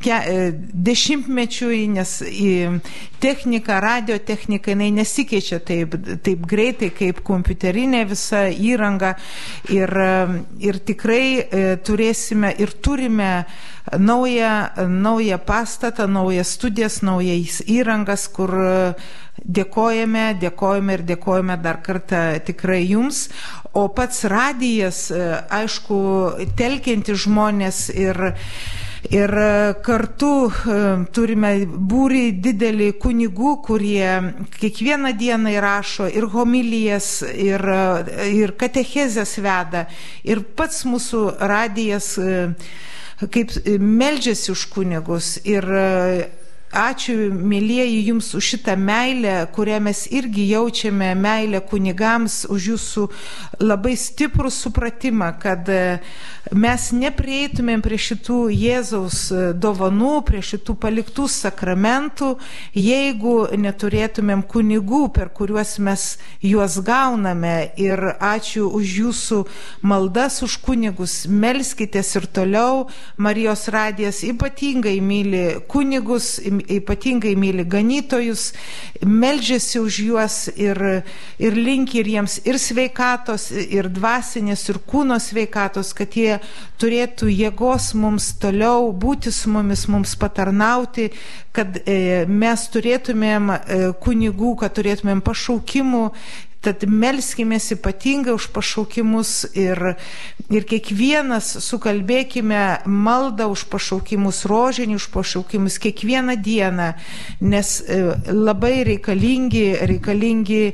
[0.00, 0.48] ke, e,
[0.88, 2.54] dešimtmečiui, nes į
[3.24, 9.14] technika, radiotechnika, jinai nesikeičia taip, taip greitai kaip kompiuterinė visa įranga.
[9.72, 13.30] Ir, e, ir tikrai e, turėsime ir turime
[13.98, 14.52] naują,
[14.88, 18.52] naują pastatą, naujas studijas, naujas įrangas, kur
[19.42, 23.28] dėkojame, dėkojame ir dėkojame dar kartą tikrai jums.
[23.74, 25.98] O pats radijas, aišku,
[26.58, 28.34] telkianti žmonės ir
[29.12, 29.28] Ir
[29.84, 30.48] kartu
[31.12, 34.06] turime būrį didelį kunigų, kurie
[34.56, 37.60] kiekvieną dieną įrašo ir homilijas, ir,
[38.32, 39.84] ir katechezės veda.
[40.24, 42.14] Ir pats mūsų radijas
[43.20, 45.68] kaip meldžiasi už kunigus ir
[46.74, 53.06] ačiū, mėlyjeji, jums už šitą meilę, kurią mes irgi jaučiame, meilę kunigams, už jūsų
[53.62, 56.00] labai stiprų supratimą, kad e,
[56.52, 62.34] mes neprieitumėm prie šitų Jėzaus e, dovanų, prie šitų paliktų sakramentų,
[62.74, 66.06] jeigu neturėtumėm kunigų, per kuriuos mes
[66.42, 67.70] juos gauname.
[67.80, 69.40] Ir ačiū už jūsų
[69.86, 71.24] maldas, už kunigus.
[71.30, 72.88] Melskitės ir toliau.
[73.16, 76.38] Marijos radijas ypatingai myli kunigus,
[76.70, 78.52] ypatingai myli ganytojus,
[79.04, 80.80] meldžiasi už juos ir,
[81.38, 86.38] ir linki ir jiems ir sveikatos, ir dvasinės, ir kūno sveikatos, kad jie
[86.80, 91.10] turėtų jėgos mums toliau būti su mumis, mums patarnauti,
[91.54, 93.60] kad e, mes turėtumėm e,
[94.02, 96.08] kunigų, kad turėtumėm pašaukimų
[96.64, 99.80] Tad melskimės ypatingai už pašaukimus ir,
[100.48, 106.94] ir kiekvienas sukalbėkime maldą už pašaukimus, rožinį už pašaukimus kiekvieną dieną,
[107.44, 108.00] nes e,
[108.32, 110.64] labai reikalingi, reikalingi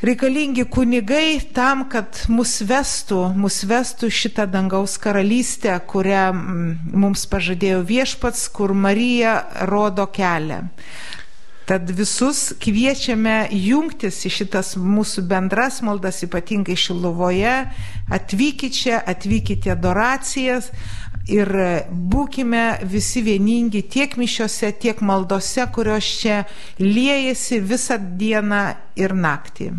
[0.00, 8.46] reikalingi kunigai tam, kad mus vestų, mus vestų šitą dangaus karalystę, kurią mums pažadėjo viešpats,
[8.54, 9.34] kur Marija
[9.68, 10.62] rodo kelią.
[11.70, 17.52] Tad visus kviečiame jungtis į šitas mūsų bendras maldas, ypatingai Šiluvoje.
[18.10, 20.72] Atvykite čia, atvykite adoracijas
[21.30, 21.52] ir
[22.10, 26.42] būkime visi vieningi tiek mišiose, tiek maldose, kurios čia
[26.82, 28.64] liejasi visą dieną
[28.98, 29.70] ir naktį.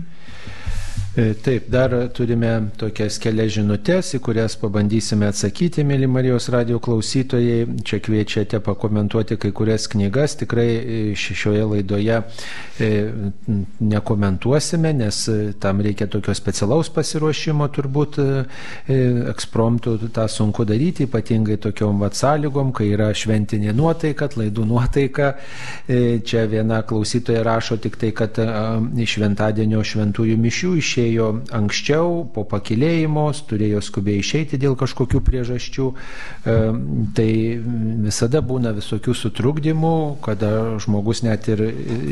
[1.15, 7.65] E, taip, dar turime tokias kelias žinutės, į kurias pabandysime atsakyti, mėly Marijos radio klausytojai.
[7.83, 10.37] Čia kviečiate pakomentuoti kai kurias knygas.
[10.39, 12.21] Tikrai e, šioje laidoje
[12.79, 12.87] e,
[13.91, 15.19] nekomentuosime, nes
[15.59, 18.21] tam reikia tokio specialaus pasiruošimo, turbūt
[19.33, 25.33] ekspromtų tą sunku daryti, ypatingai tokiom vat sąlygom, kai yra šventinė nuotaika, laidų nuotaika.
[25.91, 32.43] Čia viena klausytoja rašo tik tai, kad iš šventadienio šventųjų mišių išėjo išėjo anksčiau, po
[32.45, 35.87] pakilėjimo, turėjo skubiai išeiti dėl kažkokių priežasčių.
[35.91, 36.55] E,
[37.15, 37.31] tai
[38.05, 41.63] visada būna visokių sutrukdymų, kada žmogus net ir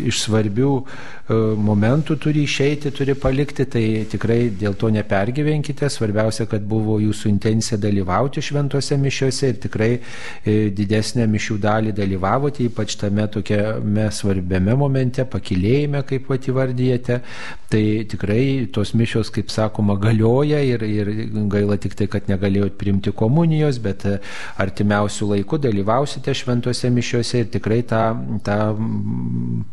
[0.09, 1.39] iš svarbių e,
[1.69, 5.89] momentų turi išeiti, turi palikti, tai tikrai dėl to nepergyvenkite.
[5.89, 12.65] Svarbiausia, kad buvo jūsų intencija dalyvauti šventose mišiuose ir tikrai e, didesnę mišių dalį dalyvavote,
[12.69, 17.21] ypač tame tokiame svarbiame momente, pakilėjime, kaip pat įvardyjate.
[17.69, 21.09] Tai tikrai to tos mišios, kaip sakoma, galioja ir, ir
[21.51, 24.17] gaila tik tai, kad negalėjot priimti komunijos, bet e,
[24.61, 28.03] artimiausių laikų dalyvausite šventose mišiose ir tikrai tą,
[28.45, 28.59] tą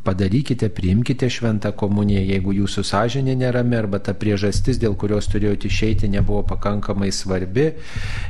[0.07, 6.11] padarykite, priimkite šventą komuniją, jeigu jūsų sąžinė nerami arba ta priežastis, dėl kurios turėjote išeiti,
[6.11, 7.69] nebuvo pakankamai svarbi,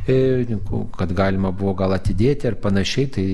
[0.05, 0.59] e,
[0.99, 3.27] kad galima buvo gal atidėti ar panašiai, tai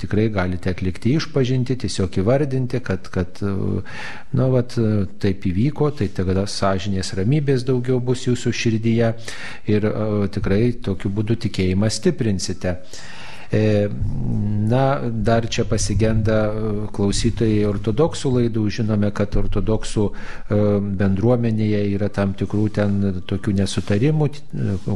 [0.00, 4.76] tikrai galite atlikti išpažinti, tiesiog įvardinti, kad, kad nu, vat,
[5.22, 9.14] taip įvyko, tai tada sąžinė dvasinės ramybės daugiau bus jūsų širdyje
[9.70, 9.86] ir
[10.34, 12.76] tikrai tokiu būdu tikėjimą stiprinsite.
[13.52, 13.90] E,
[14.68, 18.62] na, dar čia pasigenda e, klausytojai ortodoksų laidų.
[18.70, 20.58] Žinome, kad ortodoksų e,
[21.00, 24.28] bendruomenėje yra tam tikrų ten tokių nesutarimų.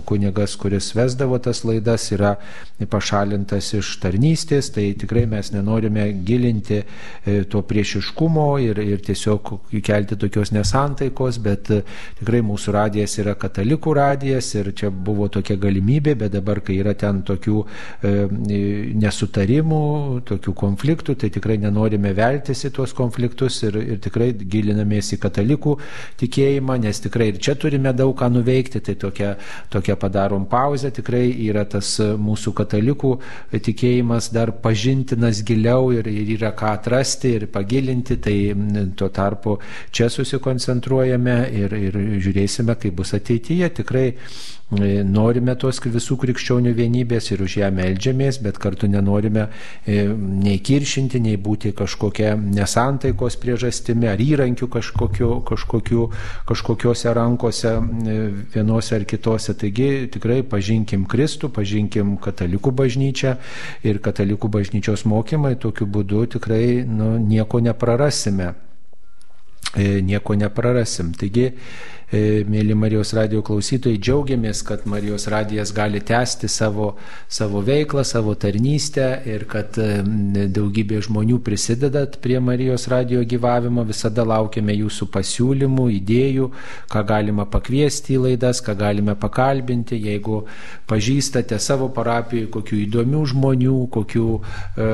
[0.07, 2.37] Kunigas, kuris vesdavo tas laidas, yra
[2.91, 4.71] pašalintas iš tarnystės.
[4.77, 6.85] Tai tikrai mes nenorime gilinti
[7.51, 9.51] to priešiškumo ir, ir tiesiog
[9.85, 11.73] kelti tokios nesantaikos, bet
[12.21, 16.95] tikrai mūsų radijas yra katalikų radijas ir čia buvo tokia galimybė, bet dabar, kai yra
[16.99, 17.65] ten tokių
[18.45, 19.81] nesutarimų,
[20.29, 25.77] tokių konfliktų, tai tikrai nenorime veltis į tuos konfliktus ir, ir tikrai gilinamės į katalikų
[26.21, 29.35] tikėjimą, nes tikrai ir čia turime daug ką nuveikti, tai tokia,
[29.73, 33.15] tokia padarom pauzę, tikrai yra tas mūsų katalikų
[33.65, 38.37] tikėjimas dar pažintinas giliau ir, ir yra ką atrasti ir pagilinti, tai
[38.97, 39.59] tuo tarpu
[39.95, 43.71] čia susikoncentruojame ir, ir žiūrėsime, kaip bus ateityje.
[43.81, 44.09] Tikrai
[45.05, 49.47] norime tos visų krikščionių vienybės ir už ją melžiamės, bet kartu nenorime
[49.87, 56.09] e, nei kiršinti, nei būti kažkokia nesantaikos priežastimi ar įrankiu kažkokiu, kažkokiu,
[56.49, 58.19] kažkokiose rankose e,
[58.55, 59.55] vienose ar kitose.
[59.59, 63.37] Taigi tikrai pažinkim Kristų, pažinkim katalikų bažnyčią
[63.85, 68.55] ir katalikų bažnyčios mokymai, tokiu būdu tikrai nu, nieko neprarasime.
[69.75, 71.13] Nieko neprarasim.
[71.19, 71.55] Taigi e,
[72.13, 76.95] mėly Marijos radio klausytojai, džiaugiamės, kad Marijos radijas gali tęsti savo,
[77.29, 80.03] savo veiklą, savo tarnystę ir kad e,
[80.53, 83.85] daugybė žmonių prisidedat prie Marijos radio gyvavimo.
[83.89, 86.51] Visada laukiame jūsų pasiūlymų, idėjų,
[86.93, 89.99] ką galima pakviesti į laidas, ką galime pakalbinti.
[90.05, 90.45] Jeigu
[90.91, 94.91] pažįstate savo parapijoje kokių įdomių žmonių, kokių e,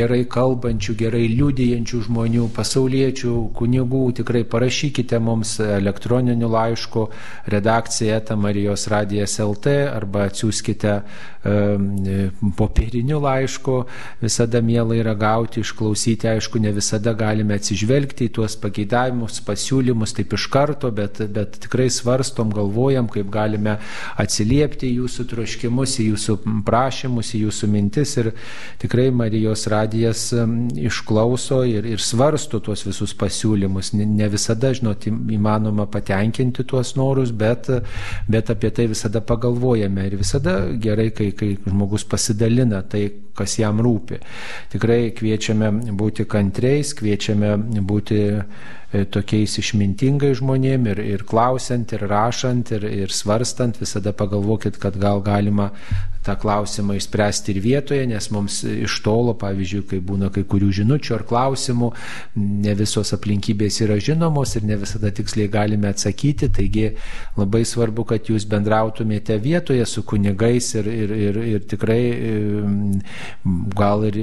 [0.00, 7.08] gerai kalbančių, gerai liudijančių žmonių, pasauliečių, kunigų, tikrai parašykite mums elektroniniu laišku
[7.50, 10.94] redakcija eta Marijos radijas LT arba atsiųskite
[11.44, 13.76] e, popieriniu laišku.
[14.22, 20.34] Visada mielai yra gauti, išklausyti, aišku, ne visada galime atsižvelgti į tuos pageidavimus, pasiūlymus taip
[20.38, 23.76] iš karto, bet, bet tikrai svarstom, galvojam, kaip galime
[24.20, 28.32] atsiliepti į jūsų troškimus, į jūsų prašymus, į jūsų mintis ir
[28.82, 30.26] tikrai Marijos radijas
[30.76, 33.94] išklauso ir, ir svarsto tuos visus pasiūlymus.
[33.94, 37.70] Ne visada, žinot, įmanoma patenkinti tuos norus, bet,
[38.28, 43.80] bet apie tai visada pagalvojame ir visada gerai, kai, kai žmogus pasidalina tai, kas jam
[43.82, 44.20] rūpi.
[44.74, 48.20] Tikrai kviečiame būti kantriais, kviečiame būti
[49.14, 55.22] tokiais išmintingais žmonėmis ir, ir klausiant, ir rašant, ir, ir svarstant, visada pagalvokit, kad gal
[55.24, 55.72] galima
[56.24, 61.16] tą klausimą išspręsti ir vietoje, nes mums iš tolo, pavyzdžiui, kai būna kai kurių žinučių
[61.18, 61.90] ar klausimų,
[62.40, 66.86] ne visos aplinkybės yra žinomos ir ne visada tiksliai galime atsakyti, taigi
[67.36, 72.00] labai svarbu, kad jūs bendrautumėte vietoje su kunigais ir, ir, ir, ir tikrai
[73.76, 74.18] gal ir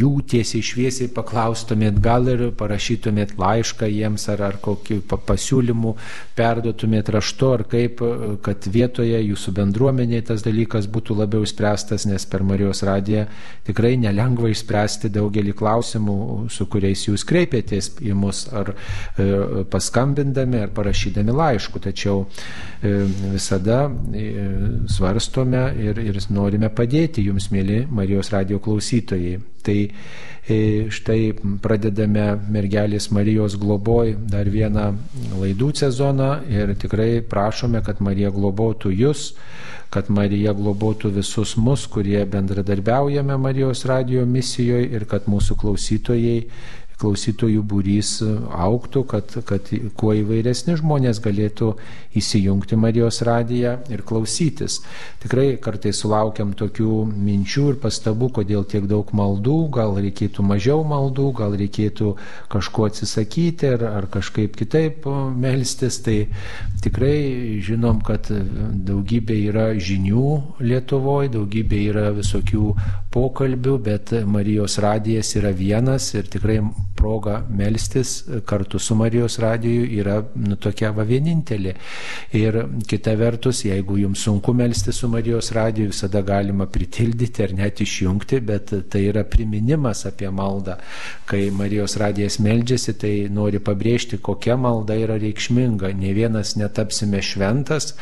[0.00, 5.94] jų tiesiai šviesiai paklaustumėt, gal ir parašytumėt laišką jiems ar, ar kokį pasiūlymų
[6.38, 8.02] perduotumėt raštu, ar kaip,
[8.44, 13.26] kad vietoje jūsų bendruomenėje tas dalykas būtų labiau išspręstas, nes per Marijos radiją
[13.66, 16.16] tikrai nelengva išspręsti daugelį klausimų,
[16.52, 19.28] su kuriais jūs kreipėtės į mus ar e,
[19.72, 21.82] paskambindami, ar parašydami laišku.
[21.82, 22.94] Tačiau e,
[23.34, 24.26] visada e,
[24.92, 29.40] svarstome ir, ir norime padėti jums, mėly Marijos radijo klausytojai.
[29.62, 29.78] Tai
[30.42, 34.88] štai pradedame mergelės Marijos globoj dar vieną
[35.38, 39.30] laidų sezoną ir tikrai prašome, kad Marija globotų jūs
[39.92, 46.38] kad Marija globotų visus mus, kurie bendradarbiaujame Marijos radio misijoje ir kad mūsų klausytojai
[47.02, 49.68] klausytojų būrys auktų, kad, kad
[49.98, 51.72] kuo įvairesni žmonės galėtų
[52.18, 54.80] įsijungti Marijos radiją ir klausytis.
[55.22, 61.28] Tikrai kartais sulaukiam tokių minčių ir pastabų, kodėl tiek daug maldų, gal reikėtų mažiau maldų,
[61.40, 62.14] gal reikėtų
[62.52, 65.08] kažko atsisakyti ar, ar kažkaip kitaip
[65.38, 66.00] melstis.
[66.02, 66.18] Tai
[66.84, 70.28] tikrai žinom, kad daugybė yra žinių
[70.62, 72.72] Lietuvoje, daugybė yra visokių
[73.12, 76.58] pokalbių, bet Marijos radijas yra vienas ir tikrai
[77.02, 81.74] proga melstis kartu su Marijos radiju yra nu, tokia va vienintelė.
[82.38, 82.58] Ir
[82.88, 88.40] kita vertus, jeigu jums sunku melstis su Marijos radiju, visada galima pritildyti ar net išjungti,
[88.46, 90.78] bet tai yra priminimas apie maldą.
[91.26, 95.92] Kai Marijos radijas meldžiasi, tai nori pabrėžti, kokia malda yra reikšminga.
[95.98, 97.92] Ne vienas netapsime šventas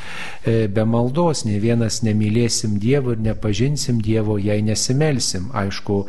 [0.45, 4.61] e, be maldos, ne vienas nemylėsim Dievo ir nepažinsim Dievo, jei
[5.01, 5.49] nesimelsim.
[5.57, 6.03] Aišku,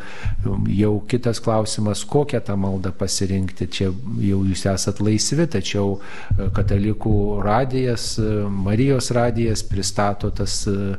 [0.76, 3.68] jau kitas klausimas, kokią tą maldą maldą pasirinkti.
[3.68, 3.90] Čia
[4.20, 10.96] jau jūs esat laisvi, tačiau e, katalikų radijas, e, Marijos radijas pristato tas e,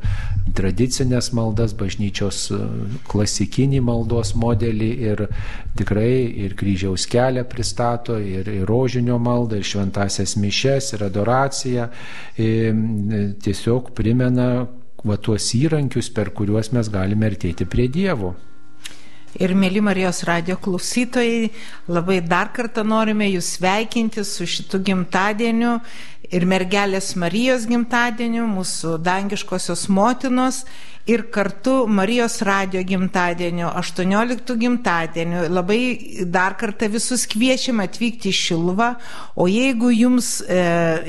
[0.53, 2.51] tradicinės maldas, bažnyčios
[3.07, 5.25] klasikinį maldos modelį ir
[5.77, 11.89] tikrai ir kryžiaus kelią pristato, ir, ir rožinio maldą, ir šventasias mišes, ir adoraciją.
[12.37, 12.75] Ir
[13.43, 14.67] tiesiog primena
[15.03, 18.33] va tuos įrankius, per kuriuos mes galime artėti prie Dievo.
[19.41, 21.47] Ir mėly Marijos radio klausytojai,
[21.89, 25.79] labai dar kartą norime jūs sveikinti su šitu gimtadieniu
[26.29, 30.63] ir mergelės Marijos gimtadieniu, mūsų dangiškosios motinos
[31.05, 35.47] ir kartu Marijos radio gimtadienio, 18 gimtadienio.
[35.51, 38.89] Labai dar kartą visus kviečiame atvykti į Šiluvą,
[39.35, 40.61] o jeigu jums e,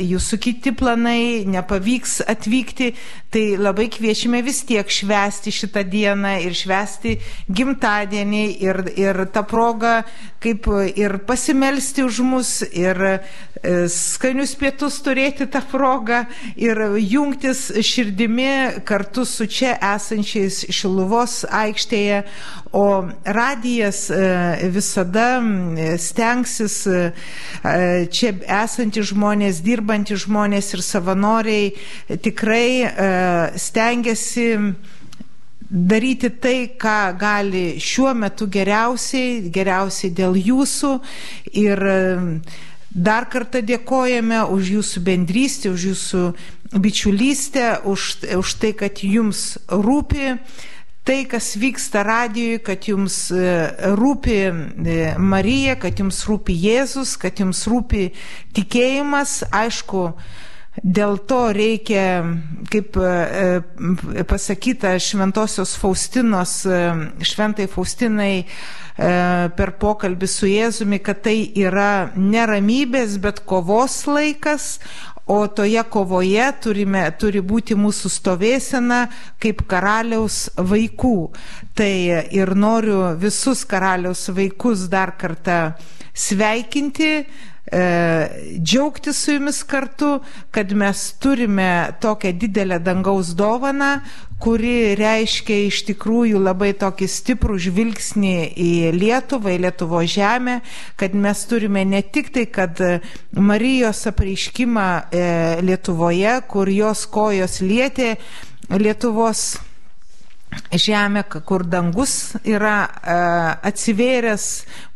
[0.02, 2.90] jūsų kiti planai nepavyks atvykti,
[3.30, 7.16] tai labai kviečiame vis tiek švesti šitą dieną ir švesti
[7.50, 10.00] gimtadienį ir, ir tą progą
[10.44, 13.14] kaip ir pasimelsti už mus ir e,
[13.88, 16.24] skanius pietus turėti tą progą
[16.60, 22.22] ir jungtis širdimi kartu su čia esančiais Šiluvos aikštėje,
[22.74, 22.86] o
[23.24, 24.18] radijas e,
[24.74, 25.28] visada
[26.02, 27.04] stengsis e,
[28.10, 28.32] čia
[28.62, 32.90] esantys žmonės, dirbantys žmonės ir savanoriai tikrai e,
[33.60, 34.48] stengiasi
[35.74, 40.92] daryti tai, ką gali šiuo metu geriausiai, geriausiai dėl jūsų
[41.62, 41.80] ir
[42.94, 46.20] Dar kartą dėkojame už jūsų bendrystę, už jūsų
[46.78, 48.02] bičiulystę, už,
[48.38, 50.38] už tai, kad jums rūpi
[51.04, 53.42] tai, kas vyksta radijoje, kad jums e,
[53.98, 54.52] rūpi e,
[55.18, 58.06] Marija, kad jums rūpi Jėzus, kad jums rūpi
[58.56, 59.42] tikėjimas.
[59.52, 60.06] Aišku,
[60.82, 62.06] Dėl to reikia,
[62.72, 66.62] kaip e, pasakyta Šventosios Faustinos,
[67.22, 68.32] Šventai Faustinai,
[68.94, 69.06] E,
[69.58, 74.78] per pokalbį su Jėzumi, kad tai yra neramybės, bet kovos laikas,
[75.26, 79.00] o toje kovoje turime, turi būti mūsų stovėsena
[79.42, 81.16] kaip karaliaus vaikų.
[81.74, 81.94] Tai
[82.38, 85.74] ir noriu visus karaliaus vaikus dar kartą
[86.14, 87.24] sveikinti,
[87.72, 88.28] E,
[88.60, 90.20] džiaugtis su jumis kartu,
[90.50, 94.00] kad mes turime tokią didelę dangaus dovaną,
[94.38, 100.58] kuri reiškia iš tikrųjų labai tokį stiprų žvilgsnį į Lietuvą, į Lietuvo žemę,
[101.00, 102.80] kad mes turime ne tik tai, kad
[103.32, 105.28] Marijos apreiškimą e,
[105.64, 108.18] Lietuvoje, kur jos kojos lietė
[108.76, 109.54] Lietuvos
[110.72, 113.14] žemę, kur dangus yra e,
[113.68, 114.46] atsivėręs,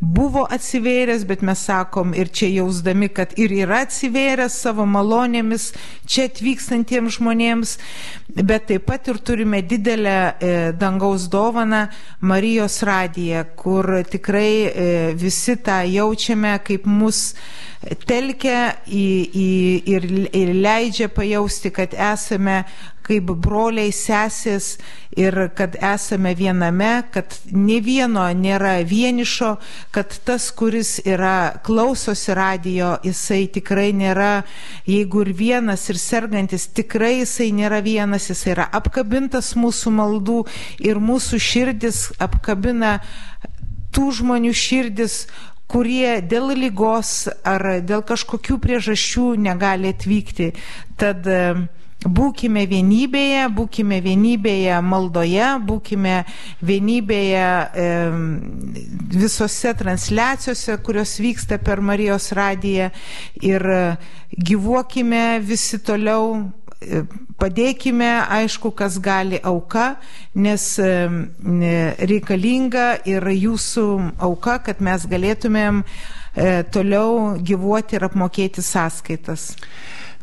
[0.00, 5.70] buvo atsivėręs, bet mes sakom ir čia jausdami, kad ir yra atsivėręs savo malonėmis
[6.08, 7.76] čia atvykstantiems žmonėms,
[8.38, 11.86] bet taip pat ir turime didelę e, dangaus dovaną
[12.20, 17.32] Marijos radiją, kur tikrai e, visi tą jaučiame, kaip mus
[18.08, 19.50] telkia į, į,
[19.86, 22.64] ir, ir leidžia pajausti, kad esame
[23.08, 24.76] kaip broliai sesės
[25.18, 29.54] ir kad esame viename, kad ne vieno nėra vienišo,
[29.94, 34.44] kad tas, kuris yra klausosi radio, jisai tikrai nėra,
[34.86, 40.42] jeigu ir vienas ir sergantis, tikrai jisai nėra vienas, jisai yra apkabintas mūsų maldų
[40.84, 42.98] ir mūsų širdis apkabina
[43.96, 45.22] tų žmonių širdis,
[45.68, 50.52] kurie dėl lygos ar dėl kažkokių priežasčių negali atvykti.
[51.00, 51.26] Tad
[51.98, 56.20] Būkime vienybėje, būkime vienybėje maldoje, būkime
[56.62, 57.86] vienybėje e,
[59.18, 62.92] visose transliacijose, kurios vyksta per Marijos radiją
[63.42, 63.66] ir
[64.30, 67.02] gyvuokime visi toliau, e,
[67.38, 69.96] padėkime, aišku, kas gali auka,
[70.38, 70.92] nes e,
[71.98, 73.88] reikalinga ir jūsų
[74.22, 79.50] auka, kad mes galėtumėm e, toliau gyvuoti ir apmokėti sąskaitas.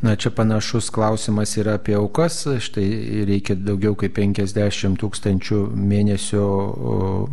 [0.06, 2.44] Na, čia panašus klausimas yra apie aukas.
[2.62, 6.44] Štai reikia daugiau kaip 50 tūkstančių mėnesio,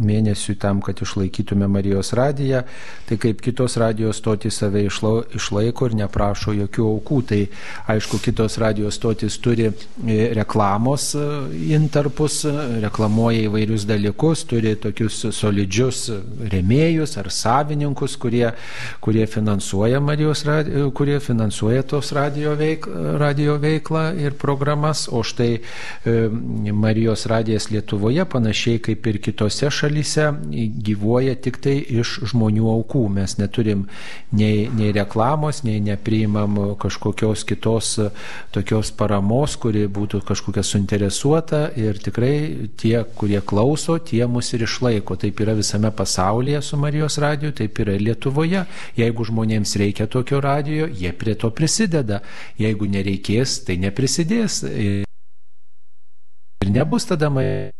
[0.01, 2.63] mėnesių tam, kad išlaikytume Marijos radiją.
[3.11, 7.19] Tai kaip kitos radijos stotys save išlaiko ir neprašo jokių aukų.
[7.29, 7.41] Tai
[7.93, 9.75] aišku, kitos radijos stotys turi e,
[10.41, 11.27] reklamos e,
[11.77, 12.41] intarpus,
[12.87, 16.07] reklamuoja įvairius dalykus, turi tokius solidžius
[16.57, 18.49] remėjus ar savininkus, kurie,
[19.05, 20.47] kurie finansuoja Marijos
[20.97, 22.87] kurie finansuoja tos radijos veik,
[23.21, 25.61] radio veiklą ir programas, o štai
[26.73, 30.29] Marijos radijas Lietuvoje, panašiai kaip ir kitose šalyse,
[30.87, 33.05] gyvuoja tik tai iš žmonių aukų.
[33.13, 33.87] Mes neturim
[34.31, 37.95] nei, nei reklamos, nei nepriimam kažkokios kitos
[38.55, 45.19] tokios paramos, kuri būtų kažkokia suinteresuota ir tikrai tie, kurie klauso, tie mus ir išlaiko.
[45.21, 48.65] Taip yra visame pasaulyje su Marijos radiju, taip yra ir Lietuvoje.
[48.99, 52.23] Jeigu žmonėms reikia tokio radijo, jie prie to prisideda.
[52.61, 54.63] Jeigu nereikės, tai neprisidės.
[54.63, 55.07] Ir
[56.73, 57.73] nebus tada mažiau.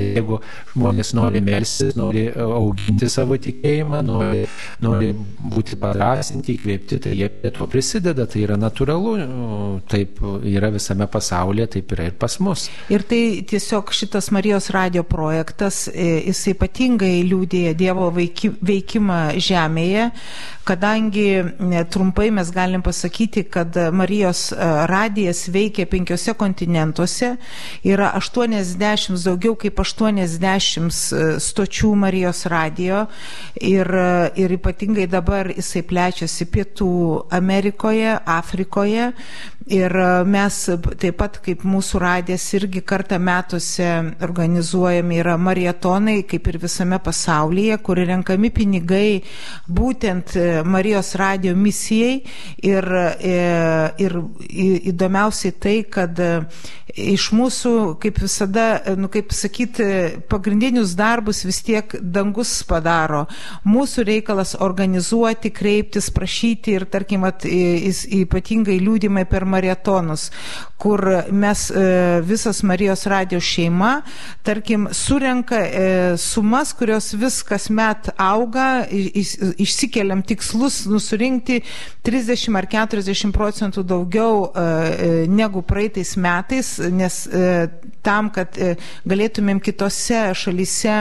[0.00, 0.40] Jeigu
[0.72, 4.42] žmonės nori melsis, nori auginti savo tikėjimą, nori,
[4.82, 5.10] nori
[5.52, 9.14] būti padrasinti, įkvėpti, tai jie prie to prisideda, tai yra natūralu,
[9.90, 10.18] taip
[10.50, 12.66] yra visame pasaulyje, taip yra ir pas mus.
[12.90, 13.20] Ir tai
[13.50, 20.10] tiesiog šitas Marijos radio projektas, e, jis ypatingai liūdėja Dievo veikimą žemėje,
[20.70, 24.56] kadangi e, trumpai mes galim pasakyti, kad Marijos e,
[24.86, 27.32] radijas veikia penkiose kontinentuose,
[27.82, 33.04] yra 80 daugiau kaip 80 e, stočių Marijos radio
[33.58, 33.90] ir,
[34.38, 36.92] ir ypatingai dabar jisai plečiasi Pietų
[37.40, 39.10] Amerikoje, Afrikoje
[39.70, 40.58] ir e, mes
[41.00, 43.88] taip pat kaip mūsų radijas irgi kartą metuose
[44.26, 49.22] organizuojami yra marietonai, kaip ir visame pasaulyje, kur renkami pinigai
[49.68, 50.36] būtent
[50.66, 52.20] Marijos radio misijai
[52.66, 52.86] ir,
[54.00, 54.16] ir
[54.90, 56.18] įdomiausiai tai, kad
[56.96, 57.72] iš mūsų,
[58.02, 58.66] kaip visada,
[58.98, 59.84] nu, kaip sakyti,
[60.30, 63.26] pagrindinius darbus vis tiek dangus padaro.
[63.68, 70.30] Mūsų reikalas organizuoti, kreiptis, prašyti ir, tarkim, at, ypatingai liūdimai per marietonus,
[70.80, 74.00] kur mes e, visas Marijos radijos šeima,
[74.42, 81.60] tarkim, surenka e, sumas, kurios vis kasmet auga, išsikeliam tikslus nusurinkti
[82.06, 84.50] 30 ar 40 procentų daugiau
[85.28, 87.20] negu praeitais metais, nes
[88.04, 88.56] tam, kad
[89.08, 90.96] galėtumėm kitose šalyse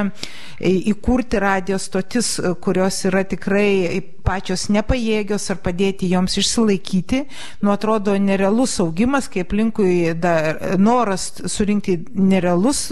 [0.92, 7.24] įkurti radijos stotis, kurios yra tikrai pačios nepajėgios ar padėti joms išsilaikyti.
[7.64, 8.14] Nu, atrodo
[8.50, 12.92] nerealus augimas, kai aplinkui dar noras surinkti nerealus,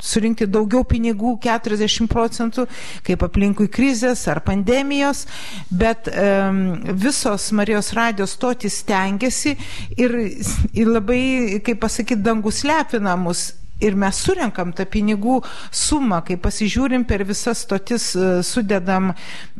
[0.00, 2.66] surinkti daugiau pinigų, 40 procentų,
[3.04, 5.26] kaip aplinkui krizės ar pandemijos,
[5.70, 9.56] bet um, visos Marijos radijos stotis tengiasi
[9.96, 10.16] ir,
[10.72, 15.40] ir labai, kaip pasakyti, dangus lepina mus ir mes surenkam tą pinigų
[15.74, 19.12] sumą, kai pasižiūrim per visas stotis, e, sudedam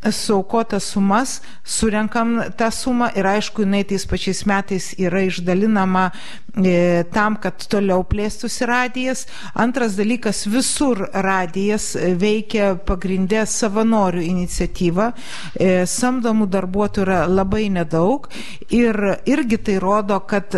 [0.05, 7.39] suaukotas sumas, surenkam tą sumą ir aišku, jinai tais pačiais metais yra išdalinama e, tam,
[7.41, 9.25] kad toliau plėstųsi radijas.
[9.55, 15.11] Antras dalykas, visur radijas veikia pagrindę savanorių iniciatyvą,
[15.57, 18.29] e, samdomų darbuotojų yra labai nedaug
[18.71, 18.95] ir
[19.27, 20.55] irgi tai rodo, kad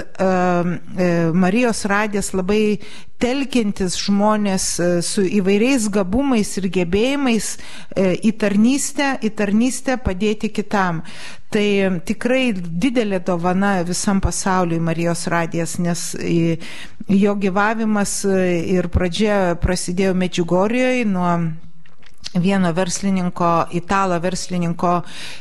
[1.32, 2.76] Marijos radijas labai
[3.22, 11.02] telkintis žmonės e, su įvairiais gabumais ir gebėjimais e, į tarnystę, į tarnystę padėti kitam.
[11.52, 11.66] Tai
[12.04, 16.08] tikrai didelė dovana visam pasauliui Marijos radijas, nes
[17.08, 18.40] jo gyvavimas e,
[18.76, 21.30] ir pradžia prasidėjo Medžiugorijoje nuo
[22.42, 24.92] vieno verslininko, italo verslininko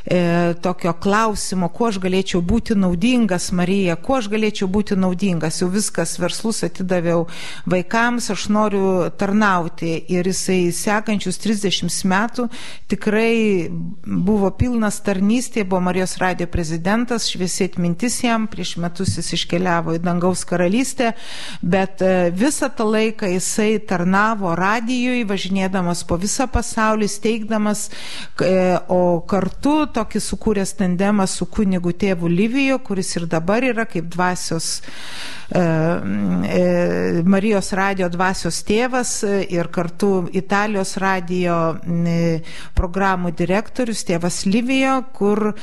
[0.06, 5.70] e, tokio klausimo, kuo aš galėčiau būti naudingas, Marija, kuo aš galėčiau būti naudingas, jau
[5.72, 7.26] viskas verslus atidaviau
[7.70, 9.96] vaikams, aš noriu tarnauti.
[10.12, 12.48] Ir jisai sekančius 30 metų
[12.92, 13.70] tikrai
[14.06, 20.04] buvo pilnas tarnystė, buvo Marijos radio prezidentas, šviesiai atmintis jam, prieš metus jis iškeliavo į
[20.06, 21.14] dangaus karalystę,
[21.62, 27.90] bet e, visą tą laiką jisai tarnavo radijui, važinėdamas po visą pasaulį pasaulį steigdamas,
[28.42, 34.06] e, o kartu tokį sukūręs tandemą su kunigu tėvu Livijo, kuris ir dabar yra kaip
[34.14, 34.82] dvasios
[35.50, 41.76] e, e, Marijos radio dvasios tėvas ir kartu Italijos radio
[42.76, 45.56] programų direktorius tėvas Livijo, kur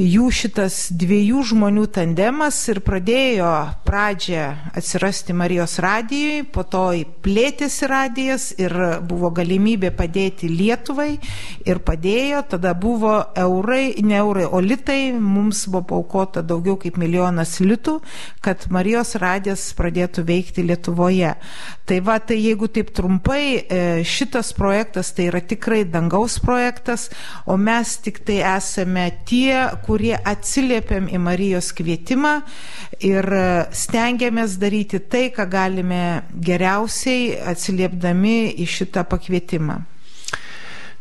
[0.00, 3.50] jų šitas dviejų žmonių tandemas ir pradėjo
[3.84, 4.46] pradžią
[4.78, 6.86] atsirasti Marijos radijui, po to
[7.24, 8.72] plėtėsi radijas ir
[9.08, 11.16] buvo galimybė padėti Lietuvai
[11.66, 17.58] ir padėjo, tada buvo eurai, ne eurai, o litai, mums buvo paukota daugiau kaip milijonas
[17.62, 17.98] litų,
[18.44, 21.34] kad Marijos radijas pradėtų veikti Lietuvoje.
[21.88, 27.08] Tai va, tai jeigu taip trumpai, e, šitas projektas tai yra tikrai dangaus projektas,
[27.46, 29.56] o mes tik tai esame tie,
[29.86, 32.38] kurie atsiliepiam į Marijos kvietimą
[33.02, 33.28] ir
[33.74, 36.02] stengiamės daryti tai, ką galime
[36.32, 39.82] geriausiai atsiliepdami į šitą pakvietimą.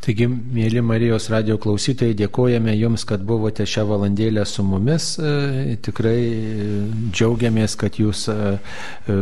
[0.01, 5.11] Taigi, mėly Marijos radio klausytojai, dėkojame Jums, kad buvote šią valandėlę su mumis.
[5.21, 6.69] E, tikrai e,
[7.13, 8.37] džiaugiamės, kad Jūs e,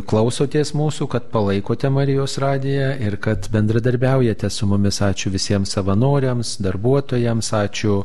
[0.07, 5.01] klausotės mūsų, kad palaikote Marijos radiją ir kad bendradarbiaujate su mumis.
[5.03, 7.97] Ačiū visiems savanoriams, darbuotojams, ačiū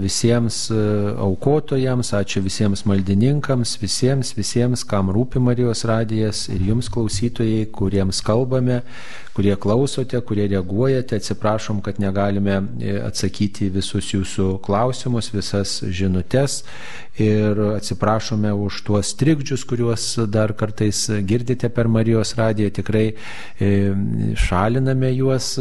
[0.00, 8.24] visiems aukotojams, ačiū visiems maldininkams, visiems, visiems, kam rūpi Marijos radijas ir Jums klausytojai, kuriems
[8.24, 8.80] kalbame
[9.36, 11.16] kurie klausote, kurie reaguojate.
[11.20, 16.62] Atsiprašom, kad negalime e, atsakyti visus jūsų klausimus, visas žinutes
[17.20, 22.70] ir atsiprašome už tuos trikdžius, kuriuos dar kartais girdite per Marijos radiją.
[22.76, 23.70] Tikrai e,
[24.36, 25.54] šaliname juos,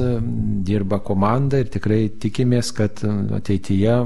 [0.68, 3.04] dirba komanda ir tikrai tikimės, kad
[3.40, 3.98] ateityje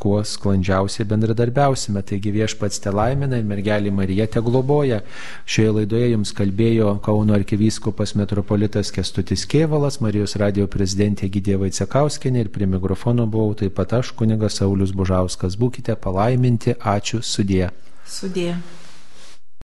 [0.00, 2.04] kuo sklandžiausiai bendradarbiausime.
[2.08, 5.00] Taigi viešpats te laimina ir mergelį Mariją te globoja.
[5.48, 12.44] Šioje laidoje jums kalbėjo Kauno arkivyskupas metropolitas Kes Kestutis Kievalas, Marijos radio prezidentė Gidė Vaicekauskinė
[12.44, 15.56] ir prie mikrofono buvau taip pat aš, kunigas Saulis Bužauskas.
[15.58, 17.72] Būkite palaiminti, ačiū, sudė.
[18.06, 18.52] Sudė.